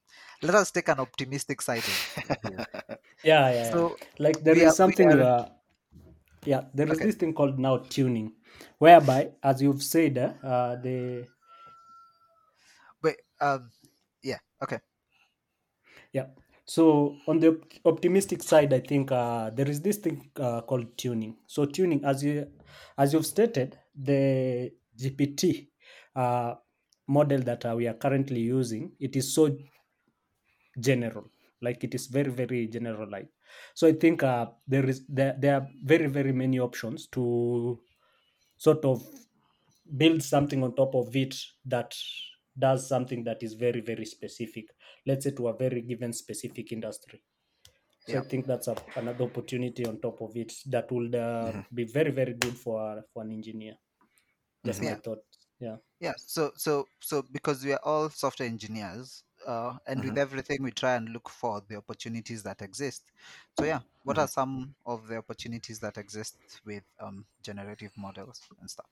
let 0.42 0.54
us 0.54 0.70
take 0.70 0.88
an 0.88 0.98
optimistic 1.00 1.62
side 1.62 1.84
of 1.84 1.98
of 2.30 2.36
here. 2.42 2.66
yeah, 3.24 3.52
yeah. 3.52 3.70
So 3.70 3.96
like 4.18 4.42
there 4.42 4.56
is 4.56 4.72
are- 4.72 4.74
something 4.74 5.12
are- 5.12 5.22
are 5.22 5.52
yeah, 6.44 6.62
there 6.74 6.88
is 6.88 6.98
Okay. 6.98 7.06
this 7.06 7.14
thing 7.14 7.32
called 7.34 7.58
now 7.58 7.76
tuning, 7.78 8.32
whereby, 8.78 9.30
as 9.42 9.62
you've 9.62 9.82
said, 9.82 10.18
uh, 10.18 10.34
uh, 10.46 10.76
the 10.82 11.26
Wait. 13.02 13.16
Um. 13.40 13.70
Yeah. 14.22 14.38
Okay. 14.62 14.78
Yeah. 16.12 16.26
So 16.64 17.16
on 17.26 17.40
the 17.40 17.48
op- 17.48 17.72
optimistic 17.84 18.42
side, 18.42 18.72
I 18.72 18.80
think 18.80 19.10
uh, 19.12 19.50
there 19.50 19.68
is 19.68 19.80
this 19.80 19.98
thing 19.98 20.30
uh, 20.36 20.60
called 20.62 20.96
tuning. 20.96 21.36
So 21.46 21.66
tuning, 21.66 22.04
as 22.04 22.22
you 22.24 22.50
as 22.96 23.12
you've 23.12 23.26
stated, 23.26 23.78
the 23.94 24.72
GPT 24.96 25.70
uh, 26.14 26.54
model 27.08 27.40
that 27.42 27.66
uh, 27.66 27.74
we 27.76 27.88
are 27.88 27.94
currently 27.94 28.40
using, 28.40 28.92
it 29.00 29.16
is 29.16 29.34
so 29.34 29.58
general, 30.80 31.30
like 31.60 31.84
it 31.84 31.94
is 31.94 32.06
very 32.06 32.30
very 32.30 32.66
generalized. 32.66 33.28
So 33.74 33.86
I 33.86 33.92
think 33.92 34.22
uh, 34.22 34.46
there 34.66 34.86
is 34.88 35.06
there, 35.08 35.36
there 35.38 35.54
are 35.56 35.68
very 35.84 36.06
very 36.06 36.32
many 36.32 36.58
options 36.58 37.06
to 37.08 37.80
sort 38.56 38.84
of 38.84 39.02
build 39.96 40.22
something 40.22 40.62
on 40.62 40.74
top 40.74 40.94
of 40.94 41.14
it 41.16 41.36
that 41.66 41.94
does 42.58 42.88
something 42.88 43.24
that 43.24 43.42
is 43.42 43.54
very 43.54 43.80
very 43.80 44.04
specific 44.04 44.66
let's 45.06 45.24
say 45.24 45.30
to 45.32 45.48
a 45.48 45.56
very 45.56 45.82
given 45.82 46.12
specific 46.12 46.72
industry 46.72 47.22
so 48.04 48.14
Yeah. 48.14 48.20
i 48.20 48.22
think 48.22 48.46
that's 48.46 48.68
a, 48.68 48.76
another 48.96 49.24
opportunity 49.24 49.86
on 49.86 50.00
top 50.00 50.20
of 50.22 50.36
it 50.36 50.52
that 50.66 50.90
would 50.92 51.14
uh, 51.14 51.52
be 51.74 51.84
very 51.84 52.10
very 52.12 52.34
good 52.34 52.56
for 52.58 53.04
for 53.12 53.22
an 53.22 53.32
engineer 53.32 53.76
just 54.66 54.82
my 54.82 54.94
Yeah. 54.94 55.00
thought 55.04 55.24
yeah 55.60 55.76
Yeah. 56.00 56.14
So 56.18 56.52
so 56.56 56.88
so 57.00 57.22
because 57.22 57.64
we 57.64 57.72
are 57.72 57.80
all 57.84 58.10
software 58.10 58.48
engineers, 58.48 59.24
uh, 59.46 59.78
and 59.86 60.02
with 60.04 60.16
everything 60.18 60.62
we 60.62 60.72
try 60.72 60.96
and 60.96 61.08
look 61.10 61.28
for 61.28 61.60
the 61.60 61.76
opportunities 61.76 62.42
that 62.42 62.60
exist. 62.62 63.04
So 63.58 63.64
yeah, 63.64 63.80
what 64.02 64.18
are 64.18 64.28
some 64.28 64.74
of 64.84 65.06
the 65.06 65.16
opportunities 65.16 65.80
that 65.80 65.96
exist 65.98 66.60
with 66.64 66.84
um, 66.98 67.26
generative 67.42 67.92
models 67.96 68.48
and 68.60 68.68
stuff? 68.70 68.90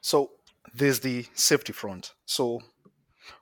So 0.00 0.32
there's 0.74 1.00
the 1.00 1.26
safety 1.34 1.72
front. 1.72 2.14
So 2.24 2.60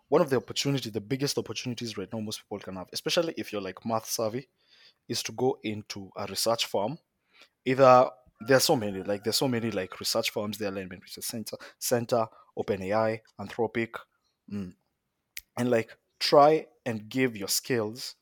one 0.08 0.20
of 0.20 0.30
the 0.30 0.36
opportunity, 0.36 0.90
the 0.90 1.00
biggest 1.00 1.38
opportunities 1.38 1.96
right 1.96 2.08
now 2.12 2.20
most 2.20 2.42
people 2.42 2.58
can 2.58 2.76
have, 2.76 2.88
especially 2.92 3.34
if 3.36 3.52
you're 3.52 3.62
like 3.62 3.84
math 3.86 4.06
savvy, 4.06 4.48
is 5.08 5.22
to 5.24 5.32
go 5.32 5.58
into 5.62 6.10
a 6.16 6.26
research 6.26 6.66
firm. 6.66 6.98
Either 7.64 8.08
there's 8.40 8.64
so 8.64 8.76
many, 8.76 9.02
like 9.02 9.22
there's 9.22 9.36
so 9.36 9.48
many 9.48 9.70
like 9.70 10.00
research 10.00 10.30
firms, 10.30 10.58
the 10.58 10.68
Alignment 10.68 11.02
Research 11.02 11.24
Center, 11.24 11.56
Center, 11.78 12.26
OpenAI, 12.58 13.20
Anthropic, 13.40 13.90
mm, 14.52 14.72
and 15.56 15.70
like 15.70 15.96
try 16.18 16.66
and 16.86 17.08
give 17.08 17.36
your 17.36 17.48
skills 17.48 18.16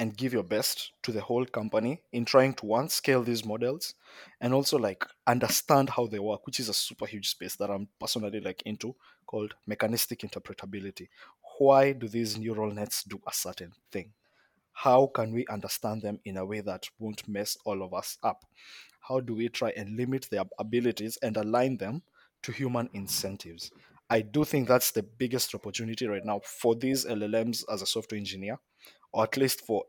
and 0.00 0.16
give 0.16 0.32
your 0.32 0.42
best 0.42 0.92
to 1.04 1.12
the 1.12 1.20
whole 1.20 1.44
company 1.44 2.02
in 2.12 2.24
trying 2.24 2.54
to 2.54 2.66
one 2.66 2.88
scale 2.88 3.22
these 3.22 3.44
models 3.44 3.94
and 4.40 4.52
also 4.52 4.76
like 4.76 5.04
understand 5.28 5.90
how 5.90 6.06
they 6.06 6.18
work 6.18 6.44
which 6.46 6.58
is 6.58 6.68
a 6.68 6.74
super 6.74 7.06
huge 7.06 7.28
space 7.28 7.54
that 7.54 7.70
i'm 7.70 7.86
personally 8.00 8.40
like 8.40 8.62
into 8.64 8.96
called 9.30 9.54
mechanistic 9.64 10.20
interpretability. 10.20 11.08
Why 11.58 11.92
do 11.92 12.08
these 12.08 12.36
neural 12.36 12.72
nets 12.72 13.04
do 13.04 13.20
a 13.28 13.32
certain 13.32 13.72
thing? 13.92 14.12
How 14.72 15.06
can 15.06 15.32
we 15.32 15.46
understand 15.46 16.02
them 16.02 16.18
in 16.24 16.36
a 16.36 16.44
way 16.44 16.60
that 16.62 16.88
won't 16.98 17.28
mess 17.28 17.56
all 17.64 17.84
of 17.84 17.94
us 17.94 18.18
up? 18.24 18.44
How 19.00 19.20
do 19.20 19.34
we 19.34 19.48
try 19.48 19.72
and 19.76 19.96
limit 19.96 20.26
their 20.30 20.44
abilities 20.58 21.16
and 21.22 21.36
align 21.36 21.76
them 21.76 22.02
to 22.42 22.50
human 22.50 22.90
incentives? 22.92 23.70
I 24.08 24.22
do 24.22 24.44
think 24.44 24.66
that's 24.66 24.90
the 24.90 25.04
biggest 25.04 25.54
opportunity 25.54 26.08
right 26.08 26.24
now 26.24 26.40
for 26.44 26.74
these 26.74 27.04
llms 27.04 27.62
as 27.72 27.82
a 27.82 27.86
software 27.86 28.18
engineer 28.18 28.58
or 29.12 29.24
at 29.24 29.36
least 29.36 29.60
for 29.60 29.84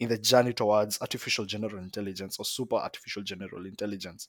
in 0.00 0.08
the 0.08 0.18
journey 0.18 0.52
towards 0.52 1.00
artificial 1.00 1.44
general 1.44 1.78
intelligence 1.78 2.38
or 2.38 2.44
super 2.44 2.76
artificial 2.76 3.22
general 3.22 3.66
intelligence. 3.66 4.28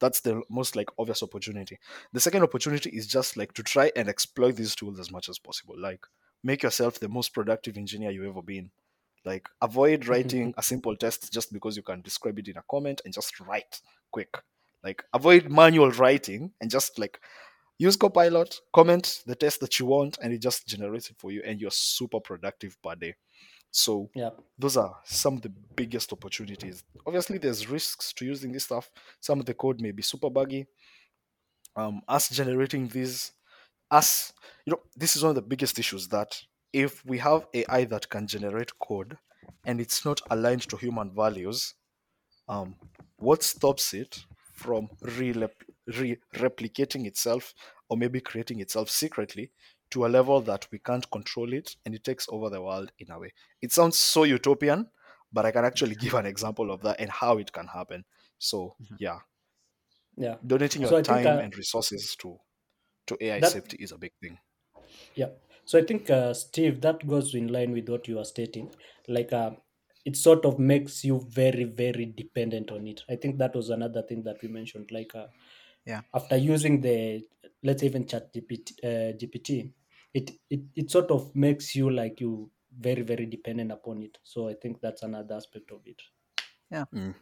That's 0.00 0.20
the 0.20 0.42
most 0.50 0.74
like 0.74 0.90
obvious 0.98 1.22
opportunity. 1.22 1.78
The 2.12 2.20
second 2.20 2.42
opportunity 2.42 2.90
is 2.90 3.06
just 3.06 3.36
like 3.36 3.54
to 3.54 3.62
try 3.62 3.92
and 3.94 4.08
exploit 4.08 4.56
these 4.56 4.74
tools 4.74 4.98
as 4.98 5.12
much 5.12 5.28
as 5.28 5.38
possible. 5.38 5.76
Like 5.78 6.04
make 6.42 6.64
yourself 6.64 6.98
the 6.98 7.08
most 7.08 7.32
productive 7.32 7.76
engineer 7.76 8.10
you've 8.10 8.26
ever 8.26 8.42
been. 8.42 8.70
Like 9.24 9.48
avoid 9.62 10.06
writing 10.08 10.52
a 10.58 10.62
simple 10.62 10.96
test 10.96 11.32
just 11.32 11.52
because 11.52 11.76
you 11.76 11.82
can 11.82 12.02
describe 12.02 12.38
it 12.40 12.48
in 12.48 12.56
a 12.56 12.64
comment 12.68 13.00
and 13.04 13.14
just 13.14 13.38
write 13.38 13.80
quick. 14.10 14.36
Like 14.82 15.04
avoid 15.14 15.48
manual 15.48 15.92
writing 15.92 16.50
and 16.60 16.70
just 16.70 16.98
like 16.98 17.20
use 17.78 17.96
copilot 17.96 18.60
comment 18.72 19.22
the 19.26 19.34
test 19.34 19.60
that 19.60 19.78
you 19.78 19.86
want 19.86 20.18
and 20.22 20.32
it 20.32 20.38
just 20.38 20.66
generates 20.66 21.10
it 21.10 21.16
for 21.18 21.30
you 21.32 21.42
and 21.44 21.60
you're 21.60 21.70
super 21.70 22.20
productive 22.20 22.80
per 22.82 22.94
day 22.94 23.14
so 23.74 24.08
yeah 24.14 24.30
those 24.56 24.76
are 24.76 24.96
some 25.04 25.34
of 25.34 25.42
the 25.42 25.52
biggest 25.74 26.12
opportunities. 26.12 26.84
Obviously 27.06 27.38
there's 27.38 27.68
risks 27.68 28.12
to 28.12 28.24
using 28.24 28.52
this 28.52 28.64
stuff. 28.64 28.88
Some 29.20 29.40
of 29.40 29.46
the 29.46 29.54
code 29.54 29.80
may 29.80 29.90
be 29.90 30.02
super 30.02 30.30
buggy. 30.30 30.66
Um 31.76 32.02
us 32.08 32.28
generating 32.28 32.86
these 32.88 33.32
us 33.90 34.32
you 34.64 34.72
know 34.72 34.80
this 34.96 35.16
is 35.16 35.22
one 35.22 35.30
of 35.30 35.34
the 35.34 35.42
biggest 35.42 35.78
issues 35.78 36.08
that 36.08 36.40
if 36.72 37.04
we 37.04 37.18
have 37.18 37.46
ai 37.54 37.84
that 37.84 38.08
can 38.08 38.26
generate 38.26 38.76
code 38.78 39.16
and 39.66 39.80
it's 39.80 40.04
not 40.04 40.20
aligned 40.30 40.62
to 40.68 40.76
human 40.76 41.10
values 41.14 41.74
um 42.48 42.74
what 43.16 43.42
stops 43.42 43.92
it 43.92 44.24
from 44.54 44.88
re- 45.02 45.48
re- 45.98 46.18
replicating 46.34 47.06
itself 47.06 47.52
or 47.88 47.96
maybe 47.96 48.20
creating 48.20 48.60
itself 48.60 48.88
secretly 48.88 49.50
to 49.90 50.06
a 50.06 50.08
level 50.08 50.40
that 50.40 50.66
we 50.72 50.78
can't 50.78 51.10
control 51.10 51.52
it 51.52 51.76
and 51.84 51.94
it 51.94 52.04
takes 52.04 52.26
over 52.28 52.50
the 52.50 52.60
world 52.62 52.92
in 52.98 53.10
a 53.10 53.18
way 53.18 53.32
it 53.62 53.72
sounds 53.72 53.98
so 53.98 54.24
utopian 54.24 54.90
but 55.32 55.46
i 55.46 55.50
can 55.50 55.64
actually 55.64 55.94
give 55.94 56.14
an 56.14 56.26
example 56.26 56.70
of 56.70 56.82
that 56.82 56.98
and 57.00 57.10
how 57.10 57.38
it 57.38 57.52
can 57.52 57.66
happen 57.66 58.04
so 58.38 58.76
yeah 58.98 59.20
yeah 60.16 60.36
donating 60.46 60.82
your 60.82 60.90
so 60.90 60.98
time 61.02 61.38
uh, 61.38 61.40
and 61.40 61.56
resources 61.56 62.14
to 62.16 62.38
to 63.06 63.18
ai 63.20 63.40
that 63.40 63.52
safety 63.52 63.76
is 63.80 63.92
a 63.92 63.98
big 63.98 64.12
thing 64.22 64.38
Yeah. 65.14 65.30
So 65.64 65.78
I 65.78 65.82
think, 65.82 66.10
uh, 66.10 66.34
Steve, 66.34 66.80
that 66.82 67.06
goes 67.06 67.34
in 67.34 67.48
line 67.48 67.72
with 67.72 67.88
what 67.88 68.06
you 68.08 68.18
are 68.18 68.24
stating. 68.24 68.74
Like, 69.08 69.32
uh, 69.32 69.52
it 70.04 70.16
sort 70.16 70.44
of 70.44 70.58
makes 70.58 71.04
you 71.04 71.26
very, 71.30 71.64
very 71.64 72.04
dependent 72.06 72.70
on 72.70 72.86
it. 72.86 73.02
I 73.08 73.16
think 73.16 73.38
that 73.38 73.54
was 73.54 73.70
another 73.70 74.02
thing 74.02 74.22
that 74.24 74.42
we 74.42 74.48
mentioned. 74.48 74.90
Like, 74.92 75.14
uh, 75.14 75.28
Yeah. 75.86 76.02
after 76.14 76.36
using 76.36 76.80
the, 76.80 77.22
let's 77.62 77.80
say 77.80 77.86
even 77.86 78.06
Chat 78.06 78.32
GPT, 78.32 78.74
uh, 78.82 79.12
GPT 79.16 79.72
it, 80.14 80.30
it 80.48 80.60
it 80.76 80.90
sort 80.90 81.10
of 81.10 81.34
makes 81.34 81.74
you 81.74 81.90
like 81.90 82.20
you 82.20 82.50
very, 82.78 83.02
very 83.02 83.26
dependent 83.26 83.72
upon 83.72 84.02
it. 84.02 84.18
So 84.22 84.48
I 84.48 84.54
think 84.54 84.80
that's 84.80 85.02
another 85.02 85.34
aspect 85.34 85.70
of 85.72 85.80
it. 85.86 86.00
Mm. 86.72 87.14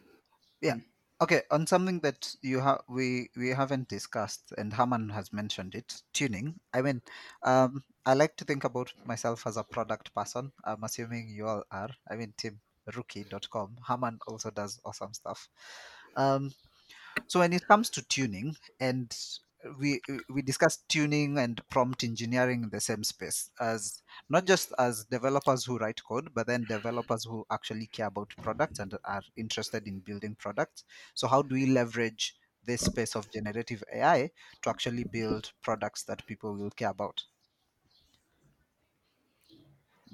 Yeah. 0.61 0.77
Okay. 1.21 1.41
On 1.51 1.67
something 1.67 1.99
that 2.01 2.35
you 2.41 2.59
have 2.59 2.81
we 2.87 3.29
we 3.35 3.49
haven't 3.49 3.87
discussed, 3.89 4.53
and 4.57 4.73
Harman 4.73 5.09
has 5.09 5.33
mentioned 5.33 5.75
it, 5.75 6.01
tuning. 6.13 6.59
I 6.73 6.81
mean, 6.81 7.01
um, 7.43 7.83
I 8.05 8.13
like 8.13 8.35
to 8.37 8.45
think 8.45 8.63
about 8.63 8.93
myself 9.05 9.45
as 9.47 9.57
a 9.57 9.63
product 9.63 10.13
person. 10.13 10.51
I'm 10.63 10.83
assuming 10.83 11.29
you 11.29 11.47
all 11.47 11.63
are. 11.71 11.89
I 12.09 12.15
mean, 12.15 12.33
teamrookie.com. 12.37 13.77
Harman 13.81 14.19
also 14.27 14.51
does 14.51 14.79
awesome 14.85 15.13
stuff. 15.13 15.49
Um, 16.15 16.51
so 17.27 17.39
when 17.39 17.53
it 17.53 17.67
comes 17.67 17.89
to 17.91 18.01
tuning, 18.01 18.55
and 18.79 19.15
we 19.79 20.01
we 20.29 20.41
discuss 20.41 20.77
tuning 20.77 21.37
and 21.37 21.61
prompt 21.69 22.03
engineering 22.03 22.63
in 22.63 22.69
the 22.69 22.81
same 22.81 23.03
space 23.03 23.49
as 23.59 24.03
not 24.29 24.45
just 24.45 24.73
as 24.77 25.05
developers 25.05 25.63
who 25.65 25.77
write 25.77 26.03
code, 26.03 26.33
but 26.33 26.47
then 26.47 26.65
developers 26.65 27.23
who 27.23 27.45
actually 27.51 27.87
care 27.87 28.07
about 28.07 28.33
products 28.41 28.79
and 28.79 28.97
are 29.05 29.21
interested 29.37 29.87
in 29.87 29.99
building 29.99 30.35
products. 30.35 30.83
So 31.13 31.27
how 31.27 31.41
do 31.41 31.55
we 31.55 31.65
leverage 31.67 32.35
this 32.65 32.81
space 32.81 33.15
of 33.15 33.31
generative 33.31 33.83
AI 33.93 34.31
to 34.61 34.69
actually 34.69 35.03
build 35.05 35.53
products 35.61 36.03
that 36.03 36.25
people 36.25 36.55
will 36.55 36.71
care 36.71 36.89
about? 36.89 37.23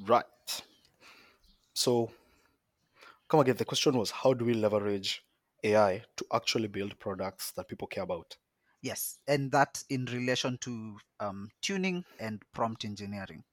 right 0.07 0.63
so 1.73 2.11
come 3.27 3.39
again 3.39 3.55
the 3.55 3.65
question 3.65 3.97
was 3.97 4.11
how 4.11 4.33
do 4.33 4.43
we 4.45 4.53
leverage 4.53 5.23
ai 5.63 6.03
to 6.17 6.25
actually 6.33 6.67
build 6.67 6.97
products 6.99 7.51
that 7.51 7.67
people 7.67 7.87
care 7.87 8.03
about. 8.03 8.37
Yes, 8.81 9.19
and 9.27 9.51
that 9.51 9.83
in 9.89 10.05
relation 10.05 10.57
to 10.59 10.97
um, 11.19 11.49
tuning 11.61 12.05
and 12.19 12.41
prompt 12.53 12.85
engineering. 12.85 13.43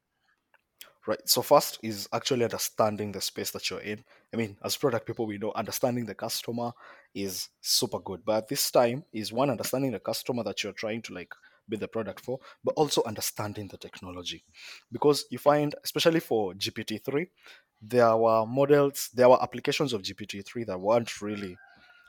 right 1.07 1.21
so 1.29 1.43
first 1.43 1.79
is 1.83 2.09
actually 2.13 2.45
understanding 2.45 3.13
the 3.13 3.21
space 3.21 3.51
that 3.53 3.71
you're 3.71 3.81
in. 3.81 4.05
I 4.33 4.37
mean 4.37 4.57
as 4.65 4.77
product 4.77 5.07
people 5.07 5.27
we 5.27 5.39
know 5.39 5.53
understanding 5.55 6.07
the 6.07 6.15
customer 6.15 6.73
is 7.15 7.49
super 7.61 7.99
good 8.01 8.23
but 8.25 8.37
at 8.37 8.49
this 8.49 8.71
time 8.71 9.05
is 9.13 9.33
one 9.33 9.51
understanding 9.51 9.93
the 9.93 10.01
customer 10.01 10.43
that 10.45 10.63
you're 10.63 10.73
trying 10.73 11.03
to 11.03 11.15
like 11.15 11.33
build 11.69 11.81
the 11.83 11.89
product 11.89 12.21
for 12.25 12.39
but 12.65 12.75
also 12.77 13.03
understanding 13.05 13.69
the 13.69 13.77
technology. 13.79 14.45
Because 14.93 15.25
you 15.31 15.39
find 15.39 15.75
especially 15.85 16.21
for 16.21 16.55
gpt-3 16.55 17.29
there 17.83 18.17
were 18.17 18.47
models 18.47 19.11
there 19.15 19.29
were 19.29 19.43
applications 19.43 19.93
of 19.93 20.03
gpt-3 20.03 20.67
that 20.67 20.79
weren't 20.81 21.21
really 21.23 21.57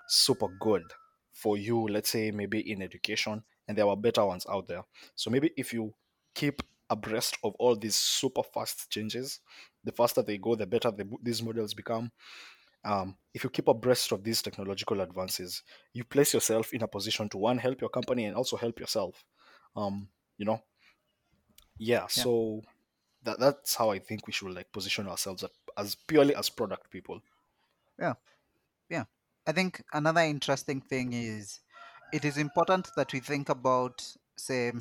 super 0.08 0.48
good 0.60 0.84
for 1.32 1.58
you 1.58 1.88
let's 1.88 2.10
say 2.10 2.32
maybe 2.32 2.72
in 2.72 2.82
education 2.82 3.44
and 3.68 3.78
there 3.78 3.88
were 3.88 3.96
better 3.96 4.26
ones 4.26 4.46
out 4.50 4.68
there 4.68 4.84
so 5.16 5.30
maybe 5.30 5.52
if 5.58 5.74
you 5.74 5.94
keep 6.34 6.62
abreast 6.90 7.38
of 7.44 7.54
all 7.60 7.76
these 7.76 7.96
super 7.96 8.42
fast 8.42 8.90
changes 8.90 9.42
the 9.84 9.92
faster 9.92 10.22
they 10.22 10.38
go 10.38 10.56
the 10.56 10.66
better 10.66 10.90
the, 10.92 11.08
these 11.22 11.44
models 11.44 11.74
become 11.74 12.12
um, 12.84 13.18
if 13.34 13.44
you 13.44 13.50
keep 13.50 13.68
abreast 13.68 14.12
of 14.14 14.24
these 14.24 14.42
technological 14.42 15.02
advances, 15.02 15.64
you 15.94 16.06
place 16.06 16.34
yourself 16.34 16.74
in 16.74 16.84
a 16.84 16.88
position 16.88 17.28
to 17.30 17.38
one 17.38 17.58
help 17.58 17.82
your 17.82 17.90
company 17.90 18.26
and 18.26 18.36
also 18.36 18.56
help 18.56 18.80
yourself. 18.80 19.26
Um, 19.76 20.08
you 20.38 20.46
know, 20.46 20.62
yeah. 21.78 22.02
Yeah. 22.02 22.08
So 22.08 22.62
that 23.24 23.40
that's 23.40 23.76
how 23.76 23.90
I 23.90 24.00
think 24.00 24.26
we 24.28 24.34
should 24.34 24.52
like 24.52 24.72
position 24.72 25.08
ourselves 25.08 25.44
as 25.78 25.96
purely 25.96 26.36
as 26.36 26.50
product 26.50 26.90
people. 26.90 27.22
Yeah. 28.00 28.14
I 29.48 29.52
think 29.52 29.84
another 29.94 30.22
interesting 30.22 30.82
thing 30.82 31.14
is 31.14 31.62
it 32.14 32.24
is 32.26 32.38
important 32.38 32.90
that 32.96 33.14
we 33.14 33.20
think 33.20 33.50
about, 33.50 34.16
say, 34.38 34.74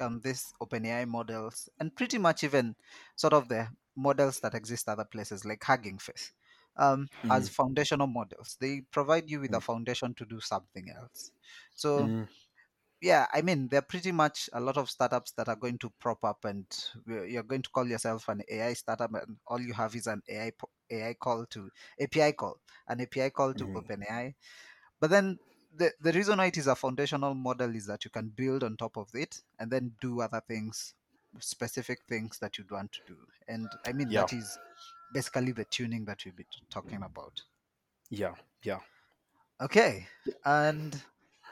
um, 0.00 0.20
these 0.20 0.52
OpenAI 0.60 1.08
models 1.08 1.68
and 1.78 1.94
pretty 1.96 2.18
much 2.18 2.44
even 2.44 2.76
sort 3.16 3.32
of 3.32 3.48
the 3.48 3.68
models 3.96 4.40
that 4.40 4.54
exist 4.54 4.88
other 4.88 5.04
places 5.04 5.44
like 5.44 5.62
Hugging 5.64 5.98
Face 5.98 6.32
um, 6.76 7.08
as 7.30 7.48
Mhm. 7.48 7.50
foundational 7.50 8.06
models. 8.06 8.56
They 8.60 8.82
provide 8.82 9.28
you 9.30 9.40
with 9.40 9.54
a 9.54 9.60
Mm. 9.60 9.60
foundation 9.60 10.14
to 10.14 10.24
do 10.26 10.40
something 10.40 10.90
else. 10.90 11.32
So, 11.74 12.12
Mm, 12.12 12.26
yeah, 13.00 13.26
I 13.32 13.42
mean, 13.42 13.68
there 13.68 13.78
are 13.80 13.82
pretty 13.82 14.12
much 14.12 14.50
a 14.52 14.60
lot 14.60 14.76
of 14.76 14.90
startups 14.90 15.32
that 15.32 15.48
are 15.48 15.56
going 15.56 15.78
to 15.78 15.90
prop 16.00 16.22
up, 16.24 16.44
and 16.44 16.66
you're 17.06 17.42
going 17.42 17.62
to 17.62 17.70
call 17.70 17.88
yourself 17.88 18.28
an 18.28 18.42
AI 18.50 18.72
startup, 18.74 19.14
and 19.14 19.38
all 19.46 19.60
you 19.60 19.72
have 19.72 19.94
is 19.96 20.06
an 20.06 20.22
AI 20.28 20.50
AI 20.90 21.14
call 21.14 21.46
to 21.46 21.70
API 22.00 22.32
call, 22.32 22.60
an 22.88 23.00
API 23.00 23.30
call 23.30 23.54
to 23.54 23.68
Mhm. 23.68 23.76
OpenAI. 23.76 24.34
But 25.00 25.10
then 25.10 25.38
the 25.74 25.92
the 26.00 26.12
reason 26.12 26.38
why 26.38 26.46
it 26.46 26.58
is 26.58 26.66
a 26.66 26.76
foundational 26.76 27.34
model 27.34 27.74
is 27.74 27.86
that 27.86 28.04
you 28.04 28.10
can 28.10 28.28
build 28.30 28.64
on 28.64 28.76
top 28.76 28.96
of 28.96 29.14
it 29.14 29.42
and 29.58 29.70
then 29.70 29.96
do 30.00 30.20
other 30.20 30.40
things, 30.46 30.94
specific 31.40 32.00
things 32.08 32.38
that 32.40 32.58
you'd 32.58 32.70
want 32.70 32.92
to 32.92 33.00
do. 33.06 33.18
And 33.48 33.68
I 33.86 33.92
mean, 33.92 34.10
Yeah. 34.10 34.28
that 34.28 34.32
is 34.32 34.58
basically 35.12 35.52
the 35.52 35.64
tuning 35.66 36.04
that 36.06 36.24
we'll 36.24 36.34
be 36.34 36.44
t- 36.44 36.50
talking 36.70 37.02
about. 37.02 37.42
yeah, 38.10 38.34
yeah. 38.62 38.80
Okay, 39.60 40.08
and 40.44 41.02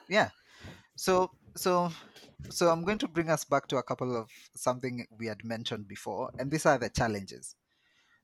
yeah, 0.08 0.30
so 0.96 1.32
so 1.56 1.90
so 2.50 2.70
I'm 2.70 2.84
going 2.84 2.98
to 2.98 3.08
bring 3.08 3.30
us 3.30 3.44
back 3.44 3.68
to 3.68 3.78
a 3.78 3.82
couple 3.84 4.16
of 4.16 4.30
something 4.56 5.06
we 5.18 5.26
had 5.28 5.44
mentioned 5.44 5.88
before, 5.88 6.32
and 6.38 6.50
these 6.50 6.66
are 6.66 6.78
the 6.78 6.90
challenges. 6.90 7.56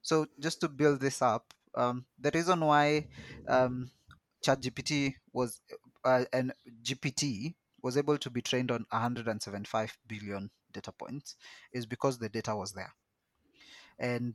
So 0.05 0.27
just 0.39 0.61
to 0.61 0.69
build 0.69 1.01
this 1.01 1.23
up, 1.23 1.53
um, 1.75 2.05
the 2.21 2.31
reason 2.33 2.61
why 2.61 3.09
um, 3.49 3.91
ChatGPT 4.45 5.15
was 5.33 5.61
uh, 6.05 6.25
and 6.33 6.53
GPT 6.83 7.55
was 7.83 7.97
able 7.97 8.19
to 8.19 8.31
be 8.31 8.43
trained 8.43 8.71
on 8.71 8.87
175 8.91 9.97
billion 10.07 10.51
data 10.73 10.93
points 10.93 11.37
is 11.73 11.87
because 11.87 12.19
the 12.19 12.29
data 12.29 12.55
was 12.55 12.73
there, 12.73 12.93
and 13.99 14.35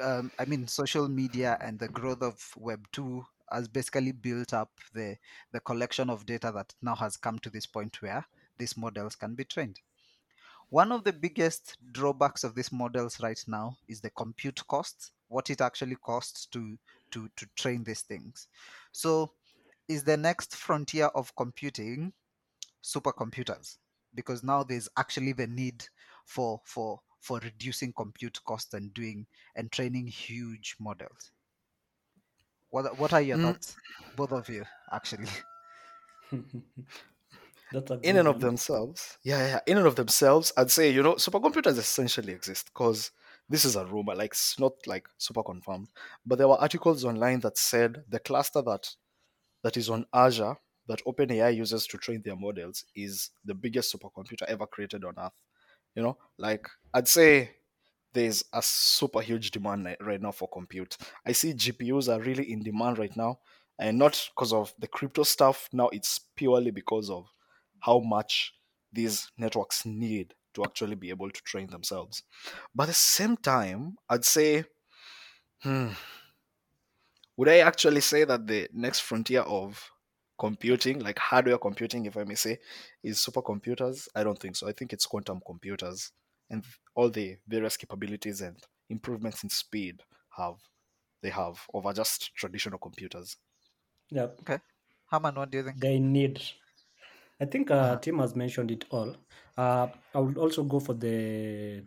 um, 0.00 0.30
I 0.38 0.44
mean, 0.44 0.68
social 0.68 1.08
media 1.08 1.58
and 1.60 1.78
the 1.78 1.88
growth 1.88 2.22
of 2.22 2.36
Web 2.56 2.86
two 2.92 3.26
has 3.50 3.66
basically 3.66 4.12
built 4.12 4.54
up 4.54 4.70
the 4.94 5.16
the 5.52 5.60
collection 5.60 6.08
of 6.08 6.24
data 6.24 6.52
that 6.54 6.72
now 6.82 6.94
has 6.94 7.16
come 7.16 7.40
to 7.40 7.50
this 7.50 7.66
point 7.66 8.00
where 8.00 8.24
these 8.58 8.76
models 8.76 9.16
can 9.16 9.34
be 9.34 9.44
trained. 9.44 9.80
One 10.70 10.92
of 10.92 11.04
the 11.04 11.12
biggest 11.12 11.76
drawbacks 11.92 12.42
of 12.42 12.54
these 12.54 12.72
models 12.72 13.20
right 13.20 13.42
now 13.46 13.76
is 13.86 14.00
the 14.00 14.08
compute 14.10 14.66
costs, 14.66 15.12
what 15.28 15.50
it 15.50 15.60
actually 15.60 15.96
costs 15.96 16.46
to 16.46 16.78
to 17.10 17.28
to 17.36 17.46
train 17.54 17.84
these 17.84 18.00
things. 18.02 18.48
So, 18.92 19.34
is 19.88 20.04
the 20.04 20.16
next 20.16 20.56
frontier 20.56 21.06
of 21.08 21.36
computing 21.36 22.14
supercomputers? 22.82 23.78
Because 24.14 24.42
now 24.44 24.64
there's 24.64 24.88
actually 24.96 25.32
the 25.32 25.46
need 25.48 25.88
for 26.26 26.62
for 26.64 27.02
for 27.20 27.38
reducing 27.40 27.92
compute 27.92 28.44
costs 28.44 28.74
and 28.74 28.94
doing 28.94 29.26
and 29.56 29.72
training 29.72 30.08
huge 30.08 30.76
models. 30.80 31.32
What 32.70 32.96
what 32.96 33.12
are 33.12 33.20
your 33.20 33.36
Mm. 33.36 33.38
thoughts, 33.38 33.76
both 34.14 34.32
of 34.32 34.48
you, 34.48 34.64
actually? 34.90 35.28
In 38.02 38.16
and 38.16 38.28
of 38.28 38.40
themselves, 38.40 39.18
yeah, 39.24 39.46
yeah, 39.46 39.60
in 39.66 39.76
and 39.78 39.86
of 39.86 39.96
themselves, 39.96 40.52
I'd 40.56 40.70
say 40.70 40.90
you 40.90 41.02
know 41.02 41.14
supercomputers 41.14 41.78
essentially 41.78 42.32
exist 42.32 42.66
because 42.66 43.10
this 43.48 43.64
is 43.64 43.76
a 43.76 43.84
rumor, 43.86 44.14
like 44.14 44.30
it's 44.32 44.58
not 44.58 44.72
like 44.86 45.08
super 45.18 45.42
confirmed. 45.42 45.88
But 46.24 46.38
there 46.38 46.48
were 46.48 46.60
articles 46.60 47.04
online 47.04 47.40
that 47.40 47.58
said 47.58 48.04
the 48.08 48.20
cluster 48.20 48.62
that 48.62 48.94
that 49.62 49.76
is 49.76 49.90
on 49.90 50.06
Azure 50.14 50.56
that 50.86 51.04
OpenAI 51.06 51.54
uses 51.56 51.86
to 51.88 51.98
train 51.98 52.22
their 52.24 52.36
models 52.36 52.84
is 52.94 53.30
the 53.44 53.54
biggest 53.54 53.94
supercomputer 53.94 54.44
ever 54.48 54.66
created 54.66 55.04
on 55.04 55.14
Earth. 55.18 55.32
You 55.94 56.02
know, 56.02 56.18
like 56.38 56.68
I'd 56.94 57.08
say 57.08 57.50
there's 58.12 58.44
a 58.52 58.62
super 58.62 59.20
huge 59.20 59.50
demand 59.50 59.96
right 60.00 60.20
now 60.22 60.32
for 60.32 60.48
compute. 60.48 60.96
I 61.26 61.32
see 61.32 61.52
GPUs 61.52 62.08
are 62.08 62.20
really 62.20 62.50
in 62.52 62.62
demand 62.62 62.98
right 62.98 63.16
now, 63.16 63.40
and 63.78 63.98
not 63.98 64.30
because 64.34 64.52
of 64.52 64.72
the 64.78 64.86
crypto 64.88 65.24
stuff. 65.24 65.68
Now 65.72 65.88
it's 65.88 66.20
purely 66.36 66.70
because 66.70 67.10
of 67.10 67.26
how 67.80 68.00
much 68.00 68.54
these 68.92 69.30
networks 69.38 69.84
need 69.86 70.34
to 70.54 70.64
actually 70.64 70.96
be 70.96 71.10
able 71.10 71.30
to 71.30 71.42
train 71.42 71.68
themselves. 71.68 72.22
But 72.74 72.84
at 72.84 72.88
the 72.88 72.94
same 72.94 73.36
time, 73.36 73.96
I'd 74.08 74.24
say, 74.24 74.64
hmm, 75.62 75.90
would 77.36 77.48
I 77.48 77.58
actually 77.58 78.00
say 78.00 78.24
that 78.24 78.46
the 78.46 78.68
next 78.72 79.00
frontier 79.00 79.42
of 79.42 79.90
computing, 80.38 81.00
like 81.00 81.18
hardware 81.18 81.58
computing, 81.58 82.06
if 82.06 82.16
I 82.16 82.24
may 82.24 82.34
say, 82.34 82.58
is 83.02 83.18
supercomputers? 83.18 84.08
I 84.14 84.24
don't 84.24 84.38
think 84.38 84.56
so. 84.56 84.68
I 84.68 84.72
think 84.72 84.92
it's 84.92 85.06
quantum 85.06 85.40
computers 85.46 86.12
and 86.50 86.64
all 86.94 87.10
the 87.10 87.36
various 87.46 87.76
capabilities 87.76 88.40
and 88.40 88.56
improvements 88.90 89.42
in 89.44 89.50
speed 89.50 90.02
have 90.36 90.56
they 91.22 91.30
have 91.30 91.60
over 91.74 91.92
just 91.92 92.34
traditional 92.34 92.78
computers. 92.78 93.36
Yeah, 94.10 94.28
Okay, 94.40 94.58
Harman, 95.06 95.34
what 95.34 95.50
do 95.50 95.58
you 95.58 95.64
think? 95.64 95.80
they 95.80 95.98
need. 95.98 96.40
I 97.40 97.44
think 97.46 97.70
uh, 97.70 97.74
Uh-huh. 97.74 97.96
Tim 97.96 98.18
has 98.18 98.34
mentioned 98.34 98.70
it 98.70 98.84
all. 98.90 99.16
Uh, 99.56 99.88
I 100.14 100.18
would 100.20 100.38
also 100.38 100.64
go 100.64 100.80
for 100.80 100.94
the 100.94 101.84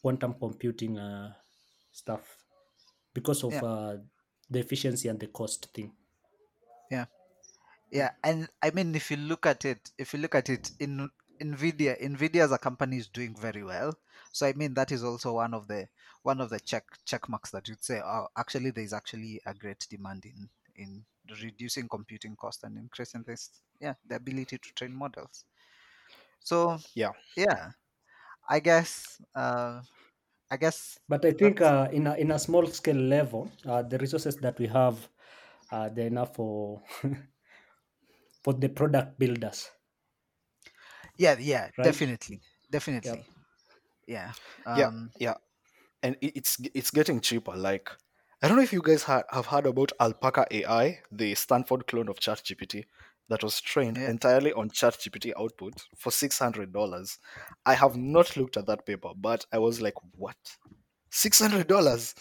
quantum 0.00 0.34
computing 0.34 0.98
uh, 0.98 1.32
stuff 1.92 2.38
because 3.14 3.44
of 3.44 3.54
Yeah. 3.54 3.62
uh, 3.62 3.98
the 4.50 4.60
efficiency 4.60 5.08
and 5.08 5.20
the 5.20 5.28
cost 5.28 5.72
thing. 5.74 5.92
Yeah, 6.90 7.06
yeah, 7.90 8.12
and 8.24 8.48
I 8.62 8.70
mean, 8.70 8.94
if 8.94 9.10
you 9.10 9.16
look 9.18 9.46
at 9.46 9.64
it, 9.64 9.90
if 9.98 10.12
you 10.14 10.20
look 10.20 10.34
at 10.34 10.48
it 10.48 10.72
in 10.80 11.10
Nvidia, 11.40 12.00
Nvidia 12.02 12.44
as 12.44 12.52
a 12.52 12.58
company 12.58 12.98
is 12.98 13.08
doing 13.08 13.34
very 13.36 13.64
well. 13.64 13.94
So 14.32 14.46
I 14.46 14.52
mean, 14.54 14.74
that 14.74 14.92
is 14.92 15.04
also 15.04 15.34
one 15.34 15.54
of 15.54 15.68
the 15.68 15.88
one 16.22 16.40
of 16.40 16.50
the 16.50 16.60
check 16.60 16.84
check 17.04 17.28
marks 17.28 17.50
that 17.50 17.68
you'd 17.68 17.84
say, 17.84 18.00
oh, 18.04 18.28
actually, 18.36 18.70
there 18.70 18.84
is 18.84 18.92
actually 18.92 19.40
a 19.46 19.54
great 19.54 19.86
demand 19.90 20.24
in 20.26 20.48
in 20.76 21.04
reducing 21.42 21.88
computing 21.88 22.36
cost 22.36 22.64
and 22.64 22.78
increasing 22.78 23.22
this, 23.24 23.62
yeah, 23.80 23.94
the 24.06 24.16
ability 24.16 24.58
to 24.58 24.72
train 24.74 24.94
models. 24.94 25.44
So 26.40 26.78
Yeah. 26.94 27.12
yeah, 27.36 27.72
I 28.48 28.60
guess, 28.60 29.20
uh, 29.34 29.82
I 30.50 30.56
guess 30.58 31.00
But 31.08 31.24
I 31.24 31.32
think 31.32 31.60
uh, 31.60 31.88
in 31.92 32.06
a 32.06 32.14
in 32.14 32.30
a 32.30 32.38
small 32.38 32.66
scale 32.66 32.96
level, 32.96 33.50
uh, 33.66 33.82
the 33.82 33.98
resources 33.98 34.36
that 34.38 34.58
we 34.58 34.66
have, 34.68 35.08
uh, 35.70 35.88
they're 35.88 36.06
enough 36.06 36.34
for 36.36 36.82
for 38.42 38.52
the 38.54 38.68
product 38.68 39.18
builders, 39.18 39.70
yeah, 41.16 41.36
yeah, 41.38 41.70
right? 41.76 41.98
definitely, 41.98 42.40
definitely, 42.70 43.24
Yep. 43.24 43.26
yeah. 44.08 44.34
Yeah, 44.72 44.90
Um, 44.90 45.12
yeah. 45.18 45.34
And 46.02 46.16
it's 46.22 46.58
it's 46.74 46.90
getting 46.90 47.20
cheaper. 47.20 47.56
Like 47.56 47.90
I 48.42 48.46
don't 48.48 48.56
know 48.56 48.62
if 48.62 48.72
you 48.72 48.82
guys 48.82 49.02
ha- 49.02 49.24
have 49.30 49.46
heard 49.46 49.66
about 49.66 49.92
Alpaca 50.00 50.46
AI, 50.50 51.00
the 51.10 51.34
Stanford 51.34 51.86
clone 51.86 52.08
of 52.08 52.20
ChatGPT 52.20 52.84
that 53.28 53.42
was 53.42 53.60
trained 53.60 53.96
yeah, 53.96 54.08
entirely 54.08 54.52
on 54.52 54.70
ChatGPT 54.70 55.32
output 55.38 55.74
for 55.96 56.10
six 56.12 56.38
hundred 56.38 56.72
dollars. 56.72 57.18
I 57.66 57.74
have 57.74 57.96
not 57.96 58.36
looked 58.36 58.56
at 58.56 58.66
that 58.66 58.86
paper, 58.86 59.10
but 59.16 59.44
I 59.52 59.58
was 59.58 59.80
like, 59.80 59.94
"What? 60.16 60.36
Six 61.10 61.40
hundred 61.40 61.66
dollars? 61.66 62.14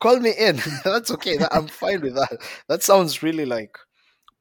Call 0.00 0.18
me 0.18 0.32
in. 0.36 0.60
That's 0.84 1.10
okay. 1.12 1.38
I'm 1.50 1.68
fine 1.68 2.00
with 2.02 2.14
that. 2.16 2.36
That 2.68 2.82
sounds 2.82 3.22
really 3.22 3.46
like 3.46 3.76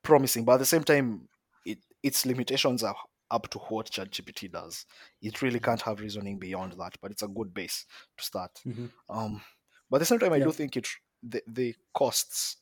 promising, 0.04 0.46
but 0.46 0.54
at 0.54 0.60
the 0.60 0.66
same 0.66 0.84
time, 0.84 1.28
it 1.66 1.80
its 2.02 2.26
limitations 2.26 2.84
are 2.84 2.96
up 3.32 3.50
to 3.52 3.60
what 3.60 3.90
ChatGPT 3.92 4.52
does. 4.52 4.86
It 5.22 5.42
really 5.42 5.60
can't 5.60 5.82
have 5.84 6.00
reasoning 6.02 6.40
beyond 6.40 6.74
that, 6.80 6.96
but 7.02 7.12
it's 7.12 7.24
a 7.24 7.28
good 7.28 7.54
base 7.54 7.86
to 8.18 8.24
start. 8.24 8.52
Mhm. 8.68 8.92
Um, 9.10 9.42
but 9.90 9.98
at 9.98 10.00
the 10.00 10.06
same 10.08 10.20
time, 10.20 10.34
I 10.34 10.40
do 10.40 10.52
think 10.52 10.76
it 10.76 10.88
the, 11.28 11.42
the 11.48 11.76
costs. 11.94 12.58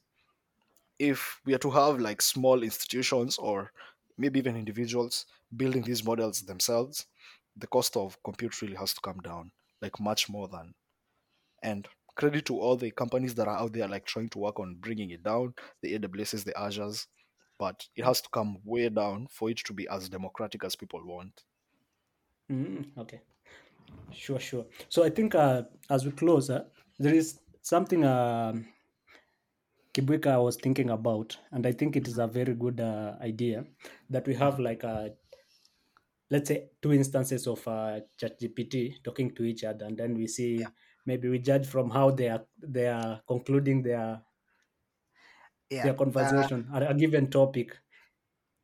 If 0.99 1.41
we 1.45 1.53
are 1.53 1.59
to 1.59 1.71
have 1.71 1.99
like 1.99 2.21
small 2.21 2.61
institutions 2.63 3.37
or 3.37 3.71
maybe 4.17 4.39
even 4.39 4.55
individuals 4.55 5.25
building 5.57 5.81
these 5.81 6.03
models 6.03 6.41
themselves, 6.41 7.07
the 7.57 7.67
cost 7.67 7.97
of 7.97 8.21
compute 8.23 8.61
really 8.61 8.75
has 8.75 8.93
to 8.93 9.01
come 9.01 9.19
down, 9.23 9.51
like 9.81 9.99
much 9.99 10.29
more 10.29 10.47
than. 10.47 10.73
And 11.63 11.87
credit 12.15 12.45
to 12.45 12.59
all 12.59 12.75
the 12.75 12.91
companies 12.91 13.35
that 13.35 13.47
are 13.47 13.57
out 13.57 13.73
there, 13.73 13.87
like 13.87 14.05
trying 14.05 14.29
to 14.29 14.39
work 14.39 14.59
on 14.59 14.75
bringing 14.75 15.11
it 15.11 15.23
down, 15.23 15.53
the 15.81 15.97
AWSs, 15.97 16.43
the 16.43 16.53
Azures, 16.53 17.07
but 17.57 17.87
it 17.95 18.03
has 18.05 18.21
to 18.21 18.29
come 18.29 18.57
way 18.63 18.89
down 18.89 19.27
for 19.29 19.49
it 19.49 19.57
to 19.57 19.73
be 19.73 19.87
as 19.87 20.09
democratic 20.09 20.63
as 20.63 20.75
people 20.75 21.01
want. 21.05 21.43
Mm, 22.51 22.85
okay. 22.97 23.21
Sure, 24.11 24.39
sure. 24.39 24.65
So 24.89 25.03
I 25.03 25.09
think 25.09 25.35
uh, 25.35 25.63
as 25.89 26.05
we 26.05 26.11
close, 26.11 26.49
uh, 26.49 26.63
there 26.99 27.13
is 27.13 27.39
something 27.61 28.03
um, 28.05 28.67
Kibuika 29.93 30.43
was 30.43 30.57
thinking 30.57 30.89
about, 30.89 31.39
and 31.49 31.65
I 31.65 31.71
think 31.71 31.95
it 31.95 32.05
is 32.05 32.17
a 32.17 32.27
very 32.27 32.53
good 32.55 32.81
uh, 32.81 33.15
idea 33.21 33.65
that 34.09 34.27
we 34.27 34.35
have 34.35 34.59
like 34.59 34.83
a 34.83 35.15
let's 36.29 36.47
say 36.47 36.69
two 36.81 36.93
instances 36.93 37.47
of 37.47 37.67
uh, 37.67 37.99
ChatGPT 38.19 39.03
talking 39.03 39.33
to 39.35 39.43
each 39.43 39.63
other, 39.63 39.85
and 39.85 39.97
then 39.97 40.15
we 40.15 40.27
see 40.27 40.59
Yeah. 40.59 40.69
maybe 41.05 41.29
we 41.29 41.39
judge 41.39 41.67
from 41.67 41.89
how 41.89 42.11
they 42.11 42.29
are 42.29 42.45
they 42.57 42.87
are 42.87 43.21
concluding 43.27 43.81
their 43.83 44.23
Yeah. 45.69 45.91
their 45.91 45.93
Uh, 46.15 46.49
conversation 46.49 46.69
at 46.73 46.89
a 46.89 46.93
given 46.93 47.29
topic. 47.29 47.77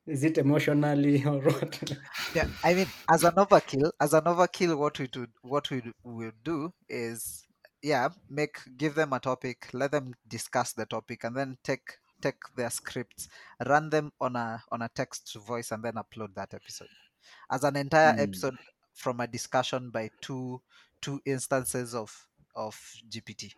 Is 0.07 0.23
it 0.23 0.37
emotionally 0.39 1.23
or 1.25 1.41
what? 1.41 1.93
yeah. 2.33 2.45
I 2.63 2.73
mean, 2.73 2.91
as 3.11 3.23
an 3.23 3.33
overkill, 3.35 3.91
as 3.99 4.13
an 4.13 4.25
overkill, 4.25 4.77
what 4.77 4.99
we 4.99 5.07
do, 5.07 5.27
what 5.41 5.69
we 5.71 5.81
will 6.03 6.31
do 6.43 6.73
is, 6.89 7.46
yeah, 7.81 8.09
make 8.29 8.57
give 8.77 8.95
them 8.95 9.13
a 9.13 9.19
topic, 9.19 9.69
let 9.73 9.91
them 9.91 10.13
discuss 10.27 10.73
the 10.73 10.85
topic, 10.85 11.23
and 11.23 11.35
then 11.35 11.57
take 11.63 11.97
take 12.21 12.41
their 12.55 12.69
scripts, 12.69 13.27
run 13.65 13.89
them 13.89 14.11
on 14.19 14.35
a 14.35 14.63
on 14.71 14.81
a 14.81 14.89
text 14.89 15.31
to 15.33 15.39
voice, 15.39 15.71
and 15.71 15.83
then 15.83 15.93
upload 15.95 16.33
that 16.35 16.53
episode 16.53 16.89
as 17.51 17.63
an 17.63 17.75
entire 17.75 18.13
Hmm. 18.13 18.17
episode 18.17 18.57
from 18.93 19.19
a 19.19 19.27
discussion 19.27 19.91
by 19.91 20.11
two 20.21 20.61
two 21.01 21.21
instances 21.25 21.93
of 21.95 22.27
of 22.55 22.75
GPT. 23.09 23.53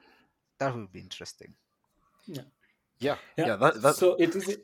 That 0.59 0.75
would 0.75 0.91
be 0.91 0.99
interesting. 1.01 1.55
Yeah, 2.25 2.43
Yeah. 2.99 3.17
yeah. 3.43 3.55
That 3.57 3.81
that 3.81 3.95
so 3.95 4.15
it 4.15 4.35
is 4.35 4.59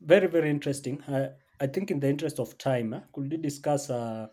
very 0.00 0.28
very 0.28 0.50
interesting. 0.50 1.02
I 1.08 1.30
I 1.60 1.68
think 1.68 1.90
in 1.90 2.00
the 2.00 2.08
interest 2.08 2.40
of 2.40 2.58
time, 2.58 2.94
uh, 2.94 3.02
could 3.12 3.32
you 3.32 3.38
discuss 3.38 3.90
uh, 3.90 4.28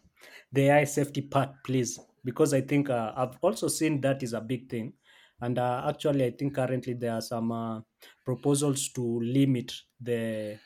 the 0.52 0.70
AI 0.70 0.84
safety 0.86 1.22
part, 1.22 1.64
please? 1.64 2.00
Because 2.26 2.54
I 2.54 2.62
think 2.62 2.90
uh, 2.90 3.14
I've 3.16 3.38
also 3.42 3.70
seen 3.70 4.02
that 4.02 4.24
is 4.24 4.34
a 4.34 4.42
big 4.42 4.70
thing, 4.70 4.96
and 5.42 5.60
uh, 5.60 5.86
actually 5.88 6.26
I 6.26 6.32
think 6.32 6.56
currently 6.56 6.94
there 6.96 7.14
are 7.14 7.22
some 7.22 7.52
uh, 7.54 7.82
proposals 8.26 8.90
to 8.94 9.22
limit 9.22 9.74
the 10.02 10.60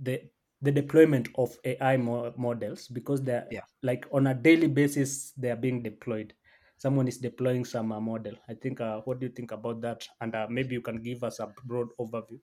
the 0.00 0.30
the 0.60 0.70
deployment 0.72 1.28
of 1.36 1.58
AI 1.64 1.96
mo- 1.96 2.32
models 2.36 2.88
because 2.88 3.22
they're 3.22 3.50
Yeah. 3.50 3.62
like 3.82 4.06
on 4.12 4.26
a 4.28 4.34
daily 4.34 4.68
basis 4.68 5.32
they 5.32 5.50
are 5.50 5.56
being 5.56 5.82
deployed. 5.82 6.34
Someone 6.76 7.08
is 7.08 7.18
deploying 7.18 7.64
some 7.64 7.92
uh, 7.92 8.00
model. 8.00 8.36
I 8.48 8.54
think. 8.54 8.80
Uh, 8.80 9.00
what 9.02 9.20
do 9.20 9.26
you 9.26 9.32
think 9.32 9.52
about 9.52 9.80
that? 9.82 10.06
And 10.20 10.34
uh, 10.34 10.46
maybe 10.50 10.74
you 10.74 10.82
can 10.82 11.02
give 11.02 11.24
us 11.24 11.38
a 11.40 11.52
broad 11.64 11.88
overview, 11.98 12.40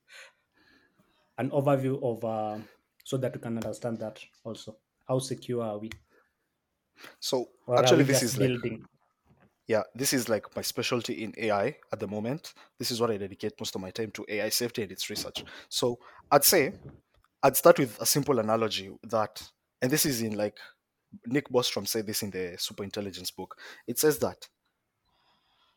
an 1.38 1.50
overview 1.52 1.96
of 2.04 2.24
uh, 2.24 2.60
so 3.04 3.18
that 3.18 3.34
we 3.34 3.40
can 3.42 3.58
understand 3.58 3.98
that 4.00 4.24
also. 4.44 4.78
How 5.08 5.20
secure 5.20 5.64
are 5.64 5.78
we? 5.80 5.90
So 7.20 7.50
Or 7.68 7.78
actually 7.78 8.04
this 8.04 8.24
is 8.24 8.38
like 8.38 8.54
building? 8.62 8.86
yeah 9.68 9.84
this 9.96 10.14
is 10.14 10.30
like 10.30 10.46
my 10.56 10.62
specialty 10.62 11.24
in 11.24 11.34
ai 11.38 11.76
at 11.94 12.00
the 12.00 12.08
moment 12.08 12.54
this 12.78 12.92
is 12.92 13.00
what 13.00 13.12
i 13.12 13.18
dedicate 13.18 13.54
most 13.60 13.76
of 13.76 13.82
my 13.82 13.92
time 13.92 14.12
to 14.12 14.26
ai 14.30 14.50
safety 14.50 14.82
and 14.84 14.92
its 14.92 15.10
research 15.10 15.44
so 15.70 16.00
i'd 16.32 16.44
say 16.44 16.74
i'd 17.44 17.58
start 17.58 17.80
with 17.80 18.00
a 18.02 18.06
simple 18.06 18.40
analogy 18.40 18.90
that 19.04 19.42
and 19.82 19.92
this 19.92 20.06
is 20.06 20.22
in 20.22 20.36
like 20.36 20.58
nick 21.28 21.50
bostrom 21.50 21.88
said 21.88 22.08
this 22.08 22.24
in 22.24 22.32
the 22.32 22.56
super 22.60 22.84
intelligence 22.84 23.32
book 23.32 23.60
it 23.88 24.00
says 24.00 24.20
that 24.20 24.48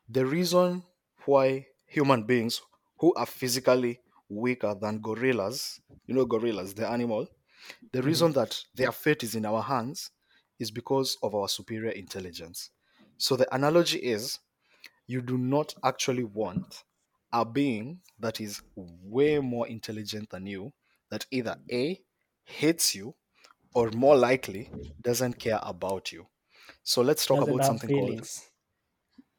the 0.08 0.24
reason 0.26 0.82
why 1.24 1.66
human 1.86 2.24
beings 2.24 2.60
who 2.98 3.14
are 3.14 3.26
physically 3.26 4.00
weaker 4.28 4.74
than 4.74 5.00
gorillas 5.00 5.80
you 6.06 6.14
know 6.14 6.24
gorillas 6.24 6.74
the 6.74 6.88
animal 6.88 7.26
the 7.92 8.02
Mhm. 8.02 8.06
reason 8.06 8.32
that 8.32 8.62
their 8.74 8.92
fate 8.92 9.22
is 9.22 9.34
in 9.34 9.46
our 9.46 9.62
hands 9.62 10.10
is 10.62 10.70
because 10.72 11.18
of 11.22 11.34
our 11.34 11.48
superior 11.48 11.92
intelligence. 11.92 12.70
So 13.18 13.36
the 13.36 13.52
analogy 13.54 13.98
is 14.00 14.40
you 15.06 15.22
do 15.22 15.38
not 15.38 15.74
actually 15.84 16.24
want 16.24 16.84
a 17.32 17.44
being 17.44 18.02
that 18.18 18.40
is 18.40 18.62
way 18.76 19.38
more 19.38 19.68
intelligent 19.68 20.30
than 20.30 20.46
you, 20.46 20.72
that 21.10 21.26
either 21.30 21.56
A, 21.70 22.02
hates 22.44 22.94
you, 22.94 23.14
or 23.74 23.90
more 23.92 24.16
likely, 24.16 24.70
doesn't 25.00 25.34
care 25.34 25.60
about 25.62 26.12
you. 26.12 26.28
So 26.84 27.02
let's 27.02 27.26
talk 27.26 27.40
Doesn't 27.40 27.42
about 27.42 27.64
something 27.64 27.90
called 27.90 28.22
feelings. 28.22 28.50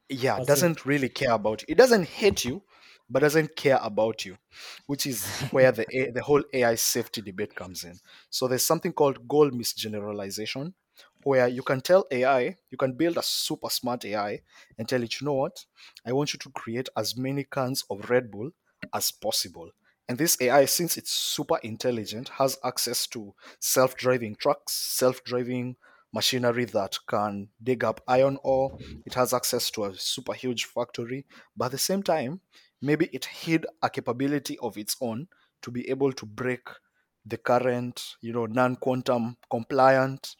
yeah 0.09 0.39
Passive. 0.39 0.39
doesn't 0.39 0.85
really 0.85 1.09
care 1.09 1.31
about 1.31 1.61
you 1.61 1.65
it 1.69 1.77
doesn't 1.77 2.07
hate 2.07 2.43
you 2.45 2.63
but 3.09 3.19
doesn't 3.19 3.55
care 3.55 3.79
about 3.81 4.25
you 4.25 4.37
which 4.85 5.05
is 5.05 5.43
where 5.51 5.71
the 5.71 5.85
the 6.13 6.21
whole 6.21 6.43
ai 6.53 6.75
safety 6.75 7.21
debate 7.21 7.55
comes 7.55 7.83
in 7.83 7.99
so 8.29 8.47
there's 8.47 8.65
something 8.65 8.93
called 8.93 9.27
goal 9.27 9.49
misgeneralization 9.51 10.73
where 11.23 11.47
you 11.47 11.61
can 11.61 11.81
tell 11.81 12.05
ai 12.11 12.57
you 12.69 12.77
can 12.77 12.93
build 12.93 13.17
a 13.17 13.23
super 13.23 13.69
smart 13.69 14.05
ai 14.05 14.41
and 14.77 14.87
tell 14.87 15.03
it 15.03 15.19
you 15.19 15.25
know 15.25 15.33
what? 15.33 15.65
I 16.05 16.13
want 16.13 16.33
you 16.33 16.39
to 16.39 16.49
create 16.49 16.89
as 16.97 17.17
many 17.17 17.43
cans 17.43 17.83
of 17.89 18.09
red 18.09 18.31
bull 18.31 18.51
as 18.93 19.11
possible. 19.11 19.71
And 20.07 20.17
this 20.17 20.37
ai 20.41 20.65
since 20.65 20.97
it's 20.97 21.11
super 21.11 21.57
intelligent 21.63 22.29
has 22.29 22.57
access 22.63 23.07
to 23.07 23.33
self-driving 23.59 24.35
trucks 24.35 24.73
self-driving 24.73 25.75
machinery 26.13 26.65
that 26.65 26.95
can 27.07 27.49
dig 27.61 27.83
up 27.83 28.01
iron 28.07 28.37
ore. 28.43 28.77
It 29.05 29.15
has 29.15 29.33
access 29.33 29.71
to 29.71 29.85
a 29.85 29.95
super 29.95 30.33
huge 30.33 30.65
factory. 30.65 31.25
But 31.57 31.65
at 31.65 31.71
the 31.71 31.77
same 31.77 32.03
time 32.03 32.41
maybe 32.81 33.09
it 33.13 33.25
hid 33.25 33.65
a 33.81 33.89
capability 33.89 34.57
of 34.59 34.77
its 34.77 34.95
own 35.01 35.27
to 35.61 35.71
be 35.71 35.89
able 35.89 36.11
to 36.11 36.25
break 36.25 36.67
the 37.25 37.37
current 37.37 38.15
you 38.21 38.33
know 38.33 38.45
non-quantum 38.45 39.37
compliant 39.49 40.35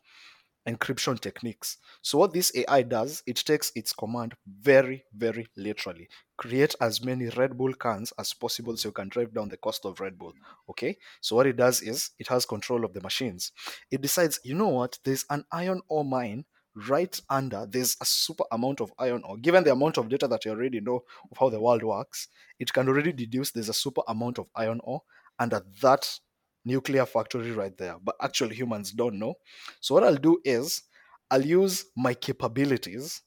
encryption 0.67 1.19
techniques. 1.19 1.77
So 2.01 2.17
what 2.17 2.33
this 2.33 2.51
ai 2.55 2.83
does 2.83 3.23
it 3.25 3.37
takes 3.37 3.71
its 3.75 3.93
command 3.93 4.33
very 4.61 5.03
very 5.15 5.47
literally. 5.57 6.07
Create 6.37 6.75
as 6.81 7.03
many 7.03 7.29
red 7.29 7.57
bull 7.57 7.73
cans 7.73 8.13
as 8.19 8.33
possible 8.33 8.75
so 8.77 8.89
you 8.89 8.93
can 8.93 9.09
drive 9.09 9.33
down 9.33 9.49
the 9.49 9.57
cost 9.57 9.85
of 9.85 9.99
red 9.99 10.17
bull 10.17 10.33
okay? 10.69 10.97
So 11.21 11.35
what 11.35 11.47
it 11.47 11.57
does 11.57 11.81
is 11.81 12.11
it 12.19 12.27
has 12.27 12.45
control 12.45 12.85
of 12.85 12.93
the 12.93 13.01
machines. 13.01 13.51
It 13.91 14.01
decides 14.01 14.39
you 14.43 14.55
know 14.55 14.69
what? 14.69 14.97
There's 15.03 15.25
an 15.29 15.45
iron 15.51 15.81
ore 15.89 16.05
mine 16.05 16.45
right 16.87 17.19
under 17.29 17.67
there's 17.69 17.95
a 18.01 18.05
super 18.05 18.45
amount 18.51 18.81
of 18.81 18.91
iron 18.97 19.21
ore. 19.25 19.37
Given 19.37 19.63
the 19.63 19.71
amount 19.71 19.97
of 19.97 20.09
data 20.09 20.27
that 20.27 20.43
you 20.43 20.51
already 20.51 20.81
know 20.81 21.03
of 21.31 21.37
how 21.37 21.49
the 21.49 21.61
world 21.61 21.83
works 21.83 22.29
it 22.59 22.71
can 22.71 22.87
already 22.87 23.11
deduce 23.11 23.51
there's 23.51 23.69
a 23.69 23.73
super 23.73 24.01
amount 24.07 24.39
of 24.39 24.47
iron 24.55 24.79
ore 24.83 25.01
under 25.39 25.61
that 25.81 26.19
nuclear 26.65 27.05
factory 27.05 27.51
right 27.51 27.77
there 27.77 27.97
but 28.01 28.15
actually 28.21 28.55
humans 28.55 28.91
don't 28.91 29.19
know. 29.19 29.35
So 29.81 29.95
what 29.95 30.03
i'll 30.03 30.15
do 30.15 30.39
is 30.43 30.83
i'll 31.31 31.45
use 31.45 31.85
my 31.95 32.13
capabilities 32.13 33.21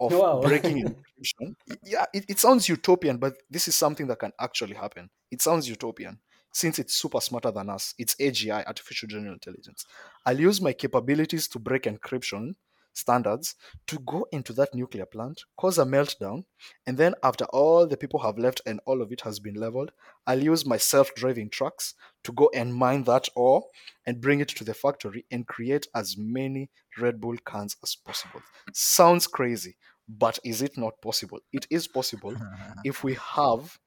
of 0.00 0.20
Wow. 0.20 0.42
breaking 0.42 0.82
encryption. 0.84 1.54
Yeah 1.84 2.06
it, 2.14 2.24
it 2.28 2.38
sounds 2.38 2.68
utopian 2.68 3.18
but 3.18 3.34
this 3.50 3.68
is 3.68 3.76
something 3.76 4.06
that 4.08 4.18
can 4.18 4.32
actually 4.40 4.74
happen. 4.74 5.10
It 5.30 5.42
sounds 5.42 5.68
utopian. 5.68 6.20
Since 6.52 6.80
it's 6.80 6.94
super 6.94 7.20
smarter 7.20 7.50
than 7.52 7.70
us 7.70 7.94
it's 7.98 8.14
agi 8.16 8.50
artificial 8.66 9.08
general 9.08 9.34
intelligence. 9.34 9.86
I'll 10.26 10.40
use 10.40 10.60
my 10.60 10.72
capabilities 10.72 11.48
to 11.48 11.58
break 11.58 11.84
encryption 11.84 12.54
standards 13.00 13.54
to 13.86 13.98
go 14.00 14.26
into 14.32 14.52
that 14.52 14.74
nuclear 14.74 15.06
plant 15.06 15.44
cause 15.56 15.78
a 15.78 15.84
meltdown 15.84 16.44
and 16.86 16.96
then 16.96 17.14
after 17.22 17.44
all 17.46 17.86
the 17.86 17.96
people 17.96 18.20
have 18.20 18.38
left 18.38 18.60
and 18.66 18.80
all 18.86 19.02
of 19.02 19.10
it 19.12 19.20
has 19.22 19.40
been 19.40 19.54
leveled 19.54 19.90
i'll 20.26 20.42
use 20.42 20.64
my 20.66 20.76
self-driving 20.76 21.50
trucks 21.50 21.94
to 22.22 22.32
go 22.32 22.50
and 22.54 22.74
mine 22.74 23.02
that 23.04 23.28
ore 23.34 23.62
and 24.06 24.20
bring 24.20 24.40
it 24.40 24.48
to 24.48 24.64
the 24.64 24.74
factory 24.74 25.24
and 25.30 25.46
create 25.46 25.86
as 25.94 26.16
many 26.18 26.70
red 26.98 27.20
bull 27.20 27.36
cans 27.46 27.76
as 27.82 27.94
possible. 27.94 28.42
Sounds 28.72 29.26
crazy 29.26 29.76
but 30.18 30.38
is 30.44 30.60
it 30.60 30.76
not 30.76 31.00
possible? 31.00 31.38
It 31.52 31.66
is 31.70 31.86
possible 31.86 32.34
if 32.84 33.04
we 33.04 33.14
have 33.14 33.78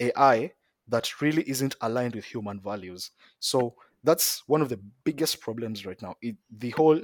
ai 0.00 0.52
that 0.88 1.20
really 1.20 1.48
isn't 1.48 1.76
aligned 1.80 2.14
with 2.14 2.24
human 2.24 2.60
values. 2.60 3.12
So 3.38 3.74
that's 4.02 4.42
one 4.46 4.60
of 4.60 4.68
the 4.68 4.80
biggest 5.04 5.40
problems 5.40 5.86
right 5.86 6.00
now. 6.02 6.16
It, 6.20 6.36
the 6.50 6.70
whole 6.70 7.00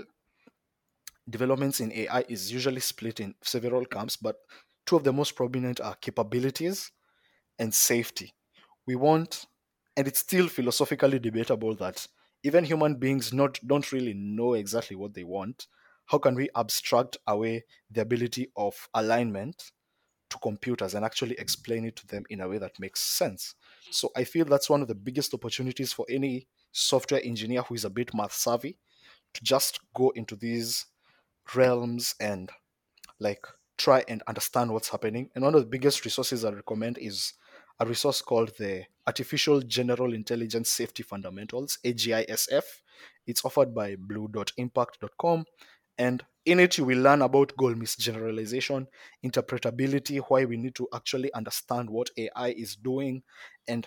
developments 1.29 1.81
in 1.81 1.93
ai 1.93 2.25
is 2.29 2.53
usually 2.53 2.81
split 2.81 3.21
in 3.21 3.35
several 3.43 3.85
camps 3.85 4.17
but 4.17 4.37
two 4.87 4.97
of 4.97 5.05
the 5.05 5.13
most 5.13 5.35
prominent 5.35 5.81
are 5.81 5.97
capabilities 5.97 6.93
and 7.59 7.73
safety. 7.75 8.33
We 8.87 8.97
want 8.97 9.47
and 9.97 10.07
it's 10.07 10.21
still 10.21 10.47
philosophically 10.49 11.19
debatable 11.19 11.75
that 11.77 12.07
even 12.43 12.65
human 12.65 12.97
beings 12.97 13.33
not 13.33 13.59
don't 13.67 13.91
really 13.93 14.15
know 14.15 14.55
exactly 14.55 14.95
what 14.95 15.15
they 15.15 15.25
want 15.25 15.67
how 16.07 16.19
can 16.19 16.37
we 16.37 16.49
abstract 16.55 17.17
away 17.27 17.65
the 17.91 18.01
ability 18.01 18.53
of 18.57 18.89
alignment 18.95 19.73
to 20.31 20.39
computers 20.39 20.95
and 20.95 21.05
actually 21.05 21.35
explain 21.39 21.85
it 21.85 21.97
to 21.97 22.07
them 22.07 22.25
in 22.31 22.41
a 22.41 22.49
way 22.49 22.59
that 22.59 22.79
makes 22.79 23.01
sense? 23.01 23.55
So 23.91 24.11
i 24.15 24.23
feel 24.23 24.45
that's 24.45 24.71
one 24.71 24.83
of 24.83 24.89
the 24.89 24.95
biggest 24.95 25.35
opportunities 25.35 25.93
for 25.93 26.07
any 26.09 26.47
software 26.71 27.21
engineer 27.25 27.63
who 27.63 27.75
is 27.75 27.85
a 27.85 27.91
bit 27.91 28.15
math 28.15 28.35
savvy 28.35 28.77
to 29.35 29.43
just 29.43 29.81
go 29.95 30.11
into 30.11 30.37
these 30.37 30.87
realms 31.55 32.15
and 32.21 32.51
like 33.21 33.47
try 33.79 34.05
and 34.09 34.23
understand 34.27 34.73
what's 34.73 34.89
happening. 34.89 35.31
And 35.35 35.45
one 35.45 35.55
of 35.55 35.61
the 35.61 35.67
biggest 35.69 36.05
resources 36.05 36.45
I 36.45 36.51
recommend 36.51 36.99
is 36.99 37.35
a 37.81 37.87
resource 37.87 38.23
called 38.23 38.53
the 38.59 38.85
Artificial 39.07 39.61
General 39.61 40.15
Intelligence 40.15 40.71
Safety 40.71 41.03
Fundamentals, 41.03 41.79
AGISF. 41.85 42.65
It's 43.27 43.45
offered 43.45 43.75
by 43.75 43.97
blue.impact.com 43.99 45.45
And 45.99 46.25
in 46.45 46.61
it, 46.61 46.79
you 46.79 46.85
will 46.85 47.01
learn 47.01 47.23
about 47.23 47.57
goal 47.57 47.75
misgeneralization, 47.75 48.87
interpretability, 49.25 50.21
why 50.29 50.45
we 50.45 50.57
need 50.57 50.75
to 50.77 50.89
actually 50.95 51.33
understand 51.35 51.91
what 51.91 52.11
AI 52.17 52.49
is 52.51 52.77
doing, 52.77 53.23
and 53.69 53.87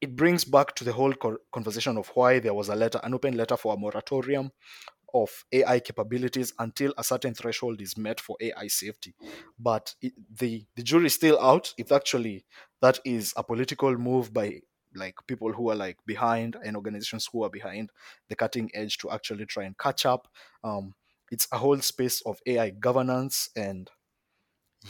it 0.00 0.16
brings 0.16 0.44
back 0.44 0.74
to 0.76 0.84
the 0.84 0.92
whole 0.92 1.12
co- 1.14 1.38
conversation 1.52 1.96
of 1.98 2.08
why 2.14 2.38
there 2.38 2.54
was 2.54 2.68
a 2.68 2.76
letter, 2.76 3.00
an 3.02 3.14
open 3.14 3.36
letter 3.36 3.56
for 3.56 3.74
a 3.74 3.76
moratorium 3.76 4.52
of 5.14 5.44
AI 5.52 5.80
capabilities 5.80 6.52
until 6.58 6.92
a 6.98 7.04
certain 7.04 7.34
threshold 7.34 7.80
is 7.80 7.96
met 7.96 8.20
for 8.20 8.36
AI 8.40 8.66
safety. 8.68 9.14
But 9.58 9.94
it, 10.02 10.12
the 10.38 10.64
the 10.76 10.82
jury 10.82 11.06
is 11.06 11.14
still 11.14 11.40
out. 11.40 11.74
If 11.78 11.92
actually 11.92 12.44
that 12.80 12.98
is 13.04 13.32
a 13.36 13.42
political 13.42 13.96
move 13.96 14.32
by 14.32 14.60
like 14.94 15.14
people 15.26 15.52
who 15.52 15.70
are 15.70 15.76
like 15.76 15.98
behind 16.06 16.56
and 16.64 16.76
organizations 16.76 17.28
who 17.32 17.44
are 17.44 17.50
behind 17.50 17.90
the 18.28 18.36
cutting 18.36 18.70
edge 18.74 18.98
to 18.98 19.10
actually 19.10 19.46
try 19.46 19.64
and 19.64 19.76
catch 19.78 20.06
up. 20.06 20.28
Um, 20.64 20.94
it's 21.30 21.46
a 21.52 21.58
whole 21.58 21.78
space 21.80 22.22
of 22.22 22.40
AI 22.46 22.70
governance, 22.70 23.50
and 23.54 23.90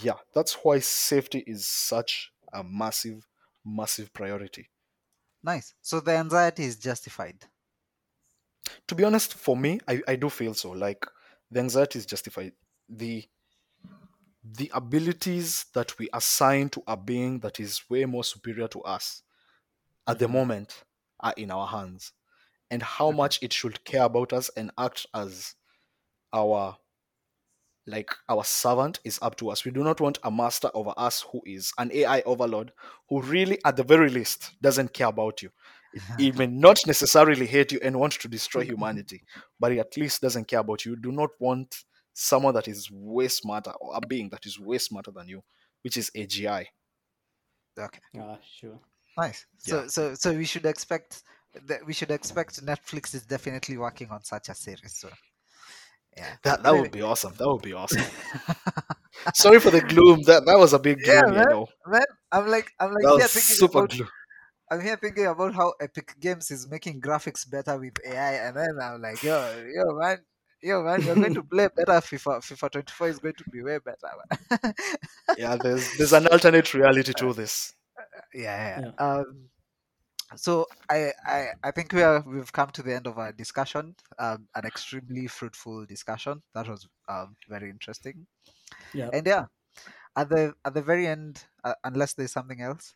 yeah, 0.03 0.19
that's 0.35 0.55
why 0.63 0.79
safety 0.79 1.43
is 1.47 1.67
such 1.67 2.31
a 2.53 2.63
massive, 2.63 3.27
massive 3.65 4.13
priority. 4.13 4.71
Nice. 5.43 5.75
So 5.83 6.01
the 6.01 6.17
anxiety 6.17 6.65
is 6.65 6.77
justified. 6.77 7.47
To 8.87 8.95
be 8.95 9.05
honest, 9.05 9.35
for 9.35 9.57
me, 9.57 9.81
I, 9.89 10.03
I 10.09 10.17
do 10.17 10.29
feel 10.29 10.55
so. 10.55 10.71
Like 10.71 11.07
the 11.51 11.61
anxiety 11.61 11.99
is 11.99 12.07
justified. 12.07 12.53
The 12.89 13.25
the 14.43 14.71
abilities 14.73 15.67
that 15.75 15.99
we 15.99 16.09
assign 16.13 16.69
to 16.71 16.83
a 16.87 16.97
being 16.97 17.41
that 17.41 17.59
is 17.61 17.89
way 17.91 18.05
more 18.05 18.25
superior 18.25 18.69
to 18.69 18.81
us 18.83 19.23
at 20.09 20.19
the 20.21 20.29
Mhm. 20.29 20.33
moment 20.33 20.85
are 21.21 21.35
in 21.37 21.51
our 21.51 21.69
hands. 21.69 22.13
And 22.71 22.83
how 22.83 23.13
much 23.13 23.43
it 23.43 23.53
should 23.53 23.85
care 23.85 24.05
about 24.05 24.33
us 24.33 24.51
and 24.57 24.73
act 24.79 25.07
as 25.15 25.57
our 26.33 26.79
like 27.87 28.11
our 28.29 28.45
servant 28.45 29.01
is 29.05 29.19
up 29.23 29.37
to 29.37 29.49
us. 29.51 29.65
We 29.65 29.71
do 29.71 29.83
not 29.83 30.01
want 30.01 30.19
a 30.23 30.31
master 30.31 30.71
over 30.75 30.93
us 30.97 31.23
who 31.23 31.41
is 31.47 31.73
an 31.79 31.91
AI 31.93 32.21
overlord 32.23 32.73
who 33.09 33.23
really 33.23 33.59
at 33.65 33.77
the 33.77 33.83
very 33.83 34.11
least 34.11 34.53
doesn't 34.61 34.93
care 34.93 35.07
about 35.09 35.43
you. 35.43 35.51
He 36.19 36.33
may 36.33 36.47
not 36.47 36.81
necessarily 36.87 37.47
hate 37.47 37.73
you 37.73 37.81
and 37.83 37.99
want 37.99 38.13
to 38.15 38.29
destroy 38.29 38.65
humanity, 38.65 39.23
but 39.59 39.73
he 39.73 39.81
at 39.81 39.97
least 39.97 40.21
doesn't 40.23 40.47
care 40.47 40.61
about 40.61 40.85
you. 40.85 40.93
You 40.93 40.97
do 40.97 41.13
not 41.13 41.31
want 41.39 41.85
someone 42.13 42.55
that 42.55 42.69
is 42.69 42.91
way 42.91 43.29
smarter 43.29 43.73
or 43.81 43.97
a 43.97 44.07
being 44.07 44.29
that 44.31 44.45
is 44.45 44.59
way 44.59 44.79
smarter 44.79 45.11
than 45.11 45.29
you, 45.29 45.43
which 45.83 45.97
is 45.97 46.11
AGI. 46.17 46.67
Okay. 47.79 48.01
Ah, 48.19 48.39
sure. 48.43 48.79
Nice. 49.17 49.47
So 49.59 49.83
Yeah. 49.83 49.87
so 49.89 50.15
so 50.15 50.33
we 50.33 50.45
should 50.45 50.67
expect 50.67 51.23
that 51.67 51.85
we 51.87 51.93
should 51.93 52.11
expect 52.11 52.65
Netflix 52.65 53.15
is 53.15 53.25
definitely 53.25 53.77
working 53.79 54.11
on 54.11 54.23
such 54.25 54.49
a 54.49 54.55
series. 54.55 54.97
So 54.97 55.09
yeah. 56.17 56.37
That 56.43 56.63
that 56.65 56.75
would 56.77 56.91
be 56.91 57.03
awesome. 57.03 57.35
That 57.39 57.49
would 57.49 57.63
be 57.63 57.73
awesome. 57.73 58.03
Sorry 59.35 59.61
for 59.61 59.71
the 59.71 59.81
gloom. 59.81 60.23
That 60.23 60.45
that 60.47 60.59
was 60.59 60.73
a 60.73 60.79
big 60.79 61.03
Yeah, 61.05 61.21
gloom, 61.21 61.35
you 61.35 61.35
man. 61.37 61.49
know. 61.49 61.67
Man, 61.87 62.03
I'm 62.33 62.49
like 62.49 62.73
I'm 62.81 62.93
like 62.93 63.05
That 63.05 63.15
here 63.15 63.23
was 63.23 63.33
thinking 63.33 63.57
super 63.57 63.79
about 63.79 63.91
gloom. 63.91 64.09
I'm 64.71 64.81
here 64.81 64.97
thinking 64.97 65.27
about 65.27 65.55
how 65.55 65.75
Epic 65.81 66.15
Games 66.21 66.51
is 66.51 66.69
making 66.69 67.01
graphics 67.01 67.49
better 67.49 67.79
with 67.79 67.95
AI, 68.07 68.35
and 68.49 68.57
then 68.57 68.79
I'm 68.83 69.01
like, 69.01 69.23
yo, 69.23 69.65
yo, 69.75 69.95
man, 69.99 70.19
yo, 70.63 70.83
man, 70.83 71.03
you're 71.03 71.15
going 71.15 71.35
to 71.35 71.43
play 71.51 71.69
better 71.75 71.93
FIFA. 71.93 72.41
FIFA 72.41 72.71
24 72.73 73.09
is 73.09 73.19
going 73.19 73.35
to 73.35 73.45
be 73.51 73.63
way 73.63 73.79
better. 73.79 74.75
Yeah, 75.39 75.57
there's 75.57 75.97
there's 75.97 76.13
an 76.13 76.27
alternate 76.29 76.73
reality 76.75 77.13
to 77.15 77.33
this. 77.33 77.75
yeah, 78.35 78.81
yeah. 78.81 78.91
Yeah. 78.99 79.07
Um, 79.07 79.49
so 80.37 80.67
I, 80.91 81.13
I, 81.27 81.47
I 81.65 81.71
think 81.71 81.93
we 81.93 82.03
are 82.03 82.23
we've 82.27 82.53
come 82.53 82.71
to 82.71 82.83
the 82.83 82.95
end 82.95 83.07
of 83.07 83.19
our 83.19 83.33
discussion. 83.33 83.95
Um, 84.19 84.49
an 84.55 84.67
extremely 84.67 85.27
fruitful 85.27 85.87
discussion. 85.87 86.43
That 86.55 86.69
was 86.69 86.87
um 87.09 87.37
very 87.49 87.71
interesting. 87.71 88.27
Yeah. 88.93 89.11
And 89.13 89.27
yeah, 89.27 89.47
at 90.17 90.29
the 90.29 90.55
at 90.65 90.75
the 90.75 90.83
very 90.83 91.07
end, 91.07 91.45
uh, 91.65 91.75
unless 91.85 92.15
there's 92.15 92.33
something 92.33 92.61
else. 92.61 92.95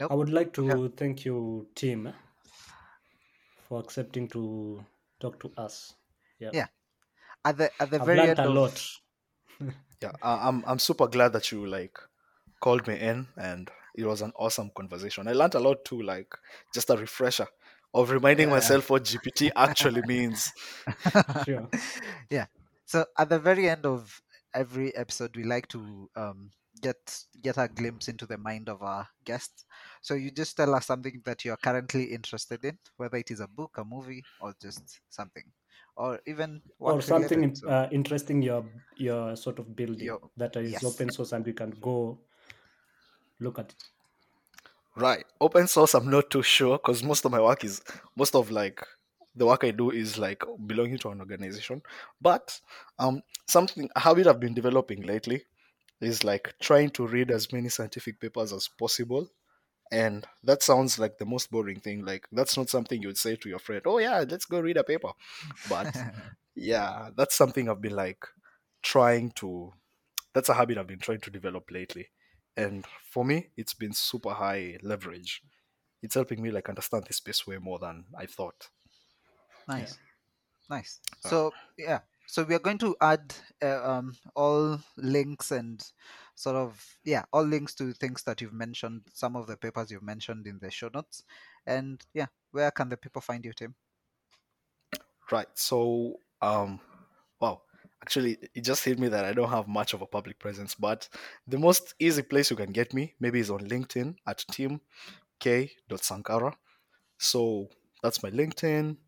I 0.00 0.14
would 0.14 0.30
like 0.30 0.52
to 0.54 0.64
Yeah. 0.66 0.88
thank 0.96 1.24
you, 1.24 1.66
Tim, 1.74 2.12
for 3.68 3.80
accepting 3.80 4.28
to 4.28 4.84
talk 5.20 5.38
to 5.40 5.52
us. 5.56 5.94
Yeah. 6.38 6.50
Yeah, 6.52 6.66
At 7.44 7.58
the 7.58 7.70
at 7.80 7.90
the 7.90 7.98
I've 8.00 8.06
very 8.06 8.18
learned 8.18 8.38
end 8.38 8.46
a 8.46 8.48
of 8.48 8.54
lot. 8.54 8.86
Yeah, 10.02 10.12
I- 10.22 10.48
I'm 10.48 10.64
I'm 10.66 10.78
super 10.78 11.08
glad 11.08 11.32
that 11.32 11.50
you 11.52 11.66
like 11.66 11.98
called 12.60 12.86
me 12.86 12.98
in 12.98 13.26
and 13.36 13.70
it 13.96 14.04
was 14.04 14.22
an 14.22 14.32
awesome 14.36 14.70
conversation. 14.76 15.26
I 15.28 15.32
learned 15.32 15.54
a 15.54 15.60
lot 15.60 15.84
too, 15.84 16.02
like 16.02 16.32
just 16.72 16.90
a 16.90 16.96
refresher 16.96 17.48
of 17.94 18.10
reminding 18.10 18.48
Yeah. 18.48 18.54
myself 18.54 18.90
what 18.90 19.04
GPT 19.04 19.50
actually 19.56 20.02
means. 20.02 20.52
Sure. 21.44 21.68
yeah. 22.30 22.46
So 22.86 23.06
at 23.18 23.28
the 23.28 23.38
very 23.38 23.68
end 23.68 23.86
of 23.86 24.22
every 24.54 24.94
episode, 24.96 25.36
we 25.36 25.44
like 25.44 25.68
to 25.68 26.08
um, 26.16 26.50
get 26.80 27.24
get 27.42 27.58
a 27.58 27.68
glimpse 27.68 28.08
into 28.08 28.26
the 28.26 28.38
mind 28.38 28.68
of 28.68 28.82
our 28.82 29.08
guests. 29.24 29.64
So 30.02 30.14
you 30.14 30.30
just 30.30 30.56
tell 30.56 30.74
us 30.74 30.86
something 30.86 31.22
that 31.24 31.44
you 31.44 31.52
are 31.52 31.56
currently 31.58 32.04
interested 32.12 32.64
in, 32.64 32.78
whether 32.96 33.16
it 33.18 33.30
is 33.30 33.40
a 33.40 33.48
book, 33.48 33.78
a 33.78 33.84
movie, 33.84 34.26
or 34.40 34.54
just 34.60 35.00
something, 35.08 35.52
or 35.96 36.20
even 36.26 36.62
or 36.80 37.00
something 37.00 37.42
related. 37.42 37.56
So, 37.56 37.68
uh, 37.68 37.88
interesting 37.92 38.42
you're 38.42 38.66
you're 38.96 39.36
sort 39.36 39.58
of 39.58 39.74
building 39.76 40.06
Your- 40.06 40.30
that 40.36 40.56
is 40.56 40.82
yes. 40.82 40.84
open 40.84 41.10
source 41.10 41.32
and 41.32 41.44
we 41.44 41.52
can 41.52 41.70
go 41.70 42.24
look 43.40 43.58
at 43.58 43.72
it. 43.72 43.84
Right. 44.96 45.24
Open 45.40 45.66
source, 45.68 45.94
I'm 45.94 46.10
not 46.10 46.30
too 46.30 46.42
sure 46.42 46.76
because 46.78 47.02
most 47.04 47.24
of 47.24 47.30
my 47.30 47.40
work 47.40 47.62
is 47.62 47.82
most 48.16 48.34
of 48.34 48.50
like 48.50 48.82
the 49.36 49.46
work 49.46 49.62
I 49.62 49.70
do 49.70 49.90
is 49.92 50.18
like 50.18 50.42
belonging 50.66 50.98
to 50.98 51.10
an 51.10 51.20
organization. 51.20 51.82
But 52.20 52.60
um 52.98 53.22
something 53.46 53.88
a 53.94 54.00
habit 54.00 54.26
I've 54.26 54.40
been 54.40 54.54
developing 54.54 55.02
lately 55.02 55.44
is 56.00 56.24
like 56.24 56.54
trying 56.60 56.90
to 56.90 57.06
read 57.06 57.30
as 57.30 57.52
many 57.52 57.68
scientific 57.68 58.20
papers 58.20 58.52
as 58.52 58.68
possible. 58.68 59.28
And 59.90 60.26
that 60.44 60.62
sounds 60.62 60.98
like 60.98 61.18
the 61.18 61.26
most 61.26 61.50
boring 61.50 61.80
thing. 61.80 62.04
Like 62.04 62.26
that's 62.32 62.56
not 62.56 62.68
something 62.68 63.00
you 63.00 63.08
would 63.08 63.18
say 63.18 63.36
to 63.36 63.48
your 63.48 63.58
friend, 63.58 63.82
Oh 63.86 63.98
yeah, 63.98 64.24
let's 64.28 64.44
go 64.44 64.60
read 64.60 64.76
a 64.76 64.84
paper. 64.84 65.12
But 65.68 65.96
yeah, 66.54 67.10
that's 67.16 67.34
something 67.34 67.68
I've 67.68 67.80
been 67.80 67.96
like 67.96 68.24
trying 68.82 69.32
to 69.32 69.72
that's 70.34 70.48
a 70.48 70.54
habit 70.54 70.78
I've 70.78 70.86
been 70.86 70.98
trying 70.98 71.20
to 71.22 71.30
develop 71.30 71.70
lately. 71.70 72.08
And 72.56 72.86
for 73.10 73.24
me, 73.24 73.50
it's 73.56 73.74
been 73.74 73.92
super 73.92 74.30
high 74.30 74.78
leverage. 74.82 75.42
It's 76.02 76.14
helping 76.14 76.42
me 76.42 76.50
like 76.50 76.68
understand 76.68 77.04
this 77.06 77.16
space 77.18 77.46
way 77.46 77.58
more 77.58 77.78
than 77.78 78.06
I 78.16 78.26
thought. 78.26 78.68
nice, 79.66 79.98
nice. 80.70 81.00
Uh, 81.24 81.28
So 81.28 81.52
yeah. 81.76 82.00
So 82.28 82.44
we 82.44 82.54
are 82.54 82.58
going 82.58 82.76
to 82.78 82.94
add 83.00 83.34
uh, 83.62 83.90
um, 83.90 84.14
all 84.36 84.78
links 84.98 85.50
and 85.50 85.82
sort 86.34 86.56
of 86.56 86.98
yeah, 87.02 87.24
all 87.32 87.42
links 87.42 87.74
to 87.76 87.94
things 87.94 88.22
that 88.24 88.42
you've 88.42 88.52
mentioned, 88.52 89.00
some 89.14 89.34
of 89.34 89.46
the 89.46 89.56
papers 89.56 89.90
you've 89.90 90.02
mentioned 90.02 90.46
in 90.46 90.58
the 90.60 90.70
show 90.70 90.90
notes, 90.92 91.24
and 91.66 92.04
yeah, 92.12 92.26
where 92.50 92.70
can 92.70 92.90
the 92.90 92.98
people 92.98 93.22
find 93.22 93.46
you, 93.46 93.54
Tim? 93.54 93.74
Right. 95.32 95.48
So 95.54 96.20
um 96.42 96.80
wow. 97.40 97.62
Actually 98.02 98.36
it 98.54 98.62
just 98.62 98.84
hit 98.84 98.98
me 98.98 99.08
that 99.08 99.24
I 99.24 99.32
don't 99.32 99.48
have 99.48 99.66
much 99.66 99.94
of 99.94 100.02
a 100.02 100.06
public 100.06 100.38
presence, 100.38 100.74
but 100.74 101.08
the 101.46 101.58
most 101.58 101.94
easy 101.98 102.22
place 102.22 102.50
you 102.50 102.56
can 102.56 102.72
get 102.72 102.92
me 102.92 103.14
maybe 103.20 103.40
is 103.40 103.50
on 103.50 103.60
LinkedIn 103.60 104.16
at 104.26 104.44
tim 104.50 104.68
team 104.68 104.80
k.sankara. 105.40 106.54
So 107.16 107.70
that's 108.02 108.22
my 108.22 108.30
LinkedIn. 108.30 108.98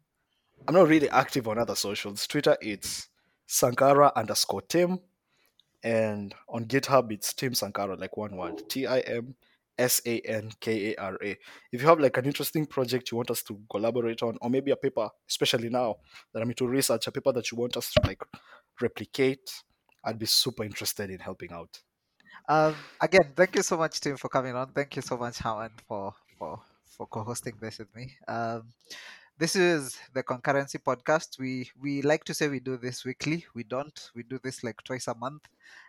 I'm 0.66 0.74
not 0.74 0.88
really 0.88 1.10
active 1.10 1.48
on 1.48 1.58
other 1.58 1.74
socials. 1.74 2.26
Twitter 2.26 2.56
it's 2.62 3.09
Sankara 3.50 4.12
underscore 4.14 4.62
Tim. 4.62 5.00
And 5.82 6.34
on 6.48 6.66
GitHub 6.66 7.10
it's 7.10 7.32
Tim 7.32 7.52
Sankara, 7.52 7.96
like 7.96 8.16
one 8.16 8.36
word. 8.36 8.68
T 8.68 8.86
I 8.86 9.00
M 9.00 9.34
S 9.76 10.00
A 10.06 10.20
N 10.20 10.52
K 10.60 10.92
A 10.94 11.02
R 11.02 11.18
A. 11.20 11.30
If 11.72 11.82
you 11.82 11.88
have 11.88 11.98
like 11.98 12.16
an 12.16 12.26
interesting 12.26 12.64
project 12.64 13.10
you 13.10 13.16
want 13.16 13.30
us 13.30 13.42
to 13.44 13.58
collaborate 13.68 14.22
on, 14.22 14.38
or 14.40 14.50
maybe 14.50 14.70
a 14.70 14.76
paper, 14.76 15.08
especially 15.28 15.68
now 15.68 15.96
that 16.32 16.42
I'm 16.42 16.50
into 16.50 16.68
research, 16.68 17.08
a 17.08 17.12
paper 17.12 17.32
that 17.32 17.50
you 17.50 17.58
want 17.58 17.76
us 17.76 17.92
to 17.92 18.06
like 18.06 18.22
replicate, 18.80 19.50
I'd 20.04 20.18
be 20.18 20.26
super 20.26 20.62
interested 20.62 21.10
in 21.10 21.18
helping 21.18 21.52
out. 21.52 21.80
Um, 22.48 22.76
again, 23.00 23.32
thank 23.34 23.56
you 23.56 23.62
so 23.62 23.76
much, 23.76 24.00
Tim, 24.00 24.16
for 24.16 24.28
coming 24.28 24.54
on. 24.54 24.72
Thank 24.72 24.94
you 24.94 25.02
so 25.02 25.16
much, 25.16 25.38
Howard, 25.38 25.72
for 25.88 26.14
for 26.38 26.60
for 26.84 27.06
co-hosting 27.08 27.54
this 27.60 27.78
with 27.78 27.94
me. 27.96 28.12
Um, 28.28 28.64
this 29.40 29.56
is 29.56 29.98
the 30.12 30.22
concurrency 30.22 30.76
podcast. 30.76 31.38
We 31.38 31.70
we 31.80 32.02
like 32.02 32.24
to 32.24 32.34
say 32.34 32.48
we 32.48 32.60
do 32.60 32.76
this 32.76 33.06
weekly. 33.06 33.46
We 33.54 33.64
don't. 33.64 34.10
We 34.14 34.22
do 34.22 34.38
this 34.44 34.62
like 34.62 34.84
twice 34.84 35.08
a 35.08 35.14
month. 35.14 35.48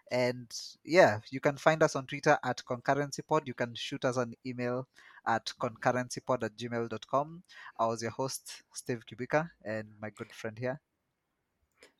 And 0.09 0.49
yeah, 0.85 1.19
you 1.31 1.41
can 1.41 1.57
find 1.57 1.83
us 1.83 1.97
on 1.97 2.05
Twitter 2.05 2.37
at 2.45 2.63
concurrencypod. 2.65 3.41
You 3.45 3.53
can 3.53 3.75
shoot 3.75 4.05
us 4.05 4.15
an 4.15 4.33
email 4.45 4.87
at 5.27 5.51
concurrencypod 5.59 6.43
at 6.43 6.55
gmail.com. 6.55 7.43
I 7.77 7.85
was 7.87 8.01
your 8.01 8.11
host, 8.11 8.63
Steve 8.73 9.03
Kibuika, 9.05 9.49
and 9.65 9.89
my 10.01 10.11
good 10.11 10.31
friend 10.31 10.57
here. 10.57 10.79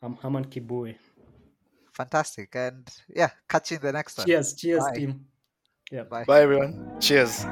I'm 0.02 0.16
Harman 0.16 0.45
Kibue. 0.45 0.95
Fantastic. 1.91 2.56
And 2.56 2.88
yeah, 3.14 3.32
catch 3.49 3.72
you 3.72 3.78
in 3.78 3.84
the 3.84 3.91
next 3.91 4.18
one. 4.18 4.28
Cheers, 4.28 4.54
cheers, 4.54 4.86
Bye. 4.86 4.93
team. 4.93 5.26
Yeah. 5.91 6.04
Bye. 6.04 6.24
Bye 6.24 6.43
everyone. 6.43 6.95
Cheers. 7.02 7.45